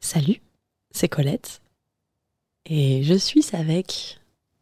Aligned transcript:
Salut, 0.00 0.40
c'est 0.90 1.08
Colette. 1.08 1.60
Et 2.66 3.02
je 3.02 3.14
suis 3.14 3.44
avec 3.52 4.18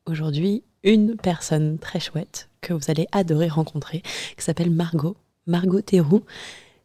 aujourd'hui 0.07 0.62
une 0.83 1.16
personne 1.16 1.79
très 1.79 2.01
chouette 2.01 2.48
que 2.60 2.73
vous 2.73 2.91
allez 2.91 3.07
adorer 3.12 3.48
rencontrer, 3.48 4.02
qui 4.37 4.45
s'appelle 4.45 4.70
Margot, 4.70 5.16
Margot 5.47 5.80
Théroux, 5.80 6.23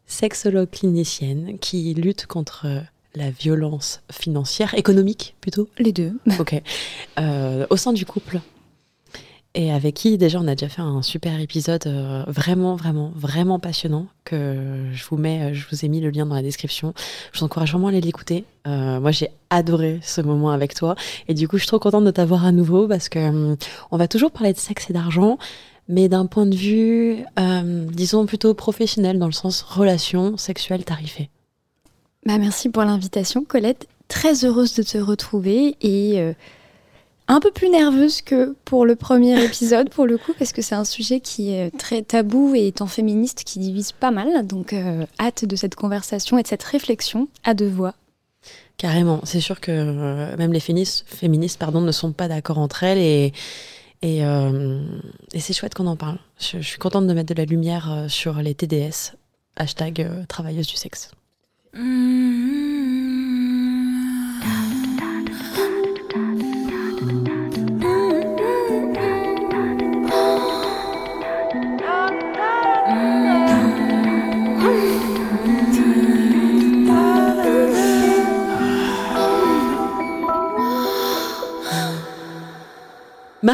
sexologue 0.06 0.70
clinicienne 0.70 1.58
qui 1.58 1.94
lutte 1.94 2.26
contre 2.26 2.66
la 3.14 3.30
violence 3.30 4.02
financière, 4.10 4.74
économique 4.74 5.36
plutôt 5.40 5.68
Les 5.78 5.92
deux. 5.92 6.12
Ok. 6.38 6.60
Euh, 7.18 7.66
au 7.70 7.76
sein 7.76 7.92
du 7.92 8.06
couple. 8.06 8.40
Et 9.54 9.72
avec 9.72 9.94
qui, 9.94 10.16
déjà, 10.16 10.38
on 10.38 10.46
a 10.46 10.54
déjà 10.54 10.68
fait 10.68 10.82
un 10.82 11.02
super 11.02 11.40
épisode 11.40 11.84
euh, 11.86 12.22
vraiment, 12.28 12.76
vraiment, 12.76 13.10
vraiment 13.16 13.58
passionnant 13.58 14.06
que 14.24 14.86
je 14.92 15.04
vous 15.04 15.16
mets, 15.16 15.54
je 15.54 15.66
vous 15.68 15.84
ai 15.84 15.88
mis 15.88 16.00
le 16.00 16.10
lien 16.10 16.24
dans 16.24 16.36
la 16.36 16.42
description. 16.42 16.94
Je 17.32 17.40
vous 17.40 17.44
encourage 17.44 17.72
vraiment 17.72 17.88
à 17.88 17.90
aller 17.90 18.00
l'écouter. 18.00 18.44
Euh, 18.68 19.00
moi, 19.00 19.10
j'ai 19.10 19.30
adoré 19.50 19.98
ce 20.02 20.20
moment 20.20 20.50
avec 20.50 20.74
toi. 20.74 20.94
Et 21.26 21.34
du 21.34 21.48
coup, 21.48 21.56
je 21.56 21.62
suis 21.62 21.68
trop 21.68 21.80
contente 21.80 22.04
de 22.04 22.12
t'avoir 22.12 22.44
à 22.44 22.52
nouveau 22.52 22.86
parce 22.86 23.08
que 23.08 23.18
hum, 23.18 23.56
on 23.90 23.96
va 23.96 24.06
toujours 24.06 24.30
parler 24.30 24.52
de 24.52 24.58
sexe 24.58 24.88
et 24.88 24.92
d'argent, 24.92 25.36
mais 25.88 26.08
d'un 26.08 26.26
point 26.26 26.46
de 26.46 26.54
vue, 26.54 27.24
euh, 27.40 27.86
disons, 27.90 28.26
plutôt 28.26 28.54
professionnel, 28.54 29.18
dans 29.18 29.26
le 29.26 29.32
sens 29.32 29.62
relation 29.62 30.36
sexuelle 30.36 30.84
tarifée. 30.84 31.28
Bah, 32.24 32.38
merci 32.38 32.68
pour 32.68 32.84
l'invitation, 32.84 33.44
Colette. 33.44 33.88
Très 34.06 34.44
heureuse 34.44 34.74
de 34.74 34.84
te 34.84 34.98
retrouver 34.98 35.76
et 35.80 36.20
euh, 36.20 36.34
un 37.30 37.40
peu 37.40 37.50
plus 37.50 37.68
nerveuse 37.68 38.22
que 38.22 38.56
pour 38.64 38.84
le 38.84 38.96
premier 38.96 39.42
épisode, 39.44 39.90
pour 39.90 40.06
le 40.06 40.18
coup, 40.18 40.32
parce 40.38 40.52
que 40.52 40.62
c'est 40.62 40.74
un 40.74 40.84
sujet 40.84 41.20
qui 41.20 41.52
est 41.52 41.76
très 41.76 42.02
tabou 42.02 42.54
et 42.54 42.66
étant 42.66 42.86
féministe 42.86 43.44
qui 43.44 43.58
divise 43.58 43.92
pas 43.92 44.10
mal. 44.10 44.46
Donc, 44.46 44.72
euh, 44.72 45.06
hâte 45.18 45.44
de 45.44 45.56
cette 45.56 45.74
conversation 45.74 46.38
et 46.38 46.42
de 46.42 46.48
cette 46.48 46.64
réflexion 46.64 47.28
à 47.44 47.54
deux 47.54 47.68
voix. 47.68 47.94
Carrément. 48.76 49.20
C'est 49.24 49.40
sûr 49.40 49.60
que 49.60 49.70
euh, 49.70 50.36
même 50.38 50.52
les 50.52 50.60
féministes, 50.60 51.04
féministes 51.06 51.58
pardon, 51.58 51.80
ne 51.82 51.92
sont 51.92 52.12
pas 52.12 52.28
d'accord 52.28 52.58
entre 52.58 52.82
elles 52.82 52.98
et, 52.98 53.32
et, 54.00 54.24
euh, 54.24 54.80
et 55.34 55.40
c'est 55.40 55.52
chouette 55.52 55.74
qu'on 55.74 55.86
en 55.86 55.96
parle. 55.96 56.18
Je, 56.38 56.58
je 56.58 56.66
suis 56.66 56.78
contente 56.78 57.06
de 57.06 57.12
mettre 57.12 57.34
de 57.34 57.38
la 57.38 57.44
lumière 57.44 58.06
sur 58.08 58.36
les 58.36 58.54
TDS, 58.54 59.16
hashtag 59.56 60.00
euh, 60.00 60.24
travailleuse 60.26 60.66
du 60.66 60.76
sexe. 60.76 61.10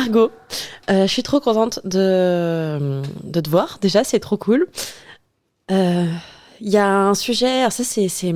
Margot, 0.07 0.31
euh, 0.91 1.07
je 1.07 1.13
suis 1.13 1.23
trop 1.25 1.41
contente 1.41 1.81
de, 1.85 3.03
de 3.25 3.41
te 3.41 3.51
voir. 3.51 3.79
Déjà, 3.81 4.05
c'est 4.05 4.21
trop 4.21 4.37
cool. 4.37 4.69
Euh, 5.71 6.07
Il 6.61 6.71
y 6.71 6.77
a 6.77 6.89
un 6.89 7.15
sujet, 7.15 7.69
ça 7.71 7.83
c'est, 7.85 8.33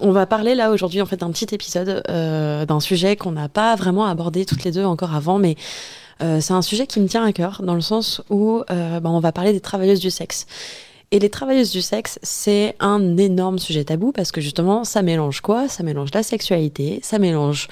on 0.00 0.10
va 0.12 0.26
parler 0.26 0.54
là 0.54 0.70
aujourd'hui 0.70 1.00
en 1.00 1.06
fait 1.06 1.16
d'un 1.16 1.30
petit 1.30 1.54
épisode 1.54 2.02
euh, 2.10 2.66
d'un 2.66 2.80
sujet 2.80 3.16
qu'on 3.16 3.32
n'a 3.32 3.48
pas 3.48 3.76
vraiment 3.76 4.06
abordé 4.06 4.44
toutes 4.44 4.64
les 4.64 4.72
deux 4.72 4.84
encore 4.84 5.14
avant, 5.14 5.38
mais 5.38 5.56
euh, 6.22 6.40
c'est 6.40 6.52
un 6.52 6.60
sujet 6.60 6.86
qui 6.86 7.00
me 7.00 7.08
tient 7.08 7.24
à 7.24 7.32
cœur 7.32 7.62
dans 7.62 7.74
le 7.74 7.80
sens 7.80 8.20
où 8.28 8.62
euh, 8.70 9.00
ben, 9.00 9.10
on 9.10 9.20
va 9.20 9.32
parler 9.32 9.52
des 9.52 9.60
travailleuses 9.60 10.00
du 10.00 10.10
sexe. 10.10 10.46
Et 11.12 11.18
les 11.18 11.30
travailleuses 11.30 11.70
du 11.70 11.82
sexe, 11.82 12.18
c'est 12.22 12.74
un 12.80 13.16
énorme 13.16 13.58
sujet 13.58 13.84
tabou 13.84 14.12
parce 14.12 14.32
que 14.32 14.40
justement, 14.40 14.84
ça 14.84 15.02
mélange 15.02 15.40
quoi? 15.40 15.68
Ça 15.68 15.82
mélange 15.82 16.10
la 16.12 16.22
sexualité, 16.22 17.00
ça 17.02 17.18
mélange 17.18 17.68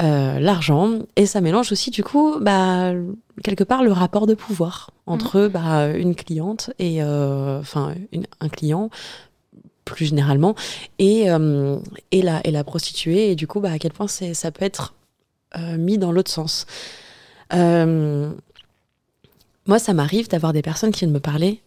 euh, 0.00 0.38
l'argent 0.38 1.00
et 1.16 1.26
ça 1.26 1.40
mélange 1.40 1.72
aussi 1.72 1.90
du 1.90 2.04
coup, 2.04 2.36
bah, 2.40 2.92
quelque 3.42 3.64
part, 3.64 3.82
le 3.82 3.90
rapport 3.90 4.28
de 4.28 4.34
pouvoir 4.34 4.92
entre 5.06 5.48
bah, 5.48 5.88
une 5.88 6.14
cliente 6.14 6.70
et 6.78 7.02
euh, 7.02 7.58
enfin 7.58 7.94
un 8.40 8.48
client 8.48 8.90
plus 9.84 10.06
généralement 10.06 10.54
et 11.00 11.30
euh, 11.30 11.78
et 12.12 12.22
la 12.22 12.40
et 12.44 12.52
la 12.52 12.62
prostituée 12.62 13.32
et 13.32 13.34
du 13.34 13.46
coup 13.46 13.58
bah 13.58 13.72
à 13.72 13.78
quel 13.78 13.92
point 13.92 14.06
c'est 14.06 14.34
ça 14.34 14.52
peut 14.52 14.64
être 14.64 14.94
mis 15.78 15.98
dans 15.98 16.12
l'autre 16.12 16.30
sens. 16.30 16.66
Moi, 17.50 18.28
ça 19.78 19.92
m'arrive 19.92 20.28
d'avoir 20.28 20.54
des 20.54 20.62
personnes 20.62 20.92
qui 20.92 21.00
viennent 21.00 21.12
me 21.12 21.20
parler 21.20 21.60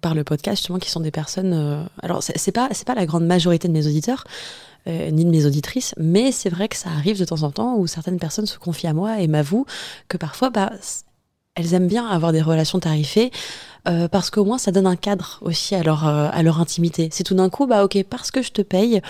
par 0.00 0.14
le 0.14 0.22
podcast, 0.22 0.58
justement, 0.58 0.78
qui 0.78 0.90
sont 0.90 1.00
des 1.00 1.10
personnes. 1.10 1.88
alors, 2.02 2.22
c'est 2.22 2.52
pas, 2.52 2.68
c'est 2.72 2.86
pas 2.86 2.94
la 2.94 3.06
grande 3.06 3.26
majorité 3.26 3.66
de 3.66 3.72
mes 3.72 3.86
auditeurs, 3.86 4.24
euh, 4.86 5.10
ni 5.10 5.24
de 5.24 5.30
mes 5.30 5.46
auditrices, 5.46 5.94
mais 5.98 6.32
c'est 6.32 6.50
vrai 6.50 6.68
que 6.68 6.76
ça 6.76 6.90
arrive 6.90 7.18
de 7.18 7.24
temps 7.24 7.42
en 7.42 7.50
temps 7.50 7.76
où 7.76 7.86
certaines 7.86 8.18
personnes 8.18 8.46
se 8.46 8.58
confient 8.58 8.88
à 8.88 8.94
moi 8.94 9.20
et 9.20 9.28
m'avouent 9.28 9.66
que 10.08 10.16
parfois, 10.16 10.50
bah, 10.50 10.72
elles 11.54 11.74
aiment 11.74 11.88
bien 11.88 12.06
avoir 12.06 12.32
des 12.32 12.42
relations 12.42 12.80
tarifées 12.80 13.30
euh, 13.88 14.08
parce 14.08 14.30
qu'au 14.30 14.44
moins 14.44 14.58
ça 14.58 14.70
donne 14.70 14.86
un 14.86 14.96
cadre 14.96 15.38
aussi 15.42 15.74
à 15.74 15.82
leur, 15.82 16.06
euh, 16.06 16.28
à 16.32 16.42
leur 16.42 16.60
intimité. 16.60 17.08
C'est 17.12 17.24
tout 17.24 17.34
d'un 17.34 17.50
coup, 17.50 17.66
bah 17.66 17.84
ok, 17.84 18.04
parce 18.08 18.30
que 18.30 18.42
je 18.42 18.50
te 18.50 18.62
paye, 18.62 19.02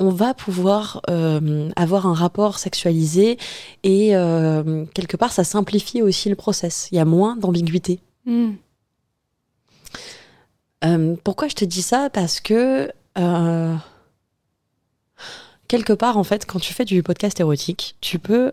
on 0.00 0.08
va 0.08 0.32
pouvoir 0.32 1.02
euh, 1.10 1.68
avoir 1.76 2.06
un 2.06 2.14
rapport 2.14 2.58
sexualisé 2.58 3.38
et 3.82 4.16
euh, 4.16 4.86
quelque 4.94 5.16
part 5.16 5.30
ça 5.30 5.44
simplifie 5.44 6.00
aussi 6.00 6.30
le 6.30 6.36
process. 6.36 6.88
Il 6.90 6.96
y 6.96 6.98
a 6.98 7.04
moins 7.04 7.36
d'ambiguïté. 7.36 8.00
Hmm. 8.24 8.52
Euh, 10.84 11.16
pourquoi 11.22 11.48
je 11.48 11.54
te 11.54 11.66
dis 11.66 11.82
ça? 11.82 12.08
Parce 12.08 12.40
que 12.40 12.90
quelque 15.70 15.92
part, 15.92 16.18
en 16.18 16.24
fait, 16.24 16.46
quand 16.46 16.58
tu 16.58 16.74
fais 16.74 16.84
du 16.84 17.00
podcast 17.04 17.38
érotique, 17.38 17.94
tu 18.00 18.18
peux 18.18 18.50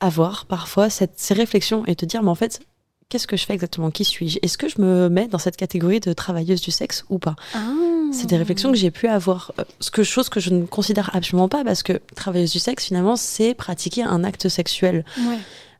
avoir 0.00 0.44
parfois 0.44 0.90
cette, 0.90 1.14
ces 1.16 1.32
réflexions 1.32 1.82
et 1.86 1.96
te 1.96 2.04
dire, 2.04 2.22
mais 2.22 2.28
en 2.28 2.34
fait, 2.34 2.60
qu'est-ce 3.08 3.26
que 3.26 3.38
je 3.38 3.46
fais 3.46 3.54
exactement? 3.54 3.90
Qui 3.90 4.04
suis-je? 4.04 4.38
Est-ce 4.42 4.58
que 4.58 4.68
je 4.68 4.78
me 4.78 5.08
mets 5.08 5.28
dans 5.28 5.38
cette 5.38 5.56
catégorie 5.56 6.00
de 6.00 6.12
travailleuse 6.12 6.60
du 6.60 6.70
sexe 6.70 7.06
ou 7.08 7.18
pas? 7.18 7.36
Ah. 7.54 7.72
C'est 8.12 8.26
des 8.26 8.36
réflexions 8.36 8.70
que 8.70 8.76
j'ai 8.76 8.90
pu 8.90 9.08
avoir, 9.08 9.52
euh, 9.58 9.64
ce 9.80 9.90
que, 9.90 10.02
chose 10.02 10.28
que 10.28 10.40
je 10.40 10.50
ne 10.50 10.66
considère 10.66 11.08
absolument 11.16 11.48
pas 11.48 11.64
parce 11.64 11.82
que 11.82 12.02
travailleuse 12.14 12.52
du 12.52 12.58
sexe, 12.58 12.84
finalement, 12.84 13.16
c'est 13.16 13.54
pratiquer 13.54 14.02
un 14.02 14.22
acte 14.22 14.50
sexuel. 14.50 15.06
Ouais. 15.18 15.38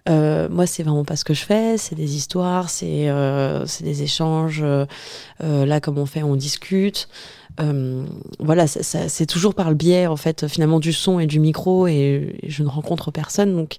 Euh, 0.08 0.48
moi, 0.48 0.66
c'est 0.66 0.82
vraiment 0.82 1.04
pas 1.04 1.16
ce 1.16 1.24
que 1.24 1.34
je 1.34 1.44
fais. 1.44 1.76
C'est 1.76 1.94
des 1.94 2.16
histoires, 2.16 2.70
c'est 2.70 3.10
euh, 3.10 3.66
des 3.80 4.02
échanges. 4.02 4.62
euh, 4.62 4.86
là, 5.40 5.80
comme 5.80 5.98
on 5.98 6.06
fait, 6.06 6.22
on 6.22 6.34
discute. 6.34 7.08
Euh, 7.60 8.04
voilà, 8.38 8.66
ça- 8.66 8.82
ça- 8.82 9.08
c'est 9.08 9.26
toujours 9.26 9.54
par 9.54 9.68
le 9.68 9.74
biais, 9.74 10.06
en 10.06 10.16
fait, 10.16 10.46
finalement, 10.46 10.78
du 10.78 10.92
son 10.92 11.18
et 11.18 11.26
du 11.26 11.40
micro, 11.40 11.86
et, 11.88 12.38
et 12.42 12.50
je 12.50 12.62
ne 12.62 12.68
rencontre 12.68 13.10
personne, 13.10 13.54
donc 13.56 13.76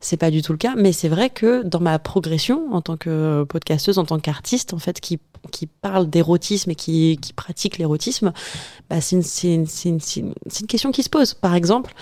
c'est 0.00 0.16
pas 0.18 0.30
du 0.30 0.42
tout 0.42 0.52
le 0.52 0.58
cas. 0.58 0.74
Mais 0.76 0.92
c'est 0.92 1.08
vrai 1.08 1.30
que 1.30 1.62
dans 1.62 1.80
ma 1.80 1.98
progression 1.98 2.72
en 2.72 2.82
tant 2.82 2.96
que 2.96 3.44
podcasteuse, 3.48 3.98
en 3.98 4.04
tant 4.04 4.18
qu'artiste, 4.18 4.74
en 4.74 4.78
fait, 4.78 5.00
qui 5.00 5.18
qui 5.50 5.66
parle 5.66 6.08
d'érotisme 6.08 6.70
et 6.70 6.76
qui, 6.76 7.18
qui 7.20 7.32
pratique 7.32 7.76
l'érotisme, 7.78 8.32
bah, 8.88 9.00
c'est 9.00 9.16
une, 9.16 9.22
c'est 9.22 9.52
une, 9.52 9.66
c'est 9.66 9.88
une, 9.88 9.98
c'est 9.98 10.20
une- 10.20 10.34
c'est 10.46 10.60
une 10.60 10.66
question 10.68 10.92
qui 10.92 11.02
se 11.02 11.10
pose. 11.10 11.34
Par 11.34 11.56
exemple, 11.56 11.94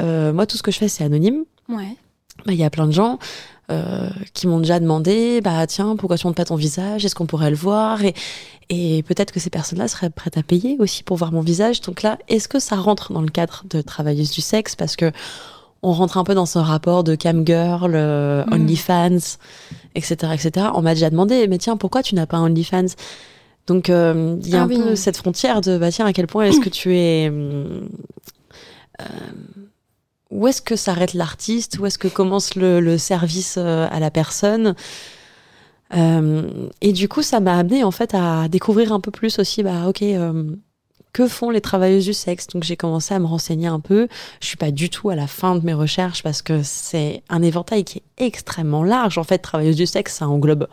euh, 0.00 0.32
moi, 0.32 0.46
tout 0.46 0.56
ce 0.56 0.64
que 0.64 0.72
je 0.72 0.78
fais, 0.78 0.88
c'est 0.88 1.04
anonyme 1.04 1.44
Ouais. 1.68 1.94
bah, 2.44 2.52
il 2.52 2.58
y 2.58 2.64
a 2.64 2.70
plein 2.70 2.86
de 2.88 2.92
gens 2.92 3.20
euh, 3.70 4.08
qui 4.34 4.46
m'ont 4.46 4.60
déjà 4.60 4.80
demandé 4.80 5.40
bah 5.42 5.66
tiens 5.66 5.96
pourquoi 5.96 6.16
tu 6.16 6.26
montres 6.26 6.36
pas 6.36 6.44
ton 6.46 6.56
visage? 6.56 7.04
Est-ce 7.04 7.14
qu'on 7.14 7.26
pourrait 7.26 7.50
le 7.50 7.56
voir? 7.56 8.02
Et, 8.04 8.14
et 8.70 9.02
peut-être 9.02 9.32
que 9.32 9.40
ces 9.40 9.50
personnes-là 9.50 9.88
seraient 9.88 10.10
prêtes 10.10 10.36
à 10.38 10.42
payer 10.42 10.76
aussi 10.78 11.02
pour 11.02 11.16
voir 11.16 11.32
mon 11.32 11.40
visage. 11.42 11.80
Donc 11.82 12.02
là 12.02 12.18
est-ce 12.28 12.48
que 12.48 12.58
ça 12.58 12.76
rentre 12.76 13.12
dans 13.12 13.20
le 13.22 13.28
cadre 13.30 13.64
de 13.70 13.80
travailleuse 13.82 14.30
du 14.30 14.40
sexe? 14.40 14.74
Parce 14.76 14.96
que 14.96 15.12
on 15.82 15.92
rentre 15.92 16.18
un 16.18 16.24
peu 16.24 16.34
dans 16.34 16.46
ce 16.46 16.58
rapport 16.58 17.04
de 17.04 17.14
cam 17.14 17.46
girl 17.46 17.92
euh, 17.94 18.44
Mm. 18.46 18.52
OnlyFans 18.54 19.36
etc 19.94 20.32
etc 20.34 20.66
on 20.74 20.82
m'a 20.82 20.94
déjà 20.94 21.08
demandé 21.10 21.46
mais 21.48 21.58
tiens 21.58 21.76
pourquoi 21.76 22.02
tu 22.02 22.14
n'as 22.14 22.26
pas 22.26 22.38
OnlyFans? 22.40 22.94
Donc 23.68 23.90
euh, 23.90 24.36
il 24.42 24.48
y 24.48 24.56
a 24.56 24.60
Ah 24.60 24.64
un 24.64 24.66
oui. 24.68 24.76
peu 24.78 24.96
cette 24.96 25.18
frontière 25.18 25.60
de 25.60 25.76
bah 25.78 25.90
tiens 25.92 26.06
à 26.06 26.12
quel 26.14 26.26
point 26.26 26.46
est-ce 26.46 26.58
que 26.60 26.70
tu 26.70 26.96
es 26.96 27.28
hum, 27.28 27.88
euh, 29.00 29.04
où 30.30 30.46
est-ce 30.46 30.60
que 30.62 30.76
s'arrête 30.76 31.14
l'artiste 31.14 31.78
Où 31.78 31.86
est-ce 31.86 31.98
que 31.98 32.08
commence 32.08 32.54
le, 32.54 32.80
le 32.80 32.98
service 32.98 33.56
euh, 33.58 33.86
à 33.90 34.00
la 34.00 34.10
personne 34.10 34.74
Euh, 35.96 36.68
Et 36.80 36.92
du 36.92 37.08
coup, 37.08 37.22
ça 37.22 37.40
m'a 37.40 37.56
amené 37.56 37.82
en 37.84 37.90
fait 37.90 38.14
à 38.14 38.48
découvrir 38.48 38.92
un 38.92 39.00
peu 39.00 39.10
plus 39.10 39.38
aussi. 39.38 39.62
Bah, 39.62 39.88
ok, 39.88 40.02
euh, 40.02 40.44
que 41.12 41.26
font 41.26 41.50
les 41.50 41.60
travailleuses 41.60 42.04
du 42.04 42.12
sexe. 42.12 42.46
Donc 42.48 42.62
j'ai 42.62 42.76
commencé 42.76 43.14
à 43.14 43.18
me 43.18 43.26
renseigner 43.26 43.66
un 43.66 43.80
peu. 43.80 44.08
Je 44.40 44.46
suis 44.46 44.56
pas 44.56 44.70
du 44.70 44.90
tout 44.90 45.10
à 45.10 45.16
la 45.16 45.26
fin 45.26 45.56
de 45.56 45.64
mes 45.64 45.74
recherches 45.74 46.22
parce 46.22 46.42
que 46.42 46.62
c'est 46.62 47.22
un 47.28 47.42
éventail 47.42 47.84
qui 47.84 47.98
est 47.98 48.26
extrêmement 48.26 48.84
large. 48.84 49.18
En 49.18 49.24
fait, 49.24 49.38
travailleuse 49.38 49.76
du 49.76 49.86
sexe, 49.86 50.16
ça 50.16 50.28
englobe 50.28 50.68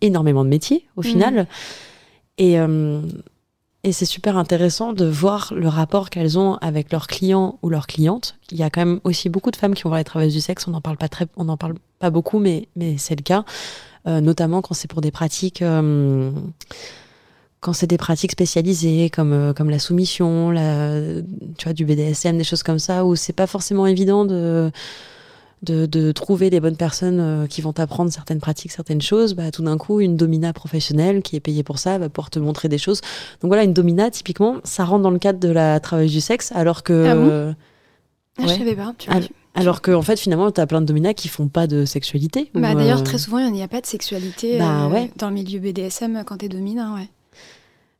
énormément 0.00 0.44
de 0.44 0.48
métiers 0.50 0.86
au 0.96 1.02
final. 1.02 1.46
Et, 2.38 2.58
euh, 2.58 3.00
et 3.84 3.92
c'est 3.92 4.04
super 4.04 4.36
intéressant 4.36 4.92
de 4.92 5.04
voir 5.04 5.52
le 5.56 5.66
rapport 5.66 6.08
qu'elles 6.08 6.38
ont 6.38 6.54
avec 6.56 6.92
leurs 6.92 7.08
clients 7.08 7.58
ou 7.62 7.68
leurs 7.68 7.88
clientes. 7.88 8.36
Il 8.52 8.58
y 8.58 8.62
a 8.62 8.70
quand 8.70 8.84
même 8.84 9.00
aussi 9.02 9.28
beaucoup 9.28 9.50
de 9.50 9.56
femmes 9.56 9.74
qui 9.74 9.82
vont 9.82 9.90
voir 9.90 9.98
les 9.98 10.04
travailleuses 10.04 10.34
du 10.34 10.40
sexe. 10.40 10.68
On 10.68 10.70
n'en 10.70 10.80
parle 10.80 10.96
pas 10.96 11.08
très, 11.08 11.26
on 11.36 11.48
en 11.48 11.56
parle 11.56 11.74
pas 11.98 12.10
beaucoup, 12.10 12.38
mais, 12.38 12.68
mais 12.76 12.96
c'est 12.96 13.16
le 13.16 13.22
cas. 13.22 13.44
Euh, 14.06 14.20
notamment 14.20 14.62
quand 14.62 14.74
c'est 14.74 14.88
pour 14.88 15.00
des 15.00 15.10
pratiques. 15.10 15.62
Euh, 15.62 16.30
quand 17.60 17.72
c'est 17.72 17.86
des 17.86 17.98
pratiques 17.98 18.32
spécialisées 18.32 19.10
comme 19.10 19.32
euh, 19.32 19.52
comme 19.52 19.70
la 19.70 19.78
soumission, 19.78 20.50
la, 20.50 21.00
tu 21.58 21.64
vois, 21.64 21.72
du 21.72 21.84
BDSM, 21.84 22.38
des 22.38 22.44
choses 22.44 22.62
comme 22.62 22.80
ça, 22.80 23.04
où 23.04 23.16
c'est 23.16 23.32
pas 23.32 23.46
forcément 23.46 23.86
évident 23.86 24.24
de 24.24 24.70
de, 25.62 25.86
de 25.86 26.10
trouver 26.12 26.50
les 26.50 26.58
bonnes 26.60 26.76
personnes 26.76 27.20
euh, 27.20 27.46
qui 27.46 27.60
vont 27.62 27.72
t'apprendre 27.72 28.10
certaines 28.10 28.40
pratiques, 28.40 28.72
certaines 28.72 29.00
choses, 29.02 29.34
bah, 29.34 29.50
tout 29.50 29.62
d'un 29.62 29.78
coup, 29.78 30.00
une 30.00 30.16
domina 30.16 30.52
professionnelle 30.52 31.22
qui 31.22 31.36
est 31.36 31.40
payée 31.40 31.62
pour 31.62 31.78
ça 31.78 31.98
va 31.98 32.08
pouvoir 32.08 32.30
te 32.30 32.38
montrer 32.38 32.68
des 32.68 32.78
choses. 32.78 33.00
Donc 33.40 33.48
voilà, 33.48 33.62
une 33.64 33.72
domina, 33.72 34.10
typiquement, 34.10 34.56
ça 34.64 34.84
rentre 34.84 35.02
dans 35.02 35.10
le 35.10 35.18
cadre 35.20 35.38
de 35.38 35.48
la 35.48 35.78
travail 35.80 36.08
du 36.08 36.20
sexe, 36.20 36.50
alors 36.52 36.82
que. 36.82 37.06
Ah 37.06 37.14
bon 37.14 37.28
euh, 37.30 37.52
Ah, 38.38 38.42
Ouais. 38.42 38.48
Je 38.48 38.54
savais 38.58 38.74
pas. 38.74 38.92
tu 38.98 39.08
vois. 39.08 39.16
alors, 39.18 39.28
alors 39.54 39.82
que, 39.82 39.90
en 39.92 40.02
fait, 40.02 40.18
finalement, 40.18 40.50
t'as 40.50 40.66
plein 40.66 40.80
de 40.80 40.86
dominas 40.86 41.12
qui 41.14 41.28
font 41.28 41.46
pas 41.48 41.66
de 41.66 41.84
sexualité. 41.84 42.50
Bah, 42.54 42.74
D'ailleurs, 42.74 43.00
euh, 43.00 43.04
très 43.04 43.18
souvent, 43.18 43.38
il 43.38 43.52
n'y 43.52 43.62
a 43.62 43.68
pas 43.68 43.80
de 43.82 43.86
sexualité 43.86 44.58
Bah, 44.58 44.86
euh, 44.86 44.88
ouais. 44.88 45.10
dans 45.16 45.28
le 45.28 45.34
milieu 45.34 45.60
BDSM 45.60 46.22
quand 46.26 46.38
t'es 46.38 46.48
dominant. 46.48 46.94
Ouais. 46.96 47.08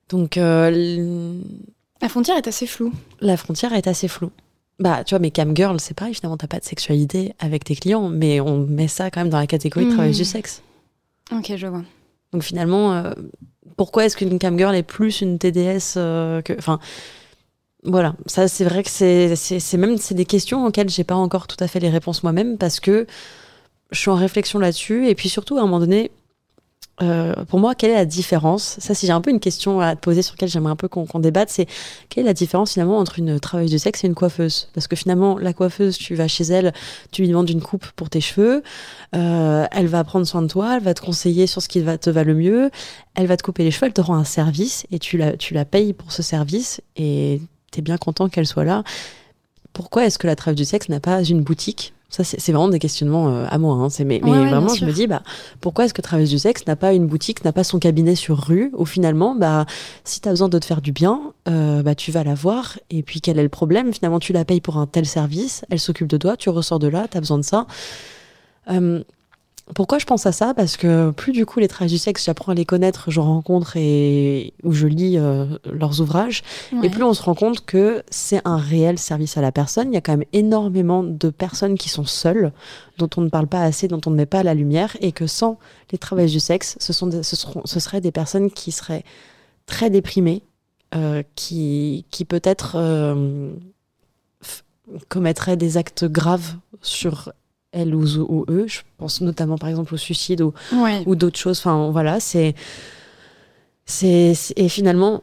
Donc, 0.09 0.37
l- 0.37 1.41
La 2.01 2.09
frontière 2.09 2.37
est 2.37 2.49
assez 2.49 2.67
floue. 2.67 2.93
la 3.21 3.37
frontière 3.37 3.73
est 3.75 3.87
assez 3.87 4.09
floue. 4.09 4.31
Bah, 4.79 5.05
tu 5.05 5.11
vois, 5.15 5.19
mais 5.21 5.31
cam 5.31 5.55
girl, 5.57 5.79
c'est 5.81 5.95
pareil, 5.95 6.15
finalement, 6.15 6.37
t'as 6.37 6.47
pas 6.49 6.59
de 6.59 6.65
sexualité 6.65 7.35
avec 7.39 7.65
tes 7.65 7.77
clients, 7.77 8.09
mais 8.09 8.41
on 8.41 8.59
met 8.67 8.89
ça 8.89 9.11
quand 9.11 9.21
même 9.21 9.29
dans 9.31 9.39
la 9.39 9.47
catégorie 9.47 9.85
de 9.85 9.91
Mhm. 9.91 9.95
travailleuse 9.97 10.17
du 10.19 10.25
sexe. 10.25 10.63
Ok, 11.33 11.53
je 11.57 11.67
vois. 11.67 11.83
Donc 12.33 12.43
finalement, 12.43 12.93
euh, 12.93 13.13
pourquoi 13.77 14.05
est-ce 14.07 14.17
qu'une 14.17 14.39
cam 14.39 14.59
girl 14.59 14.75
est 14.75 14.83
plus 14.83 15.21
une 15.21 15.39
TDS 15.39 15.95
euh, 15.97 16.41
que. 16.43 16.55
Enfin, 16.59 16.79
voilà, 17.85 18.15
ça 18.27 18.49
c'est 18.49 18.65
vrai 18.65 18.83
que 18.83 18.91
c'est 18.91 19.35
c'est- 19.37 19.61
c'est 19.61 19.77
même 19.77 19.99
c'est 19.99 20.15
des 20.15 20.25
questions 20.25 20.65
auxquelles 20.67 20.89
j'ai 20.89 21.05
pas 21.05 21.15
encore 21.17 21.47
tout 21.47 21.57
à 21.61 21.67
fait 21.69 21.81
les 21.81 21.91
réponses 21.91 22.23
moi-même 22.23 22.57
parce 22.59 22.79
que 22.81 23.07
je 23.91 23.99
suis 23.99 24.11
en 24.11 24.15
réflexion 24.15 24.59
là-dessus 24.59 25.09
et 25.09 25.15
puis 25.15 25.29
surtout 25.29 25.57
à 25.59 25.61
un 25.61 25.65
moment 25.65 25.81
donné. 25.81 26.11
Euh, 27.01 27.35
pour 27.47 27.59
moi, 27.59 27.75
quelle 27.75 27.91
est 27.91 27.95
la 27.95 28.05
différence? 28.05 28.77
Ça, 28.79 28.95
si 28.95 29.07
j'ai 29.07 29.13
un 29.13 29.21
peu 29.21 29.31
une 29.31 29.41
question 29.41 29.81
à 29.81 29.97
te 29.97 30.01
poser 30.01 30.23
sur 30.23 30.35
laquelle 30.35 30.51
j'aimerais 30.51 30.73
un 30.73 30.77
peu 30.77 30.89
qu'on 30.89 31.19
débatte, 31.19 31.49
c'est 31.49 31.67
quelle 32.09 32.25
est 32.25 32.27
la 32.27 32.35
différence 32.35 32.75
finalement 32.75 32.99
entre 32.99 33.19
une 33.19 33.41
travailleuse 33.41 33.71
du 33.71 33.79
sexe 33.79 34.05
et 34.05 34.07
une 34.07 34.15
coiffeuse? 34.15 34.69
Parce 34.75 34.87
que 34.87 34.95
finalement, 34.95 35.39
la 35.39 35.53
coiffeuse, 35.53 35.97
tu 35.97 36.15
vas 36.15 36.29
chez 36.29 36.45
elle, 36.45 36.73
tu 37.11 37.23
lui 37.23 37.29
demandes 37.29 37.49
une 37.49 37.63
coupe 37.63 37.87
pour 37.97 38.11
tes 38.11 38.21
cheveux, 38.21 38.63
euh, 39.15 39.67
elle 39.73 39.87
va 39.87 40.05
prendre 40.05 40.27
soin 40.27 40.43
de 40.43 40.49
toi, 40.49 40.77
elle 40.77 40.83
va 40.83 40.95
te 40.95 41.01
conseiller 41.01 41.47
sur 41.47 41.63
ce 41.63 41.69
qui 41.69 41.81
va, 41.81 41.97
te 41.97 42.11
va 42.11 42.25
le 42.25 42.35
mieux, 42.35 42.71
elle 43.15 43.27
va 43.27 43.37
te 43.37 43.43
couper 43.43 43.65
les 43.65 43.71
cheveux, 43.71 43.87
elle 43.87 43.95
te 43.95 44.01
rend 44.01 44.17
un 44.17 44.25
service 44.25 44.87
et 44.93 44.99
tu 44.99 45.17
la, 45.17 45.37
tu 45.37 45.55
la 45.55 45.65
payes 45.65 45.95
pour 45.95 46.13
ce 46.13 46.23
service 46.23 46.83
et 46.97 47.41
tu 47.73 47.79
es 47.79 47.83
bien 47.83 47.97
content 47.97 48.29
qu'elle 48.29 48.47
soit 48.47 48.65
là. 48.65 48.85
Pourquoi 49.73 50.05
est-ce 50.05 50.19
que 50.19 50.27
la 50.27 50.37
travailleuse 50.37 50.67
du 50.67 50.71
sexe 50.71 50.91
n'a 50.91 51.01
pas 51.01 51.25
une 51.25 51.41
boutique? 51.41 51.95
Ça, 52.13 52.25
c'est 52.25 52.53
vraiment 52.53 52.69
des 52.69 52.79
questionnements 52.79 53.29
euh, 53.29 53.47
à 53.49 53.57
moi. 53.57 53.75
Hein. 53.77 53.89
Mais, 54.01 54.21
mais 54.23 54.31
Ouais, 54.31 54.39
ouais, 54.39 54.51
vraiment, 54.51 54.75
je 54.75 54.85
me 54.85 54.93
dis, 54.93 55.07
bah, 55.07 55.23
pourquoi 55.63 55.87
est-ce 55.87 55.95
que 55.95 56.03
travailleuse 56.03 56.29
du 56.29 56.39
sexe 56.39 56.67
n'a 56.67 56.77
pas 56.77 56.93
une 56.93 57.07
boutique, 57.07 57.43
n'a 57.43 57.53
pas 57.53 57.65
son 57.65 57.79
cabinet 57.79 58.15
sur 58.15 58.39
rue, 58.39 58.71
où 58.77 58.85
finalement, 58.85 59.35
bah, 59.35 59.65
si 60.05 60.21
tu 60.21 60.29
as 60.29 60.33
besoin 60.33 60.51
de 60.51 60.59
te 60.59 60.67
faire 60.67 60.83
du 60.83 60.93
bien, 60.93 61.33
euh, 61.49 61.83
bah, 61.83 61.95
tu 61.95 62.13
vas 62.13 62.23
la 62.23 62.35
voir. 62.35 62.79
Et 62.91 63.03
puis, 63.03 63.23
quel 63.23 63.39
est 63.39 63.43
le 63.43 63.49
problème? 63.49 63.95
Finalement, 63.95 64.21
tu 64.21 64.35
la 64.35 64.45
payes 64.45 64.61
pour 64.61 64.77
un 64.77 64.87
tel 64.87 65.07
service, 65.07 65.65
elle 65.71 65.81
s'occupe 65.81 66.07
de 66.07 66.19
toi, 66.19 66.37
tu 66.37 66.51
ressors 66.51 66.79
de 66.79 66.89
là, 66.89 67.09
tu 67.11 67.17
as 67.17 67.21
besoin 67.21 67.39
de 67.39 67.45
ça. 67.45 67.67
Euh, 68.71 69.03
pourquoi 69.75 69.99
je 69.99 70.05
pense 70.07 70.27
à 70.27 70.33
ça? 70.33 70.55
Parce 70.55 70.77
que 70.77 71.11
plus 71.13 71.33
du 71.33 71.47
coup 71.47 71.61
les 71.61 71.69
travailleurs 71.69 71.93
du 71.93 71.99
sexe, 71.99 72.25
j'apprends 72.25 72.53
à 72.53 72.55
les 72.55 72.65
connaître, 72.65 73.11
je 73.11 73.21
rencontre 73.21 73.77
et 73.77 74.53
où 74.65 74.73
je 74.73 74.87
lis 74.87 75.17
euh, 75.19 75.47
leurs 75.73 76.01
ouvrages, 76.01 76.43
Ouais. 76.73 76.87
et 76.87 76.91
plus 76.91 77.03
on 77.05 77.15
se 77.15 77.23
rend 77.23 77.35
compte 77.35 77.65
que 77.65 78.03
c'est 78.11 78.41
un 78.45 78.57
réel 78.57 78.99
service 78.99 79.37
à 79.39 79.41
la 79.41 79.53
personne. 79.53 79.89
Il 79.91 79.95
y 79.95 79.97
a 79.97 80.01
quand 80.01 80.13
même 80.17 80.27
énormément 80.33 81.03
de 81.05 81.31
personnes 81.31 81.79
qui 81.79 81.89
sont 81.89 82.05
seules, 82.05 82.53
dont 82.99 83.09
on 83.17 83.21
ne 83.23 83.29
parle 83.29 83.47
pas 83.47 83.63
assez, 83.63 83.89
dont 83.89 84.01
on 84.07 84.11
ne 84.11 84.17
met 84.17 84.27
pas 84.27 84.43
la 84.43 84.55
lumière, 84.55 84.97
et 85.01 85.13
que 85.13 85.27
sans 85.27 85.59
les 85.93 85.99
travailleurs 85.99 86.31
du 86.33 86.41
sexe, 86.41 86.77
ce, 86.81 86.93
sont 86.93 87.07
des- 87.07 87.23
ce, 87.23 87.37
seront, 87.37 87.63
ce 87.65 87.81
seraient 87.81 88.01
des 88.01 88.13
personnes 88.13 88.51
qui 88.51 88.73
seraient 88.73 89.05
très 89.67 89.91
déprimées, 89.91 90.43
euh, 90.95 91.23
qui, 91.37 92.05
qui 92.11 92.25
peut-être 92.27 92.73
euh, 92.77 93.51
commettraient 95.09 95.57
des 95.57 95.77
actes 95.77 96.05
graves 96.05 96.57
sur 96.83 97.33
elles 97.73 97.95
ou, 97.95 98.05
ou 98.29 98.45
eux. 98.49 98.67
Je 98.69 98.81
pense 98.99 99.21
notamment 99.21 99.59
par 99.59 99.69
exemple 99.69 99.95
au 99.95 99.97
suicide 99.99 100.41
ou, 100.43 100.53
Ouais. 100.73 101.03
ou 101.07 101.15
d'autres 101.17 101.39
choses. 101.39 101.59
Enfin, 101.59 101.91
voilà, 101.91 102.21
c'est. 102.21 102.55
c'est 103.85 104.35
Et 104.57 104.69
finalement, 104.69 105.23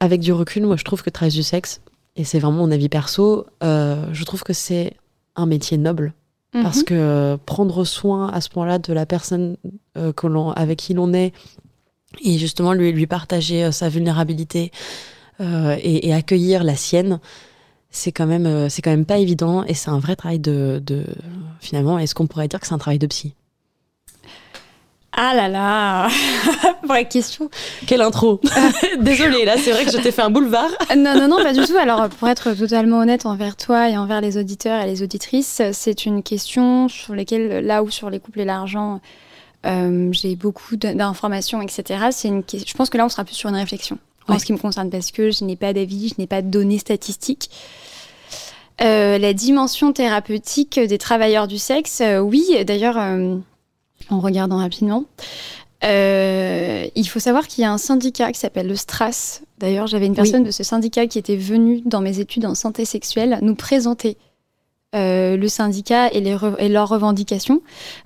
avec 0.00 0.20
du 0.20 0.32
recul, 0.32 0.64
moi, 0.66 0.76
je 0.76 0.84
trouve 0.84 1.02
que 1.02 1.10
travail 1.10 1.32
du 1.32 1.42
sexe, 1.42 1.80
et 2.16 2.24
c'est 2.24 2.38
vraiment 2.38 2.58
mon 2.58 2.70
avis 2.70 2.88
perso, 2.88 3.46
euh, 3.62 4.06
je 4.12 4.24
trouve 4.24 4.42
que 4.42 4.52
c'est 4.52 4.94
un 5.36 5.46
métier 5.46 5.76
noble. 5.78 6.14
Parce 6.52 6.78
Mhm. 6.78 6.84
que 6.84 6.94
euh, 6.94 7.36
prendre 7.36 7.84
soin 7.84 8.28
à 8.30 8.40
ce 8.40 8.48
point-là 8.48 8.78
de 8.78 8.92
la 8.94 9.04
personne 9.04 9.56
euh, 9.98 10.12
que 10.14 10.26
l'on- 10.26 10.52
avec 10.52 10.78
qui 10.78 10.94
l'on 10.94 11.12
est, 11.12 11.32
et 12.24 12.38
justement 12.38 12.72
lui, 12.72 12.90
lui 12.90 13.06
partager 13.06 13.64
euh, 13.64 13.70
sa 13.70 13.90
vulnérabilité 13.90 14.72
euh, 15.40 15.76
et, 15.78 16.08
et 16.08 16.14
accueillir 16.14 16.64
la 16.64 16.74
sienne, 16.74 17.20
c'est 17.90 18.12
quand 18.12 18.26
même 18.26 18.46
euh, 18.46 18.68
c'est 18.68 18.82
quand 18.82 18.90
même 18.90 19.06
pas 19.06 19.18
évident 19.18 19.64
et 19.64 19.74
c'est 19.74 19.90
un 19.90 19.98
vrai 19.98 20.16
travail 20.16 20.38
de, 20.38 20.82
de 20.84 21.04
finalement 21.60 21.98
est-ce 21.98 22.14
qu'on 22.14 22.26
pourrait 22.26 22.48
dire 22.48 22.60
que 22.60 22.66
c'est 22.66 22.74
un 22.74 22.78
travail 22.78 22.98
de 22.98 23.06
psy? 23.06 23.34
Ah 25.12 25.34
là 25.34 25.48
là 25.48 26.08
la 26.88 27.04
question. 27.04 27.50
Quelle 27.86 28.02
intro 28.02 28.40
Désolée, 29.00 29.44
là, 29.44 29.56
c'est 29.56 29.72
vrai 29.72 29.84
que 29.84 29.90
je 29.90 29.98
t'ai 29.98 30.12
fait 30.12 30.22
un 30.22 30.30
boulevard. 30.30 30.70
Non, 30.96 31.14
non, 31.16 31.28
non, 31.28 31.42
pas 31.42 31.52
du 31.52 31.64
tout. 31.64 31.76
Alors, 31.76 32.08
pour 32.08 32.28
être 32.28 32.52
totalement 32.52 32.98
honnête 32.98 33.26
envers 33.26 33.56
toi 33.56 33.88
et 33.88 33.96
envers 33.96 34.20
les 34.20 34.38
auditeurs 34.38 34.82
et 34.82 34.86
les 34.86 35.02
auditrices, 35.02 35.62
c'est 35.72 36.06
une 36.06 36.22
question 36.22 36.88
sur 36.88 37.14
laquelle, 37.14 37.64
là 37.64 37.82
où 37.82 37.90
sur 37.90 38.10
les 38.10 38.20
couples 38.20 38.40
et 38.40 38.44
l'argent, 38.44 39.00
euh, 39.66 40.08
j'ai 40.12 40.36
beaucoup 40.36 40.76
d'informations, 40.76 41.62
etc. 41.62 42.08
C'est 42.10 42.28
une, 42.28 42.42
je 42.52 42.74
pense 42.74 42.90
que 42.90 42.98
là, 42.98 43.04
on 43.04 43.08
sera 43.08 43.24
plus 43.24 43.34
sur 43.34 43.48
une 43.48 43.56
réflexion 43.56 43.98
en 44.28 44.34
Ouais. 44.34 44.38
ce 44.38 44.44
qui 44.44 44.52
me 44.52 44.58
concerne 44.58 44.90
parce 44.90 45.10
que 45.10 45.30
je 45.30 45.44
n'ai 45.44 45.56
pas 45.56 45.72
d'avis, 45.72 46.08
je 46.10 46.14
n'ai 46.18 46.26
pas 46.26 46.42
de 46.42 46.48
données 46.48 46.78
statistiques. 46.78 47.50
Euh, 48.80 49.18
la 49.18 49.32
dimension 49.32 49.92
thérapeutique 49.92 50.78
des 50.78 50.98
travailleurs 50.98 51.48
du 51.48 51.58
sexe, 51.58 52.00
euh, 52.00 52.18
oui, 52.20 52.44
d'ailleurs, 52.64 52.96
euh, 52.98 53.36
en 54.10 54.20
regardant 54.20 54.58
rapidement, 54.58 55.04
il 55.82 57.08
faut 57.08 57.20
savoir 57.20 57.46
qu'il 57.48 57.62
y 57.62 57.64
a 57.64 57.72
un 57.72 57.78
syndicat 57.78 58.32
qui 58.32 58.38
s'appelle 58.40 58.66
le 58.68 58.76
STRAS. 58.76 59.40
D'ailleurs, 59.58 59.86
j'avais 59.86 60.06
une 60.06 60.14
personne 60.14 60.44
de 60.44 60.50
ce 60.50 60.62
syndicat 60.62 61.06
qui 61.06 61.18
était 61.18 61.36
venue 61.36 61.82
dans 61.84 62.00
mes 62.00 62.20
études 62.20 62.46
en 62.46 62.54
santé 62.54 62.84
sexuelle 62.84 63.38
nous 63.42 63.54
présenter 63.54 64.16
euh, 64.94 65.36
le 65.36 65.48
syndicat 65.48 66.10
et, 66.12 66.20
les 66.20 66.34
re- 66.34 66.56
et 66.58 66.68
leurs 66.68 66.88
revendications 66.88 67.60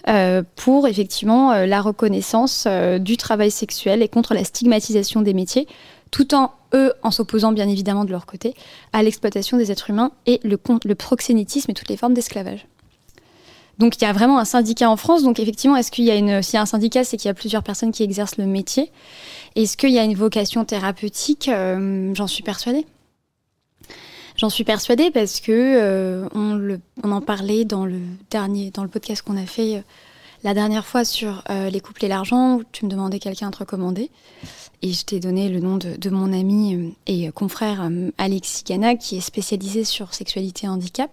euh, 0.08 0.42
pour 0.56 0.88
effectivement 0.88 1.52
euh, 1.52 1.64
la 1.66 1.80
reconnaissance 1.80 2.66
du 3.00 3.16
travail 3.16 3.50
sexuel 3.50 4.02
et 4.02 4.08
contre 4.08 4.34
la 4.34 4.42
stigmatisation 4.44 5.20
des 5.22 5.32
métiers, 5.32 5.68
tout 6.12 6.34
en 6.34 6.52
eux 6.74 6.92
en 7.02 7.10
s'opposant 7.10 7.50
bien 7.50 7.68
évidemment 7.68 8.04
de 8.04 8.12
leur 8.12 8.26
côté 8.26 8.54
à 8.92 9.02
l'exploitation 9.02 9.56
des 9.56 9.72
êtres 9.72 9.90
humains 9.90 10.12
et 10.26 10.40
le, 10.44 10.56
proxénétisme 10.94 11.72
et 11.72 11.74
toutes 11.74 11.88
les 11.88 11.96
formes 11.96 12.14
d'esclavage. 12.14 12.66
Donc 13.78 13.96
il 13.96 14.02
y 14.02 14.06
a 14.06 14.12
vraiment 14.12 14.38
un 14.38 14.44
syndicat 14.44 14.88
en 14.88 14.96
France. 14.96 15.22
Donc 15.22 15.40
effectivement, 15.40 15.76
est-ce 15.76 15.90
qu'il 15.90 16.04
y 16.04 16.10
a 16.10 16.14
une, 16.14 16.42
s'il 16.42 16.54
y 16.54 16.56
a 16.58 16.62
un 16.62 16.66
syndicat, 16.66 17.02
c'est 17.02 17.16
qu'il 17.16 17.28
y 17.28 17.30
a 17.30 17.34
plusieurs 17.34 17.62
personnes 17.62 17.90
qui 17.90 18.02
exercent 18.02 18.36
le 18.36 18.46
métier. 18.46 18.92
Est-ce 19.56 19.76
qu'il 19.76 19.90
y 19.90 19.98
a 19.98 20.04
une 20.04 20.14
vocation 20.14 20.64
thérapeutique? 20.64 21.48
Euh, 21.48 22.14
J'en 22.14 22.26
suis 22.26 22.42
persuadée. 22.42 22.86
J'en 24.36 24.50
suis 24.50 24.64
persuadée 24.64 25.10
parce 25.10 25.40
que 25.40 25.52
euh, 25.52 26.28
on, 26.34 27.10
en 27.10 27.20
parlait 27.20 27.64
dans 27.64 27.86
le 27.86 28.00
dernier, 28.30 28.70
dans 28.70 28.82
le 28.82 28.88
podcast 28.88 29.22
qu'on 29.22 29.36
a 29.36 29.46
fait 29.46 29.76
euh, 29.76 29.80
la 30.44 30.54
dernière 30.54 30.84
fois 30.84 31.04
sur 31.04 31.44
les 31.48 31.80
couples 31.80 32.04
et 32.04 32.08
l'argent, 32.08 32.56
où 32.56 32.64
tu 32.72 32.84
me 32.84 32.90
demandais 32.90 33.20
quelqu'un 33.20 33.48
à 33.48 33.50
te 33.52 33.58
recommander. 33.58 34.10
Et 34.82 34.92
je 34.92 35.04
t'ai 35.04 35.20
donné 35.20 35.48
le 35.48 35.60
nom 35.60 35.76
de, 35.76 35.96
de 35.96 36.10
mon 36.10 36.32
ami 36.32 36.74
euh, 36.74 36.88
et 37.06 37.30
confrère 37.30 37.82
euh, 37.82 38.10
Alexis 38.18 38.64
Gana, 38.64 38.96
qui 38.96 39.16
est 39.16 39.20
spécialisé 39.20 39.84
sur 39.84 40.12
sexualité 40.12 40.66
et 40.66 40.68
handicap. 40.68 41.10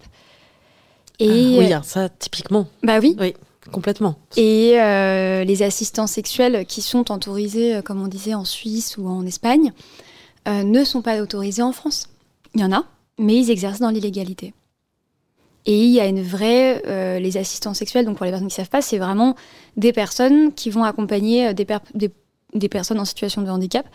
Et 1.20 1.28
Ah 1.30 1.80
oui, 1.80 1.84
ça, 1.84 2.10
typiquement, 2.10 2.68
bah 2.82 3.00
oui, 3.00 3.16
complètement. 3.72 4.16
et 4.38 4.80
euh, 4.80 5.44
les 5.44 5.62
assistants 5.64 6.08
sexuels 6.08 6.66
qui 6.66 6.82
sont 6.82 7.12
autorisés, 7.12 7.76
euh, 7.76 7.82
comme 7.82 8.02
on 8.02 8.08
disait, 8.08 8.34
en 8.34 8.46
Suisse 8.46 8.98
ou 8.98 9.08
en 9.08 9.26
Espagne, 9.26 9.74
euh, 10.48 10.64
ne 10.64 10.84
sont 10.84 11.02
pas 11.02 11.22
autorisés 11.22 11.62
en 11.62 11.74
France. 11.74 12.08
Il 12.56 12.62
y 12.62 12.64
en 12.64 12.72
a, 12.72 12.86
mais 13.20 13.36
ils 13.36 13.52
exercent 13.52 13.82
dans 13.82 13.90
l'illégalité. 13.92 14.54
Et 15.66 15.84
il 15.84 15.92
y 15.92 16.00
a 16.00 16.08
une 16.08 16.24
vraie... 16.24 16.82
euh, 16.88 17.20
les 17.20 17.36
assistants 17.38 17.74
sexuels, 17.74 18.06
donc 18.06 18.16
pour 18.18 18.26
les 18.26 18.32
personnes 18.32 18.48
qui 18.48 18.54
ne 18.54 18.64
savent 18.64 18.70
pas, 18.70 18.82
c'est 18.82 18.98
vraiment 18.98 19.36
des 19.76 19.92
personnes 19.92 20.54
qui 20.54 20.70
vont 20.70 20.86
accompagner 20.86 21.48
euh, 21.50 21.54
des, 21.54 21.68
des, 21.94 22.10
des 22.54 22.70
personnes 22.70 23.00
en 23.00 23.06
situation 23.06 23.42
de 23.42 23.50
handicap 23.50 23.88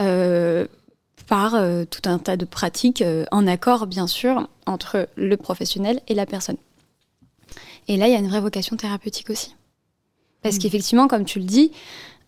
euh, 0.00 0.66
par 1.26 1.56
tout 1.90 2.08
un 2.08 2.18
tas 2.18 2.38
de 2.38 2.46
pratiques 2.46 3.04
en 3.30 3.46
accord, 3.46 3.86
bien 3.86 4.06
sûr, 4.06 4.48
entre 4.64 5.08
le 5.16 5.36
professionnel 5.36 6.00
et 6.08 6.14
la 6.14 6.24
personne. 6.24 6.56
Et 7.86 7.98
là, 7.98 8.06
il 8.06 8.12
y 8.12 8.16
a 8.16 8.18
une 8.18 8.28
vraie 8.28 8.40
vocation 8.40 8.76
thérapeutique 8.76 9.28
aussi. 9.28 9.54
Parce 10.42 10.56
mmh. 10.56 10.58
qu'effectivement, 10.60 11.08
comme 11.08 11.26
tu 11.26 11.38
le 11.38 11.44
dis, 11.44 11.70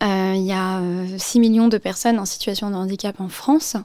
il 0.03 0.43
y 0.43 0.53
a 0.53 0.83
6 1.17 1.41
millions 1.41 1.69
de 1.69 1.79
personnes 1.79 2.19
en 2.19 2.27
situation 2.27 2.69
de 2.69 2.75
handicap 2.75 3.21
en 3.21 3.31
France 3.31 3.77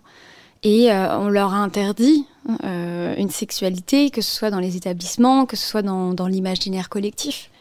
et 0.64 0.92
on 0.92 1.30
leur 1.30 1.54
a 1.54 1.58
interdit 1.58 2.26
une 2.60 3.30
sexualité, 3.30 4.10
que 4.10 4.22
ce 4.22 4.36
soit 4.36 4.50
dans 4.50 4.60
les 4.60 4.76
établissements, 4.76 5.46
que 5.46 5.56
ce 5.56 5.66
soit 5.66 5.84
dans, 5.84 6.14
dans 6.14 6.28
l'imaginaire 6.28 6.90
collectif. 6.90 7.52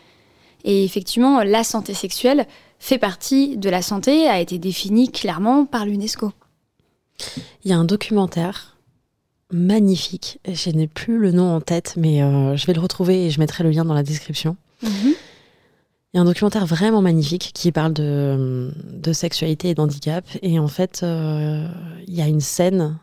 Et 0.65 0.85
effectivement, 0.85 1.43
la 1.43 1.63
santé 1.63 1.95
sexuelle 1.95 2.47
fait 2.85 2.99
partie 2.99 3.57
de 3.57 3.71
la 3.71 3.81
santé, 3.81 4.29
a 4.29 4.41
été 4.41 4.59
définie 4.59 5.11
clairement 5.11 5.65
par 5.65 5.87
l'UNESCO. 5.87 6.33
Il 7.65 7.71
y 7.71 7.73
a 7.73 7.79
un 7.79 7.85
documentaire 7.85 8.77
magnifique, 9.51 10.39
je 10.47 10.69
n'ai 10.69 10.87
plus 10.87 11.19
le 11.19 11.33
nom 11.33 11.55
en 11.57 11.63
tête, 11.63 11.95
mais 11.97 12.23
euh, 12.23 12.57
je 12.57 12.67
vais 12.67 12.75
le 12.75 12.81
retrouver 12.81 13.25
et 13.25 13.31
je 13.31 13.41
mettrai 13.41 13.65
le 13.65 13.71
lien 13.71 13.87
dans 13.87 13.95
la 13.95 14.03
description. 14.03 14.57
Mhm. 14.83 14.91
Il 16.13 16.17
y 16.17 16.19
a 16.19 16.21
un 16.21 16.27
documentaire 16.27 16.67
vraiment 16.67 17.01
magnifique 17.01 17.53
qui 17.55 17.73
parle 17.73 17.95
de, 17.95 18.71
de 18.93 19.13
sexualité 19.15 19.71
et 19.71 19.75
d'handicap. 19.75 20.27
Et 20.43 20.59
en 20.59 20.69
fait, 20.69 21.01
euh, 21.03 21.67
il 22.07 22.15
y 22.15 22.21
a 22.21 22.29
une 22.29 22.41
scène 22.41 22.99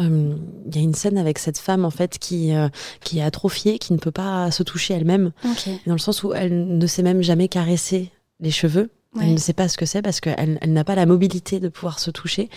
euh, 0.00 0.36
il 0.66 0.74
y 0.74 0.78
a 0.78 0.82
une 0.82 0.94
scène 0.94 1.18
avec 1.18 1.38
cette 1.38 1.58
femme 1.58 1.84
en 1.84 1.90
fait 1.90 2.18
qui, 2.18 2.54
euh, 2.54 2.68
qui 3.04 3.18
est 3.18 3.22
atrophiée, 3.22 3.78
qui 3.78 3.92
ne 3.92 3.98
peut 3.98 4.10
pas 4.12 4.50
se 4.50 4.62
toucher 4.62 4.94
elle-même, 4.94 5.32
dans 5.86 5.92
le 5.92 5.98
sens 5.98 6.22
où 6.22 6.32
elle 6.32 6.78
ne 6.78 6.86
sait 6.86 7.02
même 7.02 7.20
jamais 7.20 7.48
caresser 7.48 8.10
les 8.42 8.50
cheveux. 8.50 8.90
Elle 9.20 9.34
ne 9.34 9.38
sait 9.38 9.52
pas 9.52 9.68
ce 9.68 9.76
que 9.76 9.84
c'est 9.84 10.00
parce 10.00 10.20
qu'elle 10.20 10.58
elle, 10.60 10.72
n'a 10.72 10.84
pas 10.84 10.94
la 10.94 11.04
mobilité 11.04 11.60
de 11.60 11.68
pouvoir 11.68 11.98
se 11.98 12.10
toucher. 12.10 12.48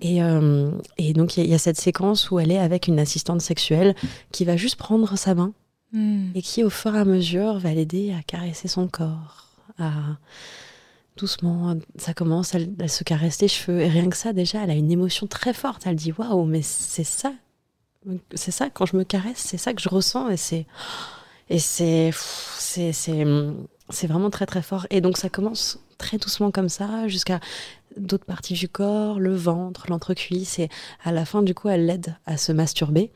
Et, 0.00 0.22
euh, 0.22 0.70
et 0.98 1.12
donc 1.12 1.36
il 1.36 1.46
y, 1.46 1.54
a 1.54 1.58
cette 1.58 1.78
séquence 1.78 2.30
où 2.30 2.38
elle 2.38 2.50
est 2.50 2.58
avec 2.58 2.86
une 2.86 2.98
assistante 2.98 3.42
sexuelle 3.42 3.94
qui 4.32 4.44
va 4.44 4.56
juste 4.56 4.76
prendre 4.76 5.16
sa 5.16 5.34
main 5.34 5.52
hmm. 5.92 6.30
et 6.34 6.42
qui 6.42 6.64
au 6.64 6.70
fur 6.70 6.94
et 6.94 6.98
à 6.98 7.04
mesure 7.04 7.58
va 7.58 7.74
l'aider 7.74 8.14
à 8.18 8.22
caresser 8.22 8.66
son 8.66 8.88
corps, 8.88 9.48
à 9.78 9.92
doucement, 11.20 11.76
ça 11.96 12.14
commence, 12.14 12.54
elle, 12.54 12.88
se 12.88 13.04
caresse 13.04 13.40
les 13.40 13.48
cheveux. 13.48 13.80
Et 13.80 13.88
rien 13.88 14.08
que 14.08 14.16
ça, 14.16 14.32
déjà, 14.32 14.64
elle 14.64 14.70
a 14.70 14.74
une 14.74 14.90
émotion 14.90 15.26
très 15.26 15.52
forte. 15.52 15.82
Elle 15.86 15.96
dit 15.96 16.12
Waouh, 16.16 16.44
mais 16.44 16.62
c'est 16.62 17.04
ça. 17.04 17.32
C'est 18.34 18.50
ça, 18.50 18.70
quand 18.70 18.86
je 18.86 18.96
me 18.96 19.04
caresse, 19.04 19.36
c'est 19.36 19.58
ça 19.58 19.74
que 19.74 19.82
je 19.82 19.88
ressens. 19.88 20.30
Et 20.30 20.36
c'est. 20.36 20.66
Et 21.50 21.58
c'est. 21.58 22.10
C'est 22.58 23.24
vraiment 24.06 24.30
très, 24.30 24.46
très 24.46 24.62
fort. 24.62 24.86
Et 24.90 25.00
donc, 25.00 25.16
ça 25.16 25.28
commence 25.28 25.78
très 25.98 26.18
doucement 26.18 26.50
comme 26.50 26.68
ça, 26.68 27.08
jusqu'à 27.08 27.40
d'autres 27.96 28.24
parties 28.24 28.54
du 28.54 28.68
corps, 28.68 29.18
le 29.18 29.34
ventre, 29.34 29.86
l'entrecuisse. 29.88 30.58
Et 30.58 30.68
à 31.04 31.12
la 31.12 31.24
fin, 31.24 31.42
du 31.42 31.54
coup, 31.54 31.68
elle 31.68 31.86
l'aide 31.86 32.16
à 32.26 32.36
se 32.36 32.52
masturber. 32.52 33.10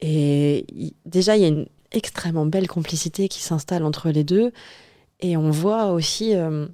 Et 0.00 0.66
déjà, 1.04 1.36
il 1.36 1.42
y 1.42 1.44
a 1.44 1.48
une 1.48 1.66
extrêmement 1.92 2.46
belle 2.46 2.68
complicité 2.68 3.28
qui 3.28 3.40
s'installe 3.40 3.84
entre 3.84 4.10
les 4.10 4.24
deux. 4.24 4.52
Et 5.20 5.36
on 5.36 5.50
voit 5.50 5.92
aussi 5.92 6.34
euh, 6.34 6.66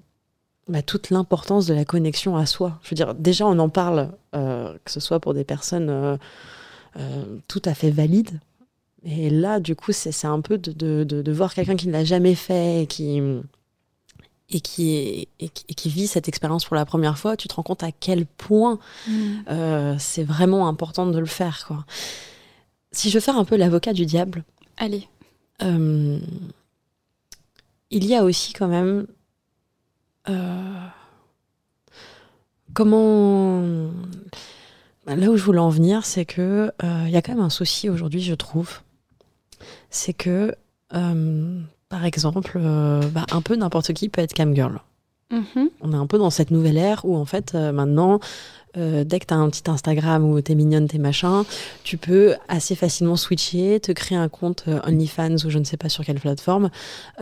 bah, 0.68 0.82
toute 0.82 1.10
l'importance 1.10 1.66
de 1.66 1.74
la 1.74 1.84
connexion 1.84 2.36
à 2.36 2.46
soi. 2.46 2.78
Je 2.82 2.90
veux 2.90 2.96
dire, 2.96 3.14
déjà, 3.14 3.46
on 3.46 3.58
en 3.58 3.68
parle, 3.68 4.12
euh, 4.34 4.76
que 4.84 4.90
ce 4.90 5.00
soit 5.00 5.20
pour 5.20 5.34
des 5.34 5.44
personnes 5.44 5.88
euh, 5.90 7.24
tout 7.48 7.62
à 7.64 7.74
fait 7.74 7.90
valides. 7.90 8.40
Et 9.08 9.30
là, 9.30 9.60
du 9.60 9.76
coup, 9.76 9.92
c'est 9.92 10.26
un 10.26 10.40
peu 10.40 10.58
de, 10.58 10.72
de, 10.72 11.04
de 11.04 11.32
voir 11.32 11.54
quelqu'un 11.54 11.76
qui 11.76 11.86
ne 11.86 11.92
l'a 11.92 12.04
jamais 12.04 12.34
fait 12.34 12.82
et 12.82 12.86
qui, 12.86 13.22
et 14.50 14.60
qui, 14.60 15.28
et, 15.38 15.48
qui, 15.48 15.88
vit 15.88 16.08
cette 16.08 16.28
expérience 16.28 16.64
pour 16.64 16.74
la 16.74 16.84
première 16.84 17.16
fois, 17.16 17.36
tu 17.36 17.46
te 17.46 17.54
rends 17.54 17.62
compte 17.62 17.84
à 17.84 17.92
quel 17.92 18.26
point 18.26 18.80
mmh. 19.06 19.94
c'est 19.98 20.24
vraiment 20.24 20.66
important 20.66 21.06
de 21.06 21.18
le 21.18 21.26
faire. 21.26 21.64
Quoi. 21.68 21.84
Si 22.90 23.08
je 23.08 23.14
veux 23.14 23.20
faire 23.20 23.38
un 23.38 23.44
peu 23.44 23.56
l'avocat 23.56 23.92
du 23.92 24.06
diable. 24.06 24.44
Allez 24.76 25.08
il 27.90 28.04
y 28.04 28.14
a 28.14 28.24
aussi 28.24 28.52
quand 28.52 28.68
même 28.68 29.06
euh, 30.28 30.86
comment 32.74 33.62
là 35.06 35.30
où 35.30 35.36
je 35.36 35.42
voulais 35.42 35.60
en 35.60 35.70
venir, 35.70 36.04
c'est 36.04 36.24
que 36.24 36.72
euh, 36.82 37.04
il 37.06 37.10
y 37.10 37.16
a 37.16 37.22
quand 37.22 37.32
même 37.32 37.44
un 37.44 37.50
souci 37.50 37.88
aujourd'hui, 37.88 38.20
je 38.20 38.34
trouve, 38.34 38.80
c'est 39.90 40.12
que 40.12 40.54
euh, 40.94 41.60
par 41.88 42.04
exemple, 42.04 42.58
bah, 43.12 43.26
un 43.30 43.42
peu 43.42 43.56
n'importe 43.56 43.92
qui 43.92 44.08
peut 44.08 44.20
être 44.20 44.34
camgirl. 44.34 44.80
Mm 45.30 45.66
On 45.80 45.92
est 45.92 45.96
un 45.96 46.06
peu 46.06 46.18
dans 46.18 46.30
cette 46.30 46.50
nouvelle 46.50 46.76
ère 46.76 47.04
où 47.04 47.16
en 47.16 47.24
fait 47.24 47.54
maintenant 47.54 48.20
euh, 48.76 49.04
dès 49.04 49.20
que 49.20 49.26
tu 49.26 49.34
as 49.34 49.36
un 49.36 49.48
petit 49.48 49.68
Instagram 49.70 50.24
où 50.24 50.40
t'es 50.40 50.54
mignonne, 50.54 50.86
t'es 50.86 50.98
machin, 50.98 51.44
tu 51.82 51.96
peux 51.96 52.34
assez 52.48 52.74
facilement 52.74 53.16
switcher, 53.16 53.80
te 53.80 53.92
créer 53.92 54.18
un 54.18 54.28
compte 54.28 54.64
euh, 54.68 54.80
OnlyFans 54.86 55.36
ou 55.44 55.50
je 55.50 55.58
ne 55.58 55.64
sais 55.64 55.78
pas 55.78 55.88
sur 55.88 56.04
quelle 56.04 56.20
plateforme, 56.20 56.70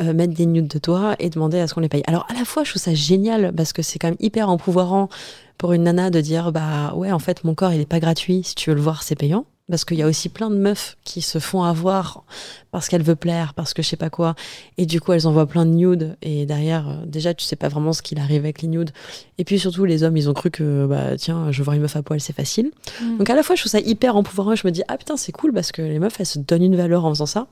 euh, 0.00 0.12
mettre 0.12 0.34
des 0.34 0.46
nudes 0.46 0.66
de 0.66 0.78
toi 0.78 1.14
et 1.20 1.30
demander 1.30 1.60
à 1.60 1.68
ce 1.68 1.74
qu'on 1.74 1.80
les 1.80 1.88
paye. 1.88 2.02
Alors 2.06 2.26
à 2.28 2.34
la 2.34 2.44
fois, 2.44 2.64
je 2.64 2.70
trouve 2.70 2.82
ça 2.82 2.94
génial 2.94 3.52
parce 3.54 3.72
que 3.72 3.82
c'est 3.82 3.98
quand 3.98 4.08
même 4.08 4.16
hyper 4.18 4.48
empouvoirant 4.48 5.08
pour 5.56 5.72
une 5.72 5.84
nana 5.84 6.10
de 6.10 6.20
dire 6.20 6.50
bah 6.50 6.92
ouais, 6.96 7.12
en 7.12 7.20
fait, 7.20 7.44
mon 7.44 7.54
corps 7.54 7.72
il 7.72 7.80
est 7.80 7.86
pas 7.88 8.00
gratuit, 8.00 8.42
si 8.42 8.54
tu 8.56 8.70
veux 8.70 8.76
le 8.76 8.82
voir, 8.82 9.04
c'est 9.04 9.14
payant. 9.14 9.46
Parce 9.70 9.86
qu'il 9.86 9.96
y 9.96 10.02
a 10.02 10.06
aussi 10.06 10.28
plein 10.28 10.50
de 10.50 10.56
meufs 10.56 10.98
qui 11.04 11.22
se 11.22 11.38
font 11.38 11.62
avoir 11.62 12.24
parce 12.70 12.88
qu'elles 12.88 13.02
veulent 13.02 13.16
plaire, 13.16 13.54
parce 13.54 13.72
que 13.72 13.82
je 13.82 13.88
sais 13.88 13.96
pas 13.96 14.10
quoi. 14.10 14.34
Et 14.76 14.84
du 14.84 15.00
coup, 15.00 15.12
elles 15.12 15.26
envoient 15.26 15.46
plein 15.46 15.64
de 15.64 15.70
nudes. 15.70 16.18
Et 16.20 16.44
derrière, 16.44 16.88
euh, 16.88 17.06
déjà, 17.06 17.32
tu 17.32 17.46
sais 17.46 17.56
pas 17.56 17.68
vraiment 17.68 17.94
ce 17.94 18.02
qu'il 18.02 18.18
arrive 18.18 18.42
avec 18.42 18.60
les 18.60 18.68
nudes. 18.68 18.90
Et 19.38 19.44
puis 19.44 19.58
surtout, 19.58 19.86
les 19.86 20.02
hommes, 20.02 20.18
ils 20.18 20.28
ont 20.28 20.34
cru 20.34 20.50
que, 20.50 20.84
bah, 20.86 21.16
tiens, 21.16 21.50
je 21.50 21.62
vois 21.62 21.76
une 21.76 21.80
meuf 21.82 21.96
à 21.96 22.02
poil, 22.02 22.20
c'est 22.20 22.34
facile. 22.34 22.72
Mm. 23.00 23.18
Donc 23.18 23.30
à 23.30 23.34
la 23.34 23.42
fois, 23.42 23.56
je 23.56 23.62
trouve 23.62 23.72
ça 23.72 23.80
hyper 23.80 24.16
empouvoirant. 24.16 24.54
Je 24.54 24.66
me 24.66 24.70
dis, 24.70 24.82
ah 24.88 24.98
putain, 24.98 25.16
c'est 25.16 25.32
cool 25.32 25.54
parce 25.54 25.72
que 25.72 25.80
les 25.80 25.98
meufs, 25.98 26.20
elles 26.20 26.26
se 26.26 26.38
donnent 26.38 26.64
une 26.64 26.76
valeur 26.76 27.06
en 27.06 27.10
faisant 27.10 27.26
ça. 27.26 27.46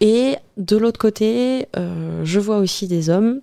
Et 0.00 0.36
de 0.56 0.76
l'autre 0.76 0.98
côté, 0.98 1.66
euh, 1.76 2.24
je 2.24 2.38
vois 2.38 2.58
aussi 2.58 2.86
des 2.86 3.10
hommes 3.10 3.40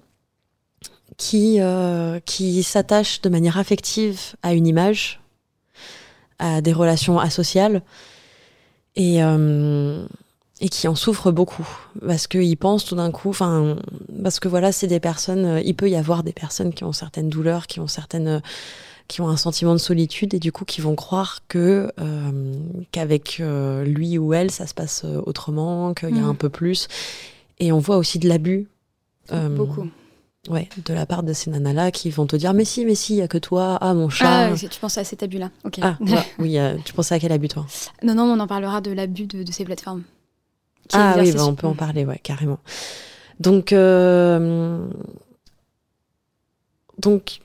qui, 1.18 1.58
euh, 1.60 2.20
qui 2.26 2.64
s'attachent 2.64 3.22
de 3.22 3.30
manière 3.30 3.58
affective 3.58 4.36
à 4.42 4.54
une 4.54 4.68
image 4.68 5.21
à 6.42 6.62
des 6.62 6.74
relations 6.74 7.20
asociales 7.20 7.84
et, 8.96 9.24
euh, 9.24 10.06
et 10.60 10.70
qui 10.70 10.88
en 10.88 10.96
souffrent 10.96 11.32
beaucoup 11.32 11.68
parce 12.06 12.28
qu'ils 12.28 12.58
pensent 12.58 12.84
tout 12.84 12.96
d'un 12.96 13.12
coup, 13.12 13.30
enfin, 13.30 13.78
parce 14.22 14.40
que 14.40 14.48
voilà, 14.48 14.72
c'est 14.72 14.88
des 14.88 15.00
personnes, 15.00 15.46
euh, 15.46 15.62
il 15.62 15.76
peut 15.76 15.90
y 15.90 15.96
avoir 15.96 16.24
des 16.24 16.34
personnes 16.34 16.74
qui 16.74 16.84
ont 16.84 16.94
certaines 16.94 17.30
douleurs, 17.30 17.68
qui 17.68 17.80
ont 17.80 17.88
certaines 17.88 18.42
qui 19.08 19.20
ont 19.20 19.28
un 19.28 19.38
sentiment 19.38 19.74
de 19.74 19.78
solitude 19.78 20.34
et 20.34 20.40
du 20.40 20.54
coup 20.54 20.64
qui 20.64 20.80
vont 20.80 20.96
croire 20.96 21.40
que 21.50 21.92
euh, 22.00 22.54
qu'avec 22.92 23.42
lui 23.86 24.18
ou 24.18 24.34
elle 24.34 24.52
ça 24.52 24.66
se 24.68 24.74
passe 24.74 25.06
autrement, 25.26 25.94
qu'il 25.94 26.16
y 26.16 26.20
a 26.20 26.24
mm. 26.24 26.30
un 26.30 26.36
peu 26.36 26.50
plus. 26.50 26.88
Et 27.60 27.72
on 27.72 27.80
voit 27.80 27.98
aussi 27.98 28.20
de 28.20 28.28
l'abus. 28.28 28.68
Beaucoup. 29.32 29.88
Ouais, 30.50 30.68
de 30.86 30.94
la 30.96 31.06
part 31.06 31.22
de 31.22 31.34
ces 31.34 31.52
nanas-là 31.52 31.92
qui 31.92 32.10
vont 32.10 32.26
te 32.26 32.36
dire 32.36 32.54
Mais 32.56 32.66
si, 32.66 32.84
mais 32.84 32.96
si, 32.96 33.14
il 33.14 33.18
n'y 33.18 33.22
a 33.22 33.28
que 33.28 33.38
toi, 33.38 33.78
ah 33.80 33.94
mon 33.94 34.10
chat. 34.10 34.50
Ah, 34.52 34.56
tu 34.56 34.80
pensais 34.80 35.00
à 35.00 35.04
cet 35.04 35.22
abus-là, 35.22 35.52
ok. 35.64 35.80
Ah, 35.84 35.98
oui, 36.40 36.58
euh, 36.58 36.78
tu 36.84 36.94
pensais 36.94 37.14
à 37.14 37.20
quel 37.20 37.32
abus 37.32 37.48
toi? 37.48 37.68
Non, 38.02 38.16
non, 38.16 38.24
on 38.24 38.40
en 38.40 38.48
parlera 38.48 38.82
de 38.82 38.92
l'abus 38.92 39.28
de, 39.28 39.52
ces 39.52 39.66
plateformes. 39.66 40.02
Ah 40.94 41.16
oui, 41.20 41.32
bah, 41.32 41.46
on 41.46 41.54
peut 41.54 41.68
en 41.68 41.76
parler, 41.76 42.06
ouais, 42.06 42.20
carrément. 42.24 42.58
Donc, 43.40 43.72
euh, 43.72 44.88
donc 46.98 47.42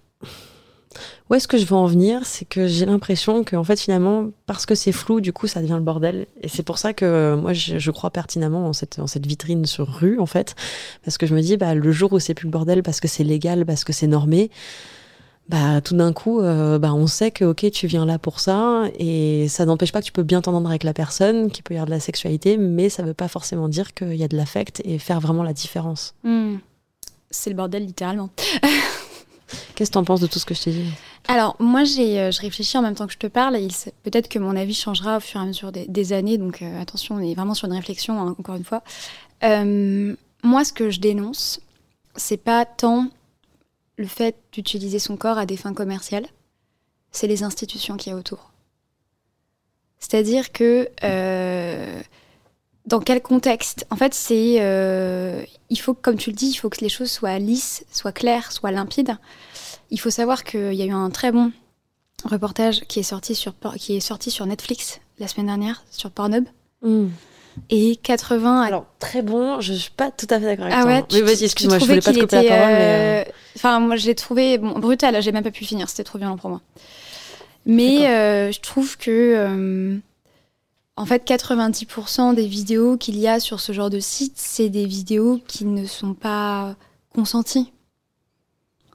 où 1.29 1.35
est-ce 1.35 1.49
que 1.49 1.59
je 1.59 1.65
veux 1.67 1.75
en 1.75 1.87
venir? 1.87 2.21
C'est 2.25 2.45
que 2.45 2.67
j'ai 2.67 2.87
l'impression 2.87 3.45
que, 3.45 3.57
en 3.57 3.65
fait, 3.65 3.81
finalement, 3.81 4.29
parce 4.47 4.67
que 4.67 4.75
c'est 4.75 4.93
flou, 4.93 5.21
du 5.21 5.33
coup, 5.33 5.47
ça 5.47 5.61
devient 5.61 5.75
le 5.75 5.81
bordel. 5.81 6.26
Et 6.43 6.49
c'est 6.49 6.62
pour 6.62 6.79
ça 6.79 6.93
que 6.93 7.05
euh, 7.05 7.37
moi, 7.37 7.53
je, 7.53 7.91
crois 7.91 8.11
pertinemment 8.11 8.67
en 8.67 8.73
cette, 8.73 8.99
en 8.99 9.07
cette 9.07 9.26
vitrine 9.26 9.67
sur 9.67 9.88
rue, 9.88 10.19
en 10.19 10.26
fait. 10.26 10.55
Parce 11.05 11.19
que 11.19 11.26
je 11.26 11.35
me 11.35 11.41
dis, 11.41 11.57
bah, 11.57 11.75
le 11.75 11.93
jour 11.93 12.12
où 12.12 12.19
c'est 12.19 12.35
plus 12.35 12.47
le 12.47 12.53
bordel, 12.53 12.83
parce 12.83 13.00
que 13.00 13.09
c'est 13.09 13.25
légal, 13.25 13.67
parce 13.67 13.85
que 13.85 13.93
c'est 13.93 14.07
normé, 14.07 14.50
bah, 15.49 15.81
tout 15.81 15.97
d'un 15.97 16.12
coup, 16.12 16.41
euh, 16.41 16.79
bah, 16.79 16.93
on 16.93 17.07
sait 17.07 17.31
que, 17.31 17.45
ok, 17.45 17.71
tu 17.71 17.87
viens 17.87 18.05
là 18.05 18.19
pour 18.19 18.41
ça. 18.41 18.85
Et 18.99 19.49
ça 19.49 19.65
n'empêche 19.65 19.93
pas 19.93 20.00
que 20.00 20.07
tu 20.07 20.12
peux 20.12 20.23
bien 20.23 20.43
t'entendre 20.43 20.69
avec 20.69 20.85
la 20.85 20.93
personne, 20.93 21.50
qu'il 21.50 21.62
peut 21.62 21.75
y 21.75 21.76
avoir 21.76 21.87
de 21.87 21.93
la 21.93 22.00
sexualité, 22.00 22.57
mais 22.57 22.88
ça 22.88 23.03
veut 23.03 23.15
pas 23.15 23.29
forcément 23.29 23.69
dire 23.69 23.95
qu'il 23.95 24.17
y 24.17 24.25
a 24.25 24.29
de 24.29 24.37
l'affect 24.37 24.83
et 24.85 24.99
faire 24.99 25.21
vraiment 25.21 25.43
la 25.43 25.53
différence. 25.53 26.15
Hmm. 26.25 26.57
C'est 27.31 27.50
le 27.50 27.57
bordel, 27.57 27.85
littéralement. 27.85 28.31
Qu'est-ce 29.75 29.91
que 29.91 29.95
tu 29.95 29.99
en 29.99 30.05
penses 30.05 30.21
de 30.21 30.26
tout 30.26 30.38
ce 30.38 30.47
que 30.47 30.55
je 30.55 30.62
t'ai 30.62 30.71
dit? 30.73 30.91
Alors, 31.29 31.57
moi, 31.59 31.83
euh, 31.83 32.31
je 32.31 32.41
réfléchis 32.41 32.79
en 32.79 32.83
même 32.83 32.95
temps 32.95 33.07
que 33.07 33.12
je 33.12 33.19
te 33.19 33.26
parle, 33.26 33.59
peut-être 34.03 34.29
que 34.29 34.38
mon 34.38 34.57
avis 34.57 34.75
changera 34.75 35.17
au 35.17 35.21
fur 35.21 35.41
et 35.41 35.45
à 35.45 35.47
mesure 35.47 35.73
des, 35.73 36.12
années, 36.12 36.38
donc 36.38 36.62
euh, 36.62 36.81
attention, 36.81 37.17
on 37.17 37.21
est 37.21 37.35
vraiment 37.35 37.55
sur 37.55 37.67
une 37.67 37.75
réflexion, 37.75 38.21
hein, 38.21 38.37
encore 38.38 38.57
une 38.57 38.65
fois. 38.65 38.83
Euh, 39.43 40.15
moi, 40.43 40.65
ce 40.65 40.73
que 40.73 40.91
je 40.91 41.00
dénonce, 41.00 41.61
c'est 42.15 42.37
pas 42.37 42.65
tant 42.65 43.09
le 43.97 44.07
fait 44.07 44.37
d'utiliser 44.53 44.99
son 44.99 45.17
corps 45.17 45.38
à 45.38 45.47
des 45.47 45.57
fins 45.57 45.75
commerciales, 45.75 46.26
c'est 47.11 47.26
les 47.26 47.43
institutions 47.43 47.97
qu'il 47.97 48.12
y 48.12 48.15
a 48.15 48.19
autour. 48.19 48.53
C'est-à-dire 49.99 50.53
que 50.53 50.88
dans 52.87 53.00
quel 53.00 53.21
contexte? 53.21 53.87
En 53.90 53.97
fait, 53.97 54.14
c'est 54.14 55.47
il 55.69 55.81
faut, 55.81 55.95
comme 55.95 56.16
tu 56.16 56.31
le 56.31 56.37
dis, 56.37 56.49
il 56.49 56.55
faut 56.55 56.71
que 56.71 56.81
les 56.81 56.88
choses 56.88 57.11
soient 57.11 57.38
lisses, 57.38 57.85
soient 57.93 58.12
claires, 58.12 58.52
soient 58.52 58.71
limpides 58.71 59.16
il 59.90 60.00
faut 60.00 60.11
savoir 60.11 60.45
qu'il 60.45 60.75
y 60.75 60.83
a 60.83 60.85
eu 60.85 60.93
un 60.93 61.11
très 61.11 61.33
bon 61.33 61.52
reportage 62.25 62.81
qui 62.88 63.00
est 63.00 63.05
sorti 63.05 63.35
sur, 63.35 63.55
qui 63.78 63.97
est 63.97 64.00
sorti 64.00 64.31
sur 64.31 64.47
Netflix 64.47 65.00
la 65.19 65.28
semaine 65.28 65.47
dernière, 65.47 65.85
sur 65.90 66.11
Pornhub. 66.11 66.45
Hmm. 66.83 67.09
Et 67.71 67.97
80. 67.97 68.62
Alors, 68.62 68.85
très 68.99 69.23
bon, 69.23 69.61
je 69.61 69.73
suis 69.73 69.90
pas 69.90 70.11
tout 70.11 70.26
à 70.28 70.38
fait 70.38 70.45
d'accord 70.45 70.66
avec 70.66 70.76
ah 70.78 70.83
toi. 70.83 71.19
ouais, 71.19 71.23
vas-y, 71.23 71.45
excuse-moi, 71.45 71.78
je 71.78 71.85
voulais 71.87 72.00
pas 72.00 72.11
te 72.11 72.11
qu'il 72.11 72.23
couper 72.23 72.37
la 72.37 72.43
était, 72.43 72.50
parole, 72.50 72.73
mais. 72.75 73.25
euh, 73.26 73.33
Enfin, 73.57 73.81
moi, 73.81 73.97
je 73.97 74.07
l'ai 74.07 74.14
trouvé 74.14 74.59
bon, 74.59 74.78
brutal. 74.78 75.23
J'ai 75.23 75.33
même 75.33 75.45
pas 75.45 75.50
pu 75.50 75.64
finir. 75.64 75.88
C'était 75.88 76.05
trop 76.05 76.19
violent 76.19 76.37
pour 76.37 76.50
moi. 76.50 76.61
Mais 77.64 78.09
euh, 78.09 78.52
je 78.52 78.61
trouve 78.61 78.99
que, 78.99 79.11
euh, 79.11 79.97
en 80.97 81.05
fait, 81.07 81.25
90% 81.29 82.35
des 82.35 82.47
vidéos 82.47 82.97
qu'il 82.97 83.19
y 83.19 83.29
a 83.29 83.38
sur 83.41 83.61
ce 83.61 83.73
genre 83.73 83.91
de 83.91 84.00
site, 84.00 84.35
c'est 84.37 84.69
des 84.71 84.87
vidéos 84.87 85.41
qui 85.47 85.65
ne 85.67 85.85
sont 85.87 86.15
pas 86.15 86.75
consenties. 87.15 87.73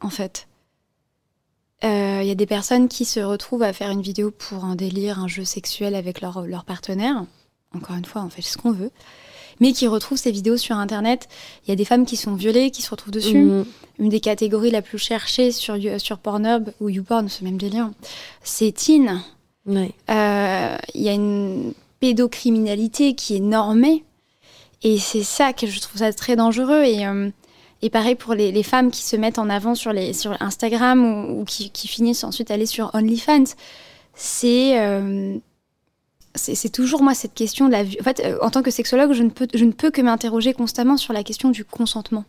En 0.02 0.10
fait. 0.10 0.48
Euh, 1.84 2.20
Il 2.24 2.28
y 2.28 2.32
a 2.32 2.36
des 2.36 2.46
personnes 2.46 2.88
qui 2.88 3.06
se 3.06 3.20
retrouvent 3.20 3.64
à 3.64 3.74
faire 3.74 3.90
une 3.92 4.02
vidéo 4.02 4.32
pour 4.32 4.66
un 4.66 4.76
délire, 4.76 5.20
un 5.20 5.28
jeu 5.28 5.46
sexuel 5.46 5.96
avec 5.96 6.22
leur, 6.22 6.42
leur 6.46 6.64
partenaire. 6.66 7.26
Encore 7.76 7.96
une 7.96 8.06
fois, 8.06 8.24
on 8.24 8.30
fait 8.30 8.42
ce 8.42 8.58
qu'on 8.58 8.72
veut. 8.72 8.92
Mais 9.60 9.74
qui 9.74 9.88
retrouvent 9.88 10.18
ces 10.18 10.32
vidéos 10.32 10.58
sur 10.58 10.78
Internet. 10.78 11.28
Il 11.66 11.70
y 11.70 11.72
a 11.72 11.76
des 11.76 11.86
femmes 11.86 12.06
qui 12.06 12.18
sont 12.18 12.34
violées, 12.36 12.72
qui 12.72 12.82
se 12.82 12.90
retrouvent 12.90 13.14
dessus 13.14 13.38
Mhm. 13.44 13.66
une 14.00 14.10
des 14.10 14.20
catégories 14.20 14.72
la 14.72 14.82
plus 14.82 14.98
cherchée 14.98 15.52
sur, 15.52 15.76
You- 15.78 16.00
sur 16.00 16.18
Pornhub 16.18 16.70
ou 16.80 16.90
YouPorn, 16.90 17.30
ce 17.30 17.44
même 17.44 17.58
délire, 17.58 17.90
c'est 18.44 18.72
teen. 18.72 19.22
Ouais. 19.68 19.92
Euh, 20.10 20.78
Il 20.96 21.02
y 21.02 21.10
a 21.10 21.14
une 21.14 21.74
pédocriminalité 22.02 23.16
qui 23.16 23.38
est 23.38 23.40
normée. 23.40 24.04
Et 24.84 24.98
c'est 24.98 25.24
ça 25.24 25.54
que 25.54 25.68
je 25.68 25.80
trouve 25.80 26.00
ça 26.00 26.12
très 26.12 26.36
dangereux. 26.36 26.84
Et, 26.84 27.06
euh, 27.08 27.30
et 27.82 27.90
pareil 27.90 28.16
pour 28.16 28.34
les, 28.34 28.52
les 28.52 28.64
femmes 28.64 28.92
qui 28.92 29.04
se 29.04 29.16
mettent 29.16 29.40
en 29.40 29.50
avant 29.50 29.76
sur, 29.76 29.94
les, 29.94 30.12
sur 30.14 30.36
Instagram 30.42 31.06
ou, 31.06 31.42
ou 31.42 31.46
qui, 31.46 31.70
qui 31.70 31.88
finissent 31.88 32.24
ensuite 32.26 32.52
aller 32.52 32.66
sur 32.66 32.92
OnlyFans. 32.94 33.54
C'est. 34.16 34.80
euh, 34.82 35.38
c'est 36.34 36.56
c'est 36.56 36.70
toujours 36.70 37.04
moi 37.04 37.14
cette 37.14 37.34
question 37.34 37.68
de 37.68 37.74
la 37.74 37.84
vie. 37.84 37.98
En 38.00 38.04
fait, 38.06 38.22
euh, 38.24 38.38
en 38.42 38.50
tant 38.50 38.62
que 38.64 38.72
sexologue, 38.72 39.12
je 39.12 39.22
ne 39.24 39.30
peux, 39.30 39.48
je 39.54 39.66
ne 39.66 39.74
peux 39.74 39.92
que 39.92 40.02
m'interroger 40.02 40.54
constamment 40.54 40.96
sur 40.96 41.12
la 41.14 41.24
question 41.24 41.50
du 41.50 41.66
consentement. 41.66 42.24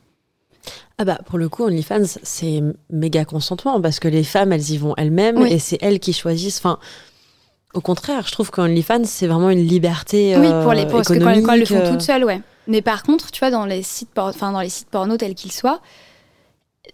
Ah 0.98 1.04
bah 1.04 1.18
pour 1.26 1.38
le 1.38 1.48
coup 1.48 1.62
OnlyFans 1.64 2.04
c'est 2.22 2.62
méga 2.90 3.24
consentement 3.24 3.80
parce 3.80 3.98
que 4.00 4.08
les 4.08 4.22
femmes 4.24 4.52
elles 4.52 4.70
y 4.70 4.76
vont 4.76 4.94
elles-mêmes 4.96 5.38
Oui. 5.38 5.52
et 5.52 5.58
c'est 5.58 5.78
elles 5.80 5.98
qui 6.00 6.12
choisissent. 6.12 6.58
Enfin 6.58 6.78
au 7.74 7.80
contraire 7.80 8.26
je 8.26 8.32
trouve 8.32 8.50
qu'OnlyFans 8.50 9.04
c'est 9.04 9.26
vraiment 9.26 9.50
une 9.50 9.66
liberté 9.66 10.34
Oui, 10.36 10.46
euh, 10.46 10.62
pour 10.62 10.72
les 10.72 10.86
parce 10.86 11.08
que 11.08 11.14
quand, 11.14 11.42
quand 11.42 11.52
elles 11.52 11.60
le 11.60 11.66
font 11.66 11.90
toutes 11.90 12.02
seules, 12.02 12.24
ouais. 12.24 12.40
Mais 12.68 12.80
par 12.82 13.02
contre, 13.02 13.30
tu 13.32 13.40
vois, 13.40 13.50
dans 13.50 13.66
les 13.66 13.82
sites, 13.82 14.10
enfin 14.16 14.52
dans 14.52 14.60
les 14.60 14.68
sites 14.68 14.88
porno 14.88 15.16
tels 15.16 15.34
qu'ils 15.34 15.50
soient, 15.50 15.80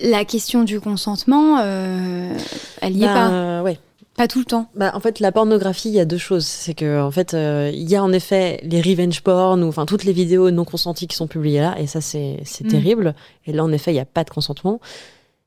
la 0.01 0.25
question 0.25 0.65
du 0.65 0.81
consentement, 0.81 1.59
euh, 1.61 2.33
elle 2.81 2.97
y 2.97 3.03
est 3.05 3.07
bah, 3.07 3.29
pas, 3.29 3.63
ouais. 3.63 3.79
pas 4.17 4.29
tout 4.29 4.39
le 4.39 4.45
temps. 4.47 4.69
Bah, 4.75 4.93
en 4.95 5.01
fait, 5.01 5.21
la 5.21 5.31
pornographie, 5.33 5.89
il 5.89 5.95
y 5.95 6.01
a 6.01 6.05
deux 6.07 6.17
choses. 6.19 6.47
C'est 6.47 6.73
que, 6.75 7.03
en 7.03 7.11
fait, 7.11 7.35
euh, 7.35 7.71
il 7.73 7.89
y 7.91 7.97
a 7.97 8.03
en 8.03 8.13
effet 8.13 8.61
les 8.63 8.81
revenge 8.81 9.21
porn 9.23 9.63
ou 9.63 9.69
enfin 9.69 9.85
toutes 9.85 10.05
les 10.05 10.13
vidéos 10.15 10.51
non 10.51 10.65
consenties 10.65 11.07
qui 11.07 11.17
sont 11.17 11.27
publiées 11.27 11.61
là, 11.61 11.75
et 11.79 11.87
ça, 11.87 12.01
c'est 12.01 12.41
c'est 12.45 12.65
Mm. 12.65 12.71
terrible. 12.71 13.15
Et 13.47 13.53
là, 13.53 13.63
en 13.65 13.73
effet, 13.73 13.91
il 13.91 13.95
n'y 13.95 14.01
a 14.01 14.07
pas 14.07 14.25
de 14.25 14.31
consentement. 14.31 14.81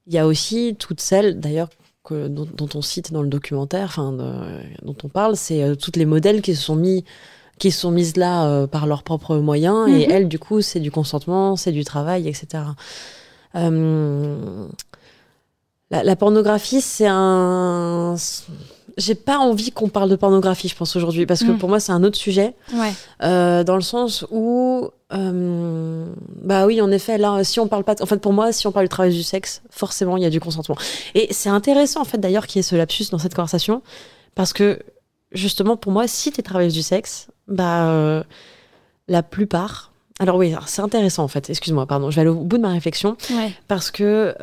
Il 0.06 0.14
y 0.14 0.20
a 0.20 0.28
aussi 0.28 0.76
toutes 0.78 1.02
celles, 1.02 1.40
d'ailleurs, 1.40 1.70
que, 2.04 2.28
dont, 2.28 2.48
dont 2.56 2.70
on 2.76 2.82
cite 2.82 3.12
dans 3.14 3.22
le 3.22 3.28
documentaire, 3.30 3.86
enfin, 3.86 4.12
dont 4.82 4.96
on 5.04 5.08
parle, 5.08 5.36
c'est 5.36 5.64
euh, 5.64 5.76
toutes 5.76 5.98
les 5.98 6.06
modèles 6.06 6.42
qui 6.42 6.56
se 6.56 6.62
sont 6.64 6.76
mis 6.76 7.04
qui 7.60 7.70
sont 7.70 7.92
mises 7.92 8.18
là 8.18 8.48
euh, 8.48 8.66
par 8.66 8.88
leurs 8.88 9.04
propres 9.04 9.38
moyens 9.38 9.88
et 9.88 10.08
Mhm. 10.08 10.12
elles 10.12 10.28
du 10.28 10.40
coup 10.40 10.62
c'est 10.64 10.80
du 10.80 10.90
consentement 10.90 11.56
c'est 11.56 11.72
du 11.72 11.84
travail 11.84 12.28
etc 12.28 12.64
Euh, 13.56 14.68
la, 15.92 16.04
la 16.04 16.16
pornographie 16.16 16.82
c'est 16.82 17.06
un 17.08 18.16
j'ai 18.98 19.16
pas 19.16 19.38
envie 19.38 19.72
qu'on 19.72 19.90
parle 19.90 20.10
de 20.10 20.16
pornographie, 20.16 20.68
je 20.68 20.76
pense 20.76 20.96
aujourd'hui, 20.96 21.26
parce 21.26 21.42
que 21.44 21.52
Mm. 21.52 21.58
pour 21.58 21.70
moi 21.70 21.80
c'est 21.80 21.92
un 21.92 22.04
autre 22.04 22.18
sujet, 22.18 22.54
Ouais. 22.74 22.94
euh, 23.24 23.64
dans 23.64 23.76
le 23.76 23.82
sens 23.82 24.26
où, 24.32 24.90
euh, 25.14 26.06
bah 26.44 26.66
oui, 26.66 26.82
en 26.82 26.92
effet, 26.92 27.18
là, 27.18 27.44
si 27.44 27.60
on 27.60 27.68
parle 27.68 27.84
pas, 27.84 27.96
de- 27.96 28.04
en 28.04 28.06
fait, 28.06 28.18
pour 28.18 28.34
moi, 28.34 28.52
si 28.52 28.68
on 28.68 28.72
parle 28.72 28.86
du 28.86 28.90
travail 28.90 29.12
du 29.14 29.24
sexe, 29.24 29.62
forcément, 29.70 30.18
il 30.18 30.24
y 30.24 30.26
a 30.26 30.30
du 30.30 30.40
consentement. 30.40 30.76
Et 31.16 31.28
c'est 31.32 31.50
intéressant, 31.50 32.02
en 32.02 32.06
fait, 32.06 32.18
d'ailleurs, 32.18 32.48
qu'il 32.48 32.58
y 32.58 32.62
ait 32.62 32.64
ce 32.64 32.76
lapsus 32.76 33.06
dans 33.12 33.18
cette 33.20 33.34
conversation, 33.36 33.82
parce 34.36 34.54
que 34.54 34.80
justement, 35.32 35.78
pour 35.78 35.92
moi, 35.92 36.08
si 36.08 36.32
tu 36.32 36.40
es 36.40 36.44
travailleuse 36.44 36.74
du 36.74 36.82
sexe, 36.84 37.28
bah 37.48 37.88
euh, 37.90 38.24
la 39.08 39.24
plupart. 39.24 39.92
Alors 40.20 40.36
oui, 40.38 40.54
c'est 40.68 40.82
intéressant 40.82 41.24
en 41.24 41.28
fait. 41.28 41.50
Excuse-moi, 41.50 41.86
pardon. 41.88 42.12
Je 42.12 42.16
vais 42.16 42.22
aller 42.22 42.30
au 42.30 42.36
bout 42.44 42.58
de 42.58 42.62
ma 42.62 42.70
réflexion 42.70 43.18
Ouais. 43.32 43.52
parce 43.68 43.90
que 43.92 44.36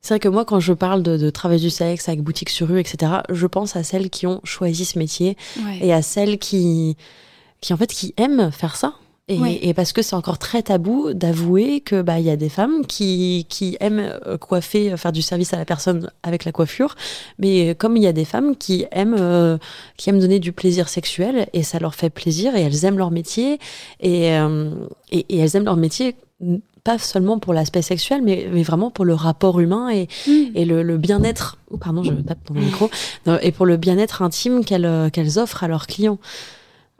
c'est 0.00 0.14
vrai 0.14 0.20
que 0.20 0.28
moi, 0.28 0.44
quand 0.44 0.60
je 0.60 0.72
parle 0.72 1.02
de, 1.02 1.16
de 1.16 1.30
travail 1.30 1.60
du 1.60 1.70
sexe 1.70 2.08
avec 2.08 2.22
boutique 2.22 2.50
sur 2.50 2.68
rue, 2.68 2.80
etc., 2.80 3.12
je 3.30 3.46
pense 3.46 3.76
à 3.76 3.82
celles 3.82 4.10
qui 4.10 4.26
ont 4.26 4.40
choisi 4.44 4.84
ce 4.84 4.98
métier 4.98 5.36
Ouais. 5.64 5.78
et 5.82 5.92
à 5.92 6.02
celles 6.02 6.38
qui, 6.38 6.96
qui 7.60 7.72
en 7.72 7.76
fait, 7.76 7.88
qui 7.88 8.14
aiment 8.16 8.50
faire 8.52 8.76
ça. 8.76 8.94
Et, 9.30 9.38
Ouais. 9.38 9.58
et 9.60 9.74
parce 9.74 9.92
que 9.92 10.00
c'est 10.00 10.16
encore 10.16 10.38
très 10.38 10.62
tabou 10.62 11.12
d'avouer 11.12 11.80
que 11.82 12.00
bah 12.00 12.18
il 12.18 12.24
y 12.24 12.30
a 12.30 12.36
des 12.36 12.48
femmes 12.48 12.86
qui, 12.86 13.44
qui 13.50 13.76
aiment 13.78 13.98
euh, 14.26 14.38
coiffer, 14.38 14.90
euh, 14.92 14.96
faire 14.96 15.12
du 15.12 15.20
service 15.20 15.52
à 15.52 15.58
la 15.58 15.66
personne 15.66 16.10
avec 16.22 16.46
la 16.46 16.52
coiffure, 16.52 16.94
mais 17.38 17.74
comme 17.74 17.98
il 17.98 18.02
y 18.02 18.06
a 18.06 18.14
des 18.14 18.24
femmes 18.24 18.56
qui 18.56 18.86
aiment 18.90 19.16
euh, 19.18 19.58
qui 19.98 20.08
aiment 20.08 20.18
donner 20.18 20.38
du 20.38 20.52
plaisir 20.52 20.88
sexuel 20.88 21.46
et 21.52 21.62
ça 21.62 21.78
leur 21.78 21.94
fait 21.94 22.08
plaisir 22.08 22.56
et 22.56 22.62
elles 22.62 22.86
aiment 22.86 22.96
leur 22.96 23.10
métier 23.10 23.58
et 24.00 24.32
euh, 24.32 24.70
et, 25.12 25.26
et 25.28 25.36
elles 25.40 25.54
aiment 25.56 25.66
leur 25.66 25.76
métier 25.76 26.16
pas 26.88 26.98
seulement 26.98 27.38
pour 27.38 27.52
l'aspect 27.52 27.82
sexuel 27.82 28.20
mais, 28.22 28.48
mais 28.52 28.62
vraiment 28.62 28.90
pour 28.90 29.04
le 29.04 29.14
rapport 29.14 29.60
humain 29.60 29.90
et, 29.90 30.08
Mm. 30.26 30.32
et 30.54 30.64
le, 30.64 30.82
le 30.82 30.96
bien-être. 30.96 31.58
Oh, 31.70 31.76
pardon 31.76 32.02
je 32.02 32.12
tape 32.28 32.38
dans 32.46 32.54
le 32.54 32.60
micro. 32.68 32.90
Et 33.42 33.52
pour 33.52 33.66
le 33.66 33.76
bien-être 33.76 34.22
intime 34.22 34.64
qu'elles 34.64 34.86
euh, 34.86 35.10
qu'elles 35.10 35.38
offrent 35.38 35.62
à 35.64 35.68
leurs 35.68 35.86
clients. 35.86 36.18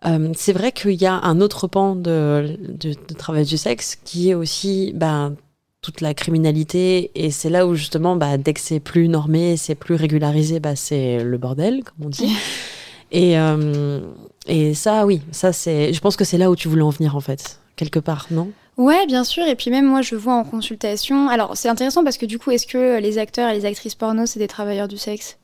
Euh, 0.04 0.30
c'est 0.36 0.52
vrai 0.52 0.70
qu'il 0.72 0.92
y 1.00 1.06
a 1.06 1.14
un 1.32 1.40
autre 1.40 1.66
pan 1.68 1.96
de, 1.96 2.56
de, 2.82 2.90
de 3.10 3.14
travail 3.16 3.44
du 3.44 3.56
sexe 3.56 3.96
qui 4.04 4.30
est 4.30 4.34
aussi 4.34 4.92
bah, 4.94 5.32
toute 5.80 6.00
la 6.02 6.12
criminalité. 6.14 7.10
Et 7.14 7.30
c'est 7.30 7.50
là 7.50 7.66
où 7.66 7.74
justement 7.74 8.14
bah, 8.14 8.36
dès 8.36 8.52
que 8.52 8.60
c'est 8.60 8.80
plus 8.80 9.08
normé 9.08 9.56
c'est 9.56 9.74
plus 9.74 9.94
régularisé 9.96 10.60
bah, 10.60 10.76
c'est 10.76 11.24
le 11.24 11.38
bordel 11.38 11.82
comme 11.84 12.06
on 12.06 12.10
dit. 12.10 12.32
Et, 13.10 13.38
euh, 13.38 14.00
et 14.46 14.74
ça 14.74 15.06
oui 15.06 15.22
ça 15.32 15.54
c'est 15.54 15.94
je 15.94 16.00
pense 16.04 16.14
que 16.18 16.24
c'est 16.26 16.36
là 16.36 16.50
où 16.50 16.56
tu 16.56 16.68
voulais 16.68 16.82
en 16.82 16.90
venir 16.90 17.16
en 17.16 17.20
fait 17.20 17.58
quelque 17.74 17.98
part 17.98 18.26
non? 18.30 18.48
Ouais, 18.78 19.06
bien 19.06 19.24
sûr. 19.24 19.44
Et 19.46 19.56
puis 19.56 19.70
même 19.70 19.84
moi, 19.84 20.00
je 20.02 20.14
vois 20.14 20.34
en 20.34 20.44
consultation. 20.44 21.28
Alors, 21.28 21.56
c'est 21.56 21.68
intéressant 21.68 22.04
parce 22.04 22.16
que 22.16 22.26
du 22.26 22.38
coup, 22.38 22.52
est-ce 22.52 22.66
que 22.66 22.98
les 23.00 23.18
acteurs 23.18 23.50
et 23.50 23.54
les 23.54 23.66
actrices 23.66 23.96
porno, 23.96 24.24
c'est 24.24 24.38
des 24.38 24.48
travailleurs 24.48 24.88
du 24.88 24.96
sexe? 24.96 25.36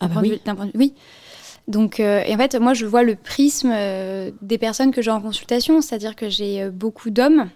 Ah 0.00 0.08
bah 0.08 0.16
oui 0.20 0.30
vue- 0.30 0.40
d'un 0.44 0.54
point 0.56 0.66
de 0.66 0.72
vue- 0.72 0.78
Oui. 0.78 0.94
Donc, 1.68 2.00
euh, 2.00 2.22
et 2.26 2.34
en 2.34 2.36
fait, 2.36 2.56
moi, 2.56 2.74
je 2.74 2.84
vois 2.84 3.04
le 3.04 3.14
prisme 3.14 3.70
euh, 3.72 4.30
des 4.42 4.58
personnes 4.58 4.90
que 4.90 5.00
j'ai 5.00 5.10
en 5.12 5.20
consultation, 5.20 5.80
c'est-à-dire 5.80 6.14
que 6.16 6.28
j'ai 6.28 6.62
euh, 6.62 6.70
beaucoup 6.70 7.10
d'hommes 7.10 7.48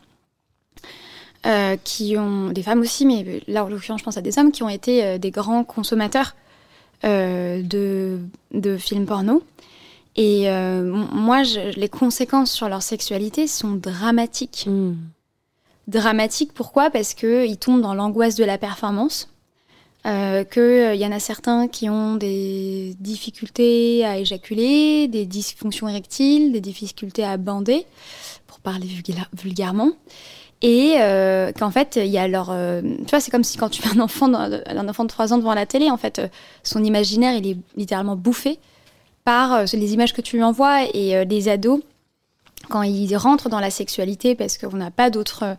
euh, 1.47 1.77
qui 1.83 2.17
ont, 2.17 2.49
des 2.51 2.63
femmes 2.63 2.81
aussi, 2.81 3.05
mais 3.05 3.43
là, 3.49 3.65
en 3.65 3.69
l'occurrence, 3.69 4.01
je 4.01 4.05
pense 4.05 4.17
à 4.17 4.23
des 4.23 4.39
hommes 4.39 4.53
qui 4.53 4.63
ont 4.63 4.69
été 4.69 5.05
euh, 5.05 5.19
des 5.19 5.31
grands 5.31 5.65
consommateurs 5.65 6.37
euh, 7.05 7.61
de, 7.63 8.19
de 8.53 8.77
films 8.77 9.05
porno. 9.05 9.43
Et 10.21 10.51
euh, 10.51 10.83
moi, 11.13 11.45
je- 11.45 11.79
les 11.79 11.89
conséquences 11.89 12.51
sur 12.51 12.69
leur 12.69 12.83
sexualité 12.83 13.47
sont 13.47 13.75
dramatiques. 13.75 14.65
Hmm. 14.69 14.95
Dramatique, 15.87 16.53
pourquoi? 16.53 16.91
Parce 16.91 17.15
qu'ils 17.15 17.57
tombent 17.57 17.81
dans 17.81 17.95
l'angoisse 17.95 18.35
de 18.35 18.45
la 18.45 18.59
performance. 18.59 19.29
Euh, 20.07 20.45
Qu'il 20.45 21.01
y 21.01 21.07
en 21.07 21.13
a 21.13 21.19
certains 21.21 21.67
qui 21.69 21.89
ont 21.89 22.17
des 22.17 22.95
difficultés 23.01 24.05
à 24.05 24.19
éjaculer, 24.19 25.07
des 25.09 25.25
dysfonctions 25.25 25.89
érectiles, 25.89 26.53
des 26.53 26.61
difficultés 26.61 27.25
à 27.25 27.37
bander, 27.37 27.87
pour 28.47 28.59
parler 28.61 28.87
vulga- 28.87 29.29
vulgairement. 29.41 29.91
Et 30.63 30.95
euh, 30.99 31.53
qu'en 31.53 31.71
fait, 31.71 31.97
il 32.03 32.11
y 32.11 32.19
a 32.19 32.27
leur. 32.27 32.51
euh, 32.51 32.81
tu 32.83 33.11
vois, 33.11 33.21
c'est 33.21 33.31
comme 33.31 33.45
si 33.45 33.57
quand 33.57 33.69
tu 33.69 33.83
mets 33.87 33.97
un 33.97 34.01
enfant, 34.01 34.29
dans- 34.29 34.61
un 34.67 34.89
enfant 34.89 35.05
de 35.05 35.09
3 35.09 35.33
ans 35.33 35.39
devant 35.39 35.55
la 35.55 35.67
télé, 35.67 35.91
en 35.91 35.97
fait, 35.97 36.19
euh, 36.19 36.29
son 36.65 36.83
imaginaire, 36.83 37.35
il 37.37 37.47
est 37.47 37.57
littéralement 37.77 38.17
bouffé 38.17 38.59
par 39.29 39.53
euh, 39.53 39.65
les 39.75 39.93
images 39.93 40.15
que 40.15 40.23
tu 40.23 40.37
lui 40.37 40.43
envoies. 40.43 40.85
Et 40.95 41.15
euh, 41.15 41.25
les 41.25 41.51
ados, 41.51 41.83
quand 42.71 42.81
ils 42.81 43.15
rentrent 43.15 43.51
dans 43.51 43.61
la 43.61 43.71
sexualité, 43.71 44.35
parce 44.35 44.57
qu'on 44.57 44.79
n'a 44.79 44.91
pas 44.91 45.11
d'autres. 45.11 45.43
euh, 45.43 45.55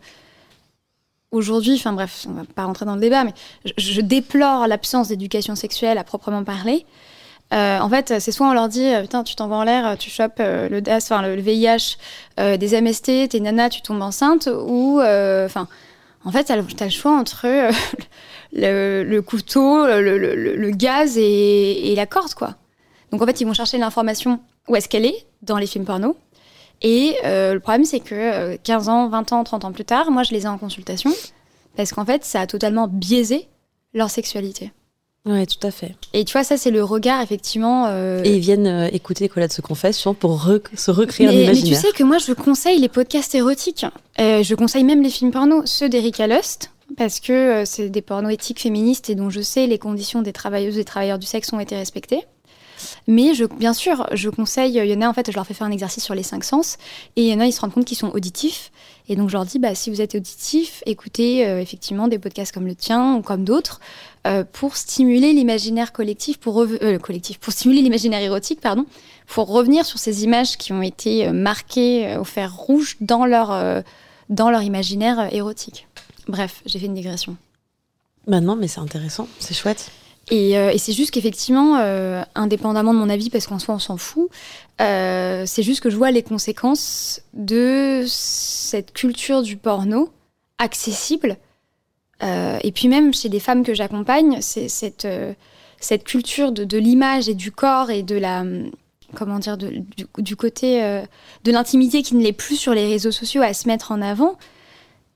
Aujourd'hui, 1.30 1.74
enfin 1.76 1.92
bref, 1.92 2.26
on 2.28 2.32
va 2.32 2.42
pas 2.56 2.64
rentrer 2.64 2.84
dans 2.84 2.96
le 2.96 3.00
débat, 3.00 3.22
mais 3.22 3.32
je, 3.78 4.00
déplore 4.00 4.66
l'absence 4.66 5.06
d'éducation 5.06 5.54
sexuelle 5.54 5.96
à 5.96 6.02
proprement 6.02 6.42
parler. 6.42 6.84
En 7.52 7.88
fait, 7.88 8.18
c'est 8.18 8.32
soit 8.32 8.48
on 8.48 8.52
leur 8.52 8.68
dit, 8.68 8.90
putain, 9.02 9.22
tu 9.22 9.36
t'envoies 9.36 9.58
en 9.58 9.62
l'air, 9.62 9.96
tu 9.96 10.10
chopes 10.10 10.40
le 10.40 10.80
DAS, 10.80 11.04
enfin 11.04 11.22
le, 11.22 11.40
VIH, 11.40 11.98
des 12.36 12.80
MST, 12.80 13.28
t'es 13.28 13.38
nana, 13.38 13.68
tu 13.68 13.80
tombes 13.80 14.02
enceinte, 14.02 14.48
ou, 14.52 15.00
enfin, 15.00 15.68
en 16.24 16.32
fait, 16.32 16.42
t'as 16.42 16.56
le, 16.56 16.90
choix 16.90 17.16
entre 17.16 17.46
le, 18.52 19.20
couteau, 19.20 19.86
le, 19.86 20.70
gaz 20.70 21.16
et 21.16 21.94
la 21.94 22.06
corde, 22.06 22.34
quoi. 22.34 22.56
Donc 23.12 23.22
en 23.22 23.26
fait, 23.26 23.40
ils 23.40 23.44
vont 23.46 23.52
chercher 23.54 23.78
l'information 23.78 24.40
où 24.68 24.76
est-ce 24.76 24.88
qu'elle 24.88 25.06
est 25.06 25.26
dans 25.42 25.58
les 25.58 25.66
films 25.66 25.84
porno. 25.84 26.16
Et 26.82 27.16
euh, 27.24 27.54
le 27.54 27.60
problème, 27.60 27.84
c'est 27.84 28.00
que 28.00 28.14
euh, 28.14 28.56
15 28.62 28.88
ans, 28.88 29.08
20 29.08 29.32
ans, 29.32 29.44
30 29.44 29.64
ans 29.64 29.72
plus 29.72 29.84
tard, 29.84 30.10
moi, 30.10 30.22
je 30.22 30.32
les 30.32 30.44
ai 30.44 30.48
en 30.48 30.58
consultation 30.58 31.10
parce 31.76 31.92
qu'en 31.92 32.04
fait, 32.06 32.24
ça 32.24 32.40
a 32.40 32.46
totalement 32.46 32.88
biaisé 32.88 33.48
leur 33.94 34.10
sexualité. 34.10 34.72
Ouais, 35.26 35.44
tout 35.44 35.64
à 35.66 35.70
fait. 35.70 35.94
Et 36.14 36.24
tu 36.24 36.32
vois, 36.32 36.44
ça, 36.44 36.56
c'est 36.56 36.70
le 36.70 36.82
regard, 36.82 37.20
effectivement. 37.20 37.84
euh, 37.88 38.22
Et 38.24 38.36
ils 38.36 38.40
viennent 38.40 38.66
euh, 38.66 38.88
écouter 38.90 39.28
Colette 39.28 39.52
se 39.52 39.60
confesse 39.60 40.02
pour 40.18 40.42
re- 40.46 40.62
se 40.74 40.90
recréer 40.90 41.26
un 41.26 41.30
mais, 41.30 41.36
mais 41.36 41.44
tu 41.44 41.50
imaginaire. 41.58 41.80
sais 41.80 41.92
que 41.92 42.02
moi, 42.04 42.16
je 42.16 42.32
conseille 42.32 42.78
les 42.78 42.88
podcasts 42.88 43.34
érotiques. 43.34 43.84
Euh, 44.18 44.42
je 44.42 44.54
conseille 44.54 44.84
même 44.84 45.02
les 45.02 45.10
films 45.10 45.30
porno, 45.30 45.60
ceux 45.66 45.90
d'Erika 45.90 46.26
Lust, 46.26 46.70
parce 46.96 47.20
que 47.20 47.32
euh, 47.32 47.64
c'est 47.66 47.90
des 47.90 48.00
pornos 48.00 48.32
éthiques 48.32 48.60
féministes 48.62 49.10
et 49.10 49.14
dont 49.14 49.28
je 49.28 49.42
sais 49.42 49.66
les 49.66 49.78
conditions 49.78 50.22
des 50.22 50.32
travailleuses 50.32 50.78
et 50.78 50.84
travailleurs 50.84 51.18
du 51.18 51.26
sexe 51.26 51.52
ont 51.52 51.60
été 51.60 51.76
respectées. 51.76 52.22
Mais 53.06 53.32
bien 53.58 53.72
sûr, 53.72 54.06
je 54.12 54.28
conseille, 54.28 54.76
il 54.76 54.86
y 54.86 54.94
en 54.94 55.00
a 55.00 55.08
en 55.08 55.12
fait, 55.12 55.30
je 55.30 55.36
leur 55.36 55.46
fais 55.46 55.54
faire 55.54 55.66
un 55.66 55.72
exercice 55.72 56.04
sur 56.04 56.14
les 56.14 56.22
cinq 56.22 56.44
sens, 56.44 56.76
et 57.16 57.22
il 57.22 57.28
y 57.28 57.34
en 57.34 57.40
a, 57.40 57.46
ils 57.46 57.52
se 57.52 57.60
rendent 57.60 57.72
compte 57.72 57.84
qu'ils 57.84 57.98
sont 57.98 58.10
auditifs. 58.10 58.72
Et 59.08 59.16
donc 59.16 59.28
je 59.28 59.32
leur 59.32 59.44
dis, 59.44 59.58
bah, 59.58 59.74
si 59.74 59.90
vous 59.90 60.00
êtes 60.00 60.14
auditif, 60.14 60.84
écoutez 60.86 61.44
euh, 61.44 61.60
effectivement 61.60 62.06
des 62.06 62.20
podcasts 62.20 62.52
comme 62.52 62.66
le 62.66 62.76
tien 62.76 63.16
ou 63.16 63.22
comme 63.22 63.44
d'autres, 63.44 63.80
euh, 64.26 64.44
pour 64.44 64.76
stimuler 64.76 65.32
l'imaginaire 65.32 65.92
collectif, 65.92 66.38
pour 66.38 66.62
euh, 66.62 66.98
collectif, 66.98 67.38
pour 67.38 67.52
stimuler 67.52 67.82
l'imaginaire 67.82 68.20
érotique, 68.20 68.60
pardon, 68.60 68.84
pour 69.26 69.48
revenir 69.48 69.86
sur 69.86 69.98
ces 69.98 70.24
images 70.24 70.58
qui 70.58 70.72
ont 70.72 70.82
été 70.82 71.26
euh, 71.26 71.32
marquées 71.32 72.16
au 72.18 72.24
fer 72.24 72.54
rouge 72.54 72.98
dans 73.00 73.24
leur, 73.24 73.82
dans 74.28 74.50
leur 74.50 74.62
imaginaire 74.62 75.32
érotique. 75.34 75.88
Bref, 76.28 76.62
j'ai 76.66 76.78
fait 76.78 76.86
une 76.86 76.94
digression. 76.94 77.36
Bah 78.26 78.40
non, 78.40 78.56
mais 78.56 78.68
c'est 78.68 78.80
intéressant, 78.80 79.26
c'est 79.38 79.54
chouette. 79.54 79.90
Et, 80.30 80.56
euh, 80.56 80.70
et 80.70 80.78
c'est 80.78 80.92
juste 80.92 81.10
qu'effectivement, 81.10 81.76
euh, 81.78 82.22
indépendamment 82.36 82.94
de 82.94 82.98
mon 82.98 83.08
avis, 83.08 83.30
parce 83.30 83.46
qu'en 83.46 83.58
soi 83.58 83.74
on 83.74 83.78
s'en 83.80 83.96
fout, 83.96 84.30
euh, 84.80 85.44
c'est 85.44 85.64
juste 85.64 85.80
que 85.80 85.90
je 85.90 85.96
vois 85.96 86.12
les 86.12 86.22
conséquences 86.22 87.22
de 87.34 88.04
cette 88.06 88.92
culture 88.92 89.42
du 89.42 89.56
porno 89.56 90.10
accessible. 90.58 91.36
Et 92.62 92.70
puis 92.72 92.88
même 92.88 93.14
chez 93.14 93.30
des 93.30 93.40
femmes 93.40 93.64
que 93.64 93.72
j'accompagne, 93.72 94.42
c'est 94.42 94.68
cette, 94.68 95.08
cette 95.80 96.04
culture 96.04 96.52
de, 96.52 96.76
l'image 96.76 97.30
et 97.30 97.34
du 97.34 97.50
corps 97.50 97.90
et 97.90 98.02
de 98.02 98.14
la 98.14 98.42
hum, 98.42 98.70
comment 99.14 99.38
dire 99.38 99.56
du, 99.56 100.36
côté 100.36 100.82
de 101.44 101.50
l'intimité 101.50 102.02
qui 102.02 102.14
ne 102.14 102.22
l'est 102.22 102.34
plus 102.34 102.56
sur 102.56 102.74
les 102.74 102.86
réseaux 102.86 103.10
sociaux 103.10 103.40
à 103.40 103.54
se 103.54 103.66
mettre 103.66 103.90
en 103.90 104.02
avant. 104.02 104.36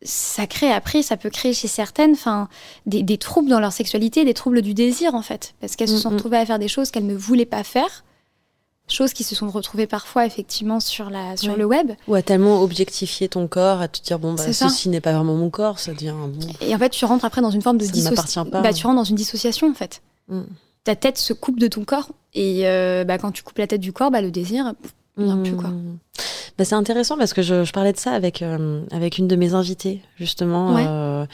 Ça 0.06 0.46
crée 0.46 0.70
après, 0.70 1.02
ça 1.02 1.16
peut 1.16 1.30
créer 1.30 1.54
chez 1.54 1.66
certaines, 1.68 2.12
enfin, 2.12 2.48
des, 2.84 3.02
des 3.02 3.16
troubles 3.16 3.48
dans 3.48 3.60
leur 3.60 3.72
sexualité, 3.72 4.24
des 4.24 4.34
troubles 4.34 4.60
du 4.60 4.74
désir 4.74 5.14
en 5.14 5.22
fait, 5.22 5.54
parce 5.60 5.76
qu'elles 5.76 5.88
se 5.88 5.96
sont 5.96 6.10
Mm, 6.10 6.12
mm. 6.12 6.16
retrouvées 6.16 6.36
à 6.36 6.46
faire 6.46 6.58
des 6.58 6.68
choses 6.68 6.90
qu'elles 6.90 7.06
ne 7.06 7.14
voulaient 7.16 7.46
pas 7.46 7.64
faire, 7.64 8.04
choses 8.86 9.14
qui 9.14 9.24
se 9.24 9.34
sont 9.34 9.48
retrouvées 9.48 9.86
parfois 9.86 10.26
effectivement 10.26 10.78
sur 10.78 11.08
la 11.08 11.38
sur 11.38 11.52
Ouais. 11.52 11.58
le 11.58 11.64
web. 11.64 11.92
Ou 12.06 12.14
à 12.14 12.20
tellement 12.22 12.60
objectifier 12.60 13.28
ton 13.30 13.48
corps, 13.48 13.80
à 13.80 13.88
te 13.88 14.02
dire, 14.02 14.18
bon, 14.18 14.34
bah, 14.34 14.52
ceci 14.52 14.90
n'est 14.90 15.00
pas 15.00 15.12
vraiment 15.14 15.34
mon 15.36 15.48
corps, 15.48 15.78
ça 15.78 15.92
devient. 15.94 16.12
Bon, 16.28 16.48
Et 16.60 16.74
en 16.74 16.78
fait, 16.78 16.90
tu 16.90 17.04
rentres 17.06 17.24
après 17.24 17.40
dans 17.40 17.50
une 17.50 17.62
forme 17.62 17.78
de 17.78 17.86
dissociation. 17.86 18.44
Bah, 18.44 18.72
tu 18.74 18.86
rentres 18.86 18.96
dans 18.98 19.04
une 19.04 19.16
dissociation 19.16 19.70
en 19.70 19.74
fait. 19.74 20.02
Mm. 20.28 20.42
Ta 20.84 20.96
tête 20.96 21.16
se 21.16 21.32
coupe 21.32 21.58
de 21.58 21.66
ton 21.68 21.84
corps 21.86 22.10
et 22.34 22.68
euh, 22.68 23.04
bah, 23.04 23.16
quand 23.16 23.32
tu 23.32 23.42
coupes 23.42 23.56
la 23.56 23.66
tête 23.66 23.80
du 23.80 23.94
corps, 23.94 24.10
bah, 24.10 24.20
le 24.20 24.30
désir. 24.30 24.74
pff, 24.82 24.92
vient 25.16 25.38
plus, 25.38 25.56
quoi. 25.56 25.70
Bah, 26.56 26.64
c'est 26.64 26.74
intéressant 26.76 27.16
parce 27.18 27.32
que 27.32 27.42
je, 27.42 27.64
je 27.64 27.72
parlais 27.72 27.92
de 27.92 27.98
ça 27.98 28.12
avec, 28.12 28.40
euh, 28.42 28.82
avec 28.92 29.18
une 29.18 29.26
de 29.26 29.34
mes 29.34 29.54
invitées, 29.54 30.00
justement, 30.16 30.74
Ouais. 30.74 30.84
euh, 30.86 31.26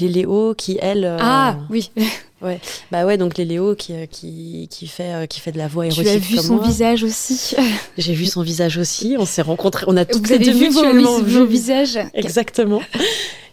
Léléo, 0.00 0.54
qui, 0.56 0.78
elle. 0.80 1.04
euh, 1.04 1.16
Ah 1.20 1.56
oui, 1.70 1.90
Bah 2.92 3.04
ouais, 3.04 3.16
donc 3.18 3.36
Léléo 3.36 3.74
qui, 3.74 3.92
euh, 3.94 4.06
qui, 4.06 4.68
qui, 4.70 4.86
fait, 4.86 5.26
qui 5.28 5.40
fait 5.40 5.50
de 5.50 5.58
la 5.58 5.66
voix 5.66 5.88
tu 5.88 6.00
érotique. 6.02 6.06
as 6.14 6.18
vu 6.18 6.36
comme 6.36 6.44
son 6.44 6.54
moi. 6.56 6.64
visage 6.66 7.02
aussi. 7.02 7.56
J'ai 7.98 8.14
vu 8.14 8.26
son 8.26 8.42
visage 8.42 8.78
aussi, 8.78 9.16
on 9.18 9.24
s'est 9.26 9.42
rencontrés, 9.42 9.84
on 9.88 9.96
a 9.96 10.04
toutes 10.04 10.28
les 10.28 10.38
deux 10.38 10.52
vu 10.52 10.68
vos, 10.70 11.44
visages. 11.44 11.98
Exactement. 12.14 12.80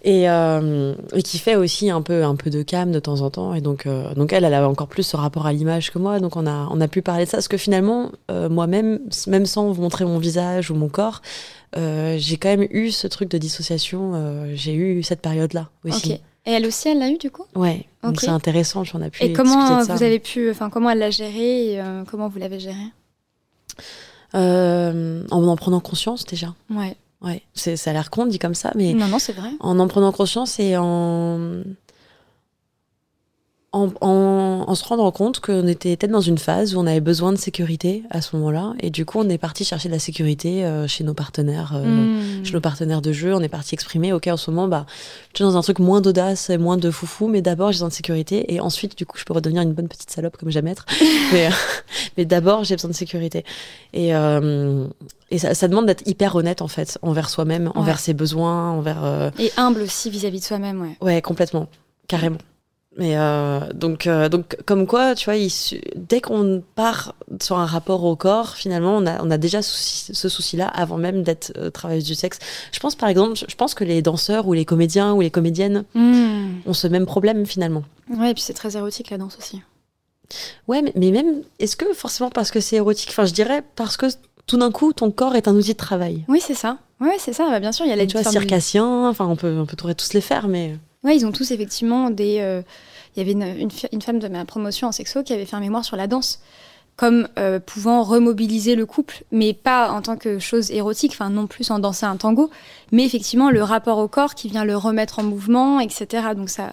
Et, 0.07 0.29
euh, 0.29 0.93
et 1.15 1.23
qui 1.23 1.39
fait 1.39 1.55
aussi 1.55 1.89
un 1.89 2.03
peu, 2.03 2.23
un 2.23 2.35
peu 2.35 2.51
de 2.51 2.61
cam 2.61 2.91
de 2.91 2.99
temps 2.99 3.21
en 3.21 3.31
temps. 3.31 3.55
Et 3.55 3.61
donc, 3.61 3.87
euh, 3.87 4.13
donc 4.13 4.33
elle, 4.33 4.43
elle 4.43 4.53
a 4.53 4.69
encore 4.69 4.85
plus 4.85 5.01
ce 5.01 5.17
rapport 5.17 5.47
à 5.47 5.51
l'image 5.51 5.89
que 5.91 5.97
moi. 5.97 6.19
Donc 6.19 6.35
on 6.35 6.45
a, 6.45 6.67
on 6.69 6.79
a 6.79 6.87
pu 6.87 7.01
parler 7.01 7.25
de 7.25 7.29
ça. 7.31 7.37
Parce 7.37 7.47
que 7.47 7.57
finalement, 7.57 8.11
euh, 8.29 8.47
moi-même, 8.47 8.99
même 9.25 9.47
sans 9.47 9.71
vous 9.71 9.81
montrer 9.81 10.05
mon 10.05 10.19
visage 10.19 10.69
ou 10.69 10.74
mon 10.75 10.89
corps, 10.89 11.21
euh, 11.77 12.15
j'ai 12.19 12.37
quand 12.37 12.49
même 12.49 12.67
eu 12.71 12.91
ce 12.91 13.07
truc 13.07 13.29
de 13.29 13.37
dissociation. 13.37 14.11
euh, 14.15 14.51
j'ai 14.55 14.73
eu 14.73 15.03
cette 15.03 15.21
période-là 15.21 15.69
aussi. 15.83 16.19
Et 16.47 16.51
elle 16.51 16.65
aussi, 16.67 16.89
elle 16.89 16.99
l'a 16.99 17.09
eu 17.09 17.17
du 17.17 17.31
coup? 17.31 17.45
Ouais, 17.55 17.85
donc 18.03 18.21
c'est 18.21 18.27
intéressant. 18.29 18.83
puis 18.83 18.91
On 18.93 19.01
a 19.01 19.09
pu 19.09 19.23
Et 19.23 19.33
comment 19.33 19.55
discuter 19.55 19.81
de 19.81 19.85
ça. 19.87 19.95
vous 19.95 20.03
avez 20.03 20.19
pu, 20.19 20.51
enfin 20.51 20.69
comment 20.69 20.89
elle 20.91 20.99
l'a 20.99 21.09
géré 21.09 21.71
et 21.73 21.81
euh, 21.81 22.03
comment 22.09 22.27
vous 22.27 22.37
l'avez 22.39 22.59
géré? 22.59 22.75
En 24.33 25.23
en 25.31 25.55
prenant 25.55 25.79
conscience 25.79 26.25
déjà. 26.25 26.53
Ouais. 26.69 26.95
Ouais, 27.21 27.41
ça 27.55 27.89
a 27.89 27.93
l'air 27.93 28.11
con 28.11 28.25
dit 28.27 28.37
comme 28.37 28.53
ça, 28.53 28.71
mais 28.75 28.93
Non 28.93 29.07
non, 29.07 29.17
c'est 29.17 29.33
vrai. 29.33 29.49
en 29.59 29.79
en 29.79 29.87
prenant 29.87 30.11
conscience 30.11 30.59
et 30.59 30.77
en, 30.77 31.63
en, 33.75 33.89
en, 33.99 34.63
en 34.67 34.75
se 34.75 34.85
rendant 34.85 35.11
compte 35.11 35.41
qu'on 35.41 35.67
était 35.67 35.97
peut-être 35.97 36.11
dans 36.11 36.21
une 36.21 36.37
phase 36.37 36.75
où 36.75 36.79
on 36.79 36.87
avait 36.87 37.01
besoin 37.01 37.33
de 37.33 37.37
sécurité 37.37 38.03
à 38.09 38.21
ce 38.21 38.35
moment-là. 38.37 38.73
Et 38.79 38.89
du 38.89 39.05
coup, 39.05 39.19
on 39.19 39.27
est 39.27 39.37
parti 39.37 39.65
chercher 39.65 39.89
de 39.89 39.93
la 39.93 39.99
sécurité 39.99 40.63
euh, 40.65 40.87
chez 40.87 41.03
nos 41.03 41.13
partenaires. 41.13 41.73
euh, 41.75 41.83
Mm. 41.85 42.45
Chez 42.45 42.53
nos 42.53 42.61
partenaires 42.61 43.01
de 43.01 43.11
jeu, 43.11 43.35
on 43.35 43.41
est 43.41 43.49
parti 43.49 43.75
exprimer, 43.75 44.13
ok, 44.13 44.27
en 44.27 44.37
ce 44.37 44.49
moment, 44.49 44.67
bah, 44.67 44.85
je 45.33 45.37
suis 45.37 45.43
dans 45.43 45.57
un 45.57 45.61
truc 45.61 45.79
moins 45.79 45.99
d'audace 45.99 46.49
et 46.49 46.57
moins 46.57 46.77
de 46.77 46.89
foufou, 46.89 47.27
mais 47.27 47.41
d'abord, 47.41 47.71
j'ai 47.71 47.75
besoin 47.77 47.89
de 47.89 47.93
sécurité, 47.93 48.53
et 48.53 48.59
ensuite, 48.61 48.97
du 48.97 49.05
coup, 49.05 49.17
je 49.17 49.25
peux 49.25 49.33
redevenir 49.33 49.61
une 49.61 49.73
bonne 49.73 49.87
petite 49.89 50.09
salope 50.09 50.37
comme 50.37 50.49
j'aime 50.51 50.67
être. 50.67 50.85
mais, 51.33 51.47
euh, 51.47 51.51
mais 52.17 52.25
d'abord, 52.25 52.63
j'ai 52.63 52.75
besoin 52.75 52.89
de 52.91 52.95
sécurité. 52.95 53.43
Et, 53.93 54.11
et 55.31 55.37
ça, 55.37 55.53
ça 55.53 55.67
demande 55.67 55.85
d'être 55.87 56.07
hyper 56.07 56.35
honnête, 56.35 56.61
en 56.61 56.67
fait, 56.67 56.97
envers 57.01 57.29
soi-même, 57.29 57.71
envers 57.75 57.99
ses 57.99 58.13
besoins, 58.13 58.71
envers, 58.71 59.31
Et 59.39 59.51
humble 59.57 59.81
aussi 59.81 60.09
vis-à-vis 60.09 60.39
de 60.39 60.45
soi-même, 60.45 60.81
ouais. 60.81 60.97
Ouais, 61.01 61.21
complètement, 61.21 61.67
carrément. 62.07 62.37
Mais 62.97 63.17
euh, 63.17 63.59
donc, 63.73 64.07
euh, 64.07 64.29
donc, 64.29 64.55
comme 64.65 64.87
quoi, 64.87 65.15
tu 65.15 65.25
vois, 65.25 65.35
il 65.35 65.51
dès 65.97 66.21
qu'on 66.21 66.63
part 66.75 67.13
sur 67.41 67.57
un 67.57 67.65
rapport 67.65 68.05
au 68.05 68.15
corps, 68.15 68.55
finalement, 68.55 68.95
on 68.95 69.05
a, 69.05 69.21
on 69.21 69.29
a 69.31 69.37
déjà 69.37 69.61
souci- 69.61 70.13
ce 70.13 70.29
souci-là 70.29 70.67
avant 70.67 70.97
même 70.97 71.21
d'être 71.21 71.51
euh, 71.57 71.69
travailleuse 71.69 72.05
du 72.05 72.15
sexe. 72.15 72.39
Je 72.71 72.79
pense, 72.79 72.95
par 72.95 73.09
exemple, 73.09 73.35
je- 73.35 73.55
pense 73.55 73.73
que 73.73 73.83
les 73.83 74.01
danseurs 74.01 74.47
ou 74.47 74.53
les 74.53 74.63
comédiens 74.63 75.13
ou 75.13 75.19
les 75.19 75.29
comédiennes 75.31 75.83
Mm. 75.93 76.59
ont 76.65 76.73
ce 76.73 76.87
même 76.87 77.05
problème 77.05 77.45
finalement. 77.45 77.83
Ouais, 78.09 78.31
et 78.31 78.33
puis 78.33 78.43
c'est 78.43 78.53
très 78.53 78.77
érotique 78.77 79.09
la 79.09 79.17
danse 79.17 79.37
aussi. 79.37 79.61
Ouais, 80.67 80.81
mais, 80.81 80.93
mais 80.95 81.11
même, 81.11 81.43
est-ce 81.59 81.75
que 81.75 81.93
forcément 81.93 82.29
parce 82.29 82.49
que 82.49 82.59
c'est 82.59 82.77
érotique 82.77 83.09
Enfin, 83.09 83.25
je 83.25 83.33
dirais 83.33 83.61
parce 83.75 83.97
que 83.97 84.05
tout 84.47 84.57
d'un 84.57 84.71
coup, 84.71 84.93
ton 84.93 85.11
corps 85.11 85.35
est 85.35 85.47
un 85.47 85.55
outil 85.55 85.73
de 85.73 85.77
travail? 85.77 86.23
Oui, 86.29 86.39
c'est 86.41 86.53
ça. 86.53 86.77
Ouais, 87.01 87.17
c'est 87.19 87.33
ça. 87.33 87.49
Bah, 87.49 87.59
bien 87.59 87.71
sûr, 87.73 87.85
il 87.85 87.89
y 87.89 87.91
a 87.91 87.95
la 87.97 88.05
tu 88.07 88.17
vois, 88.17 88.23
circassien, 88.31 89.09
enfin, 89.09 89.25
on 89.27 89.35
peut, 89.35 89.57
on 89.59 89.65
peut 89.65 89.75
tous 89.93 90.13
les 90.13 90.21
faire, 90.21 90.47
mais. 90.47 90.77
Ouais, 91.05 91.15
ils 91.15 91.25
ont 91.25 91.31
tous 91.31 91.51
effectivement 91.51 92.09
des. 92.09 92.39
euh, 92.39 92.61
Il 93.15 93.19
y 93.19 93.21
avait 93.21 93.59
une, 93.91 94.01
femme 94.01 94.19
de 94.19 94.27
ma 94.27 94.43
promotion 94.43 94.87
en 94.87 94.91
sexo 94.91 95.23
qui 95.23 95.31
avait 95.33 95.45
fait 95.45 95.55
un 95.55 95.59
mémoire 95.61 95.85
sur 95.85 95.95
la 95.95 96.07
danse, 96.07 96.41
comme 96.97 97.27
euh, 97.37 97.59
pouvant 97.59 98.03
remobiliser 98.03 98.75
le 98.75 98.87
couple, 98.87 99.23
mais 99.31 99.53
pas 99.53 99.91
en 99.91 100.01
tant 100.01 100.17
que 100.17 100.39
chose 100.39 100.71
érotique, 100.71 101.11
enfin 101.13 101.29
non 101.29 101.45
plus 101.45 101.69
en 101.69 101.77
danser 101.77 102.07
un 102.07 102.17
tango, 102.17 102.49
mais 102.91 103.05
effectivement 103.05 103.51
le 103.51 103.61
rapport 103.61 103.99
au 103.99 104.07
corps 104.07 104.33
qui 104.33 104.49
vient 104.49 104.65
le 104.65 104.75
remettre 104.75 105.19
en 105.19 105.23
mouvement, 105.23 105.79
etc. 105.79 106.29
Donc 106.35 106.49
ça, 106.49 106.71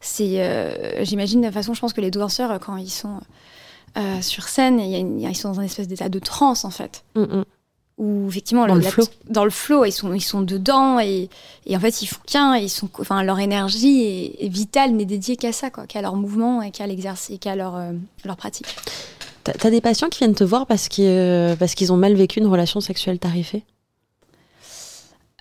c'est, 0.00 0.42
euh, 0.42 1.04
j'imagine 1.04 1.40
de 1.40 1.46
toute 1.46 1.54
façon, 1.54 1.72
je 1.72 1.80
pense 1.80 1.92
que 1.92 2.00
les 2.00 2.10
danseurs 2.10 2.58
quand 2.60 2.76
ils 2.76 2.90
sont 2.90 3.20
sur 4.20 4.46
scène, 4.48 4.78
ils 4.78 5.34
sont 5.36 5.50
dans 5.50 5.58
un 5.58 5.64
espèce 5.64 5.88
d'état 5.88 6.08
de 6.08 6.20
transe 6.20 6.64
en 6.64 6.70
fait 6.70 7.02
Mm, 7.16 7.22
mm. 7.22 7.44
Où 7.98 8.28
effectivement 8.28 8.66
Dans 8.66 8.74
le 8.76 8.80
la- 8.82 8.90
flow. 8.90 9.04
dans 9.28 9.44
le 9.44 9.50
flow 9.50 9.84
ils 9.84 9.92
sont 9.92 10.14
ils 10.14 10.20
sont 10.20 10.40
dedans 10.42 11.00
et, 11.00 11.28
et 11.66 11.76
en 11.76 11.80
fait 11.80 12.00
ils 12.00 12.06
font 12.06 12.20
qu'un 12.26 12.56
ils 12.56 12.70
sont 12.70 12.88
enfin 13.00 13.22
leur 13.24 13.38
énergie 13.40 14.02
est, 14.02 14.44
est 14.44 14.48
vitale 14.48 14.92
n'est 14.92 15.04
dédiée 15.04 15.36
qu'à 15.36 15.52
ça 15.52 15.68
quoi 15.70 15.86
qu'à 15.86 16.00
leur 16.00 16.14
mouvement 16.14 16.62
et 16.62 16.70
qu'à 16.70 16.86
l'exercice 16.86 17.38
qu'à 17.40 17.56
leur 17.56 17.74
euh, 17.76 17.92
leur 18.24 18.36
pratique. 18.36 18.66
T'as 19.44 19.70
des 19.70 19.80
patients 19.80 20.08
qui 20.10 20.18
viennent 20.18 20.34
te 20.34 20.44
voir 20.44 20.66
parce 20.66 20.88
qu'ils 20.88 21.04
euh, 21.08 21.56
parce 21.56 21.74
qu'ils 21.74 21.92
ont 21.92 21.96
mal 21.96 22.14
vécu 22.14 22.38
une 22.38 22.46
relation 22.46 22.80
sexuelle 22.80 23.18
tarifée? 23.18 23.64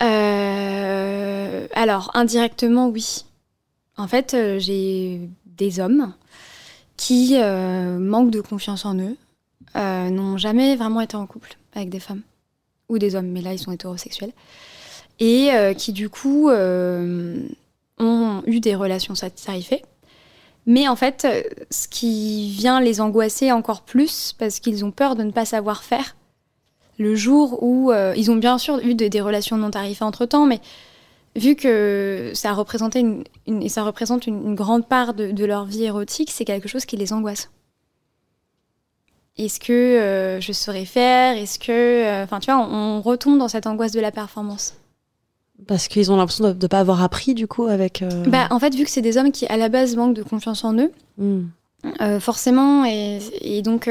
Euh, 0.02 1.68
alors 1.74 2.12
indirectement 2.14 2.88
oui. 2.88 3.26
En 3.98 4.08
fait 4.08 4.34
euh, 4.34 4.60
j'ai 4.60 5.22
des 5.46 5.80
hommes 5.80 6.14
qui 6.98 7.36
manquent 7.38 8.32
de 8.32 8.42
confiance 8.42 8.86
en 8.86 8.96
eux 8.98 9.16
n'ont 9.76 10.38
jamais 10.38 10.76
vraiment 10.76 11.02
été 11.02 11.16
en 11.16 11.28
couple 11.28 11.56
avec 11.76 11.90
des 11.90 12.00
femmes 12.00 12.22
ou 12.90 12.98
des 12.98 13.16
hommes 13.16 13.28
mais 13.28 13.42
là 13.42 13.54
ils 13.54 13.60
sont 13.60 13.72
hétérosexuels 13.72 14.32
et 15.20 15.52
euh, 15.52 15.74
qui 15.74 15.94
du 15.94 16.10
coup 16.10 16.50
euh, 16.50 17.40
ont 18.00 18.42
eu 18.46 18.60
des 18.60 18.76
relations 18.76 19.14
tarifées. 19.44 19.84
Mais 20.66 20.88
en 20.88 20.96
fait, 20.96 21.26
euh, 21.26 21.42
ce 21.72 21.88
qui 21.88 22.50
vient 22.52 22.82
les 22.82 23.00
angoisser 23.00 23.52
encore 23.52 23.82
plus, 23.82 24.34
parce 24.38 24.60
qu'ils 24.60 24.84
ont 24.84 24.92
peur 24.92 25.16
de 25.16 25.24
ne 25.24 25.32
pas 25.32 25.46
savoir 25.46 25.84
faire, 25.84 26.16
le 27.00 27.16
jour 27.16 27.62
où 27.62 27.92
ils 28.16 28.32
ont 28.32 28.38
bien 28.38 28.58
sûr 28.58 28.80
eu 28.80 28.96
des, 28.96 29.22
relations 29.22 29.56
non 29.56 29.70
tarifées 29.70 30.04
entre-temps, 30.04 30.48
mais 30.48 30.60
vu 31.36 31.56
que 31.56 32.32
ça, 32.34 32.54
représentait 32.54 33.04
une, 33.46 33.70
ça 33.70 33.84
représente 33.84 34.26
une, 34.26 34.56
grande 34.56 34.88
part 34.88 35.14
de 35.14 35.46
leur 35.46 35.66
vie 35.66 35.84
érotique, 35.84 36.32
c'est 36.32 36.44
quelque 36.44 36.68
chose 36.68 36.86
qui 36.86 36.98
les 36.98 37.14
angoisse. 37.14 37.52
Est-ce 39.38 39.60
que 39.60 39.72
euh, 39.74 40.42
je 40.42 40.52
saurais 40.52 40.86
faire? 40.86 41.38
Est-ce 41.38 41.60
que... 41.60 41.72
euh, 41.72 42.24
Enfin, 42.24 42.40
tu 42.40 42.52
vois, 42.52 42.60
on, 42.60 42.98
on 42.98 43.02
retombe 43.02 43.38
dans 43.38 43.48
cette 43.48 43.68
angoisse 43.68 43.92
de 43.92 44.00
la 44.00 44.12
performance. 44.12 44.74
Parce 45.68 45.88
qu'ils 45.88 46.12
ont 46.12 46.18
l'impression 46.18 46.44
de 46.54 46.54
ne 46.60 46.68
pas 46.68 46.80
avoir 46.80 47.02
appris, 47.04 47.34
du 47.34 47.48
coup, 47.48 47.66
avec. 47.66 48.02
euh, 48.02 48.24
Bah, 48.28 48.48
en 48.52 48.60
fait, 48.60 48.74
vu 48.76 48.84
que 48.84 48.90
c'est 48.90 49.02
des 49.02 49.18
hommes 49.18 49.32
qui, 49.32 49.46
à 49.48 49.58
la 49.58 49.70
base, 49.70 49.96
manquent 49.96 50.16
de 50.16 50.24
confiance 50.24 50.64
en 50.64 50.74
eux, 50.78 50.92
hmm. 51.18 51.46
Forcément, 52.20 52.86
et, 52.86 53.62
donc, 53.62 53.90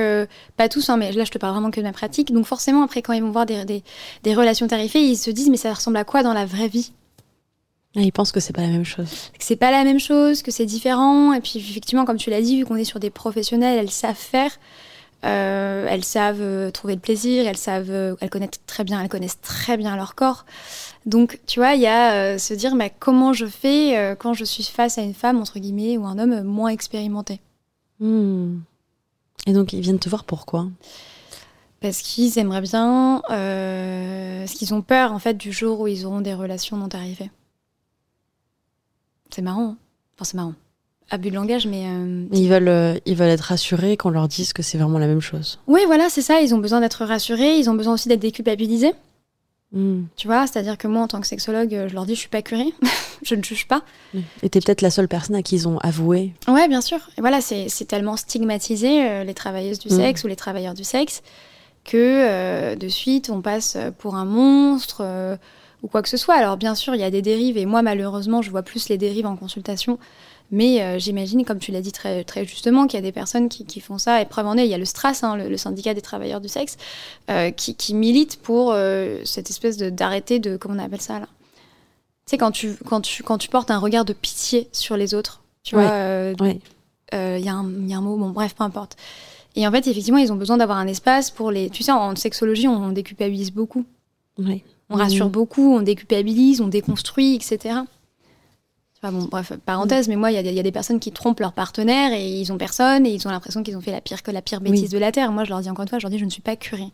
pas 0.56 0.68
tous, 0.68 0.90
hein, 0.90 0.96
mais 0.96 1.12
là 1.12 1.24
je 1.24 1.30
te 1.30 1.38
parle 1.38 1.52
vraiment 1.52 1.70
que 1.70 1.80
de 1.80 1.86
ma 1.86 1.92
pratique. 1.92 2.32
Donc, 2.32 2.44
forcément, 2.44 2.82
après, 2.82 3.00
quand 3.00 3.12
ils 3.12 3.22
vont 3.22 3.30
voir 3.30 3.46
des, 3.46 3.82
des, 4.22 4.34
relations 4.34 4.66
tarifées, 4.66 5.00
ils 5.02 5.16
se 5.16 5.30
disent, 5.30 5.48
mais 5.48 5.56
ça 5.56 5.72
ressemble 5.72 5.96
à 5.96 6.04
quoi 6.04 6.22
dans 6.22 6.34
la 6.34 6.44
vraie 6.44 6.68
vie? 6.68 6.92
Ah, 7.96 8.00
Ils 8.02 8.12
pensent 8.12 8.32
que 8.32 8.40
c'est 8.40 8.52
pas 8.52 8.62
la 8.62 8.68
même 8.68 8.84
chose. 8.84 9.30
Que 9.38 9.44
c'est 9.44 9.56
pas 9.56 9.70
la 9.70 9.84
même 9.84 10.00
chose, 10.00 10.42
que 10.42 10.50
c'est 10.50 10.66
différent. 10.66 11.32
Et 11.32 11.40
puis, 11.40 11.54
effectivement, 11.56 12.04
comme 12.04 12.18
tu 12.18 12.28
l'as 12.28 12.42
dit, 12.42 12.58
vu 12.58 12.66
qu'on 12.66 12.76
est 12.76 12.84
sur 12.84 13.00
des 13.00 13.08
professionnels, 13.08 13.78
elles 13.78 13.90
savent 13.90 14.14
faire. 14.14 14.50
Euh, 15.24 15.86
elles 15.88 16.04
savent 16.04 16.70
trouver 16.72 16.94
le 16.94 17.00
plaisir, 17.00 17.46
elles 17.46 17.56
savent, 17.56 18.16
elles 18.20 18.30
connaissent 18.30 18.60
très 18.66 18.84
bien, 18.84 19.00
elles 19.02 19.08
connaissent 19.08 19.40
très 19.40 19.76
bien 19.76 19.96
leur 19.96 20.14
corps. 20.14 20.44
Donc, 21.04 21.40
tu 21.46 21.58
vois, 21.58 21.74
il 21.74 21.80
y 21.80 21.86
a 21.86 22.38
se 22.38 22.54
dire, 22.54 22.74
mais 22.74 22.92
comment 22.98 23.32
je 23.32 23.46
fais 23.46 24.16
quand 24.18 24.34
je 24.34 24.44
suis 24.44 24.64
face 24.64 24.98
à 24.98 25.02
une 25.02 25.14
femme 25.14 25.40
entre 25.40 25.58
guillemets 25.58 25.96
ou 25.96 26.06
un 26.06 26.18
homme 26.18 26.42
moins 26.42 26.68
expérimenté. 26.68 27.40
Hmm. 28.00 28.58
Et 29.46 29.52
donc, 29.52 29.72
ils 29.72 29.80
viennent 29.80 29.98
te 29.98 30.08
voir 30.08 30.24
pourquoi? 30.24 30.68
Parce 31.80 32.02
qu'ils 32.02 32.38
aimeraient 32.38 32.62
bien. 32.62 33.22
Euh, 33.30 34.40
parce 34.40 34.52
qu'ils 34.52 34.74
ont 34.74 34.82
peur, 34.82 35.12
en 35.12 35.18
fait, 35.18 35.34
du 35.34 35.52
jour 35.52 35.80
où 35.80 35.86
ils 35.86 36.04
auront 36.04 36.20
des 36.20 36.34
relations 36.34 36.76
non 36.76 36.88
tarifées. 36.88 37.30
C'est 39.30 39.42
marrant. 39.42 39.70
Hein 39.70 39.76
enfin, 40.16 40.24
c'est 40.24 40.36
marrant. 40.36 40.54
Abus 41.10 41.30
de 41.30 41.36
langage, 41.36 41.66
mais. 41.66 41.84
Euh, 41.86 42.24
ils, 42.32 42.48
veulent, 42.48 42.68
euh, 42.68 42.98
ils 43.06 43.14
veulent 43.14 43.28
être 43.28 43.42
rassurés 43.42 43.96
qu'on 43.96 44.10
leur 44.10 44.28
dise 44.28 44.52
que 44.52 44.62
c'est 44.62 44.78
vraiment 44.78 44.98
la 44.98 45.06
même 45.06 45.20
chose. 45.20 45.60
Oui, 45.66 45.80
voilà, 45.86 46.08
c'est 46.08 46.22
ça. 46.22 46.40
Ils 46.40 46.54
ont 46.54 46.58
besoin 46.58 46.80
d'être 46.80 47.04
rassurés. 47.04 47.58
Ils 47.58 47.70
ont 47.70 47.74
besoin 47.74 47.94
aussi 47.94 48.08
d'être 48.08 48.20
déculpabilisés. 48.20 48.92
Hmm. 49.72 50.04
Tu 50.16 50.26
vois, 50.26 50.46
c'est-à-dire 50.46 50.78
que 50.78 50.86
moi, 50.86 51.02
en 51.02 51.08
tant 51.08 51.20
que 51.20 51.26
sexologue, 51.26 51.86
je 51.88 51.94
leur 51.94 52.06
dis, 52.06 52.14
je 52.14 52.20
suis 52.20 52.28
pas 52.28 52.42
curée, 52.42 52.72
je 53.22 53.34
ne 53.34 53.42
juge 53.42 53.66
pas. 53.66 53.82
Et 54.42 54.48
t'es 54.48 54.60
peut-être 54.60 54.80
la 54.80 54.90
seule 54.90 55.08
personne 55.08 55.36
à 55.36 55.42
qui 55.42 55.56
ils 55.56 55.68
ont 55.68 55.78
avoué. 55.78 56.32
Ouais, 56.48 56.68
bien 56.68 56.80
sûr. 56.80 56.98
Et 57.18 57.20
voilà, 57.20 57.40
c'est 57.40 57.84
tellement 57.86 58.16
stigmatisé, 58.16 59.06
euh, 59.08 59.24
les 59.24 59.34
travailleuses 59.34 59.78
du 59.78 59.88
hmm. 59.88 59.96
sexe 59.96 60.24
ou 60.24 60.28
les 60.28 60.36
travailleurs 60.36 60.74
du 60.74 60.84
sexe, 60.84 61.22
que 61.84 61.96
euh, 61.96 62.76
de 62.76 62.88
suite, 62.88 63.28
on 63.30 63.42
passe 63.42 63.76
pour 63.98 64.14
un 64.14 64.24
monstre 64.24 65.02
euh, 65.04 65.36
ou 65.82 65.88
quoi 65.88 66.00
que 66.02 66.08
ce 66.08 66.16
soit. 66.16 66.34
Alors, 66.36 66.56
bien 66.56 66.74
sûr, 66.74 66.94
il 66.94 67.00
y 67.00 67.04
a 67.04 67.10
des 67.10 67.22
dérives, 67.22 67.58
et 67.58 67.66
moi, 67.66 67.82
malheureusement, 67.82 68.42
je 68.42 68.50
vois 68.50 68.62
plus 68.62 68.88
les 68.88 68.98
dérives 68.98 69.26
en 69.26 69.36
consultation 69.36 69.98
mais 70.50 70.82
euh, 70.82 70.98
j'imagine, 70.98 71.44
comme 71.44 71.58
tu 71.58 71.72
l'as 71.72 71.80
dit 71.80 71.92
très, 71.92 72.22
très 72.24 72.44
justement, 72.44 72.86
qu'il 72.86 72.98
y 72.98 73.02
a 73.02 73.02
des 73.02 73.12
personnes 73.12 73.48
qui, 73.48 73.80
font 73.80 73.98
ça. 73.98 74.22
Et 74.22 74.26
preuve 74.26 74.46
en 74.46 74.56
est, 74.56 74.64
il 74.64 74.70
y 74.70 74.74
a 74.74 74.78
le 74.78 74.84
STRAS, 74.84 75.20
hein, 75.22 75.36
le, 75.36 75.56
syndicat 75.56 75.94
des 75.94 76.00
travailleurs 76.00 76.40
du 76.40 76.48
sexe, 76.48 76.76
euh, 77.30 77.50
qui, 77.50 77.74
qui, 77.74 77.94
milite 77.94 78.40
pour 78.40 78.72
euh, 78.72 79.20
cette 79.24 79.50
espèce 79.50 79.76
d'arrêter 79.76 80.38
de, 80.38 80.56
Comment 80.56 80.80
on 80.80 80.84
appelle 80.84 81.00
ça 81.00 81.18
là? 81.18 81.26
Tu 82.26 82.32
sais, 82.32 82.38
quand 82.38 82.50
tu, 82.50 82.74
quand, 82.86 83.00
tu, 83.00 83.22
quand 83.22 83.38
tu 83.38 83.48
portes 83.48 83.70
un 83.70 83.78
regard 83.78 84.04
de 84.04 84.12
pitié 84.12 84.68
sur 84.72 84.96
les 84.96 85.14
autres, 85.14 85.42
tu 85.62 85.74
vois, 85.74 85.84
il 85.84 87.44
y, 87.44 87.48
a 87.48 87.54
un 87.54 88.00
mot, 88.00 88.16
bon, 88.16 88.30
bref, 88.30 88.54
peu 88.54 88.64
importe. 88.64 88.96
Et 89.54 89.66
en 89.66 89.70
fait, 89.70 89.86
effectivement, 89.86 90.18
ils 90.18 90.32
ont 90.32 90.36
besoin 90.36 90.56
d'avoir 90.56 90.78
un 90.78 90.86
espace 90.86 91.30
pour 91.30 91.50
les. 91.50 91.70
Tu 91.70 91.82
sais, 91.82 91.92
en 91.92 92.14
sexologie, 92.16 92.68
on, 92.68 92.90
déculpabilise 92.90 93.52
beaucoup. 93.52 93.84
On 94.38 94.96
rassure 94.96 95.26
mmh. 95.26 95.30
beaucoup, 95.30 95.76
on 95.76 95.82
déculpabilise, 95.82 96.60
on 96.60 96.68
déconstruit, 96.68 97.34
etc 97.36 97.80
bon, 99.02 99.28
bref, 99.30 99.52
parenthèse, 99.64 100.08
mais 100.08 100.16
moi, 100.16 100.30
il 100.30 100.46
y, 100.46 100.58
a 100.58 100.62
des 100.62 100.72
personnes 100.72 101.00
qui 101.00 101.12
trompent 101.12 101.40
leur 101.40 101.52
partenaire 101.52 102.12
et 102.12 102.28
ils 102.28 102.52
ont 102.52 102.58
personne 102.58 103.06
et 103.06 103.10
ils 103.10 103.26
ont 103.26 103.30
l'impression 103.30 103.62
qu'ils 103.62 103.76
ont 103.76 103.80
fait 103.80 103.92
la 103.92 104.00
pire 104.00 104.22
que 104.22 104.30
la 104.30 104.42
pire 104.42 104.60
bêtise 104.60 104.90
de 104.90 104.98
la 104.98 105.12
Terre. 105.12 105.32
Moi, 105.32 105.44
je 105.44 105.50
leur 105.50 105.60
dis 105.60 105.70
encore 105.70 105.82
une 105.82 105.88
fois, 105.88 105.98
je 105.98 106.04
leur 106.04 106.10
dis, 106.10 106.18
je 106.18 106.24
ne 106.24 106.30
suis 106.30 106.42
pas 106.42 106.56
curée. 106.56 106.92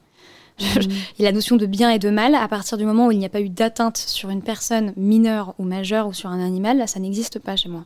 Mm. 0.60 0.80
Et 1.18 1.22
la 1.22 1.32
notion 1.32 1.56
de 1.56 1.66
bien 1.66 1.90
et 1.90 1.98
de 1.98 2.10
mal, 2.10 2.34
à 2.34 2.46
partir 2.48 2.78
du 2.78 2.84
moment 2.84 3.06
où 3.06 3.12
il 3.12 3.18
n'y 3.18 3.24
a 3.24 3.30
pas 3.30 3.40
eu 3.40 3.48
d'atteinte 3.48 3.96
sur 3.96 4.30
une 4.30 4.42
personne 4.42 4.92
mineure 4.96 5.54
ou 5.58 5.64
majeure 5.64 6.06
ou 6.06 6.12
sur 6.12 6.30
un 6.30 6.44
animal, 6.44 6.78
là, 6.78 6.86
ça 6.86 7.00
n'existe 7.00 7.38
pas 7.38 7.56
chez 7.56 7.68
moi. 7.68 7.84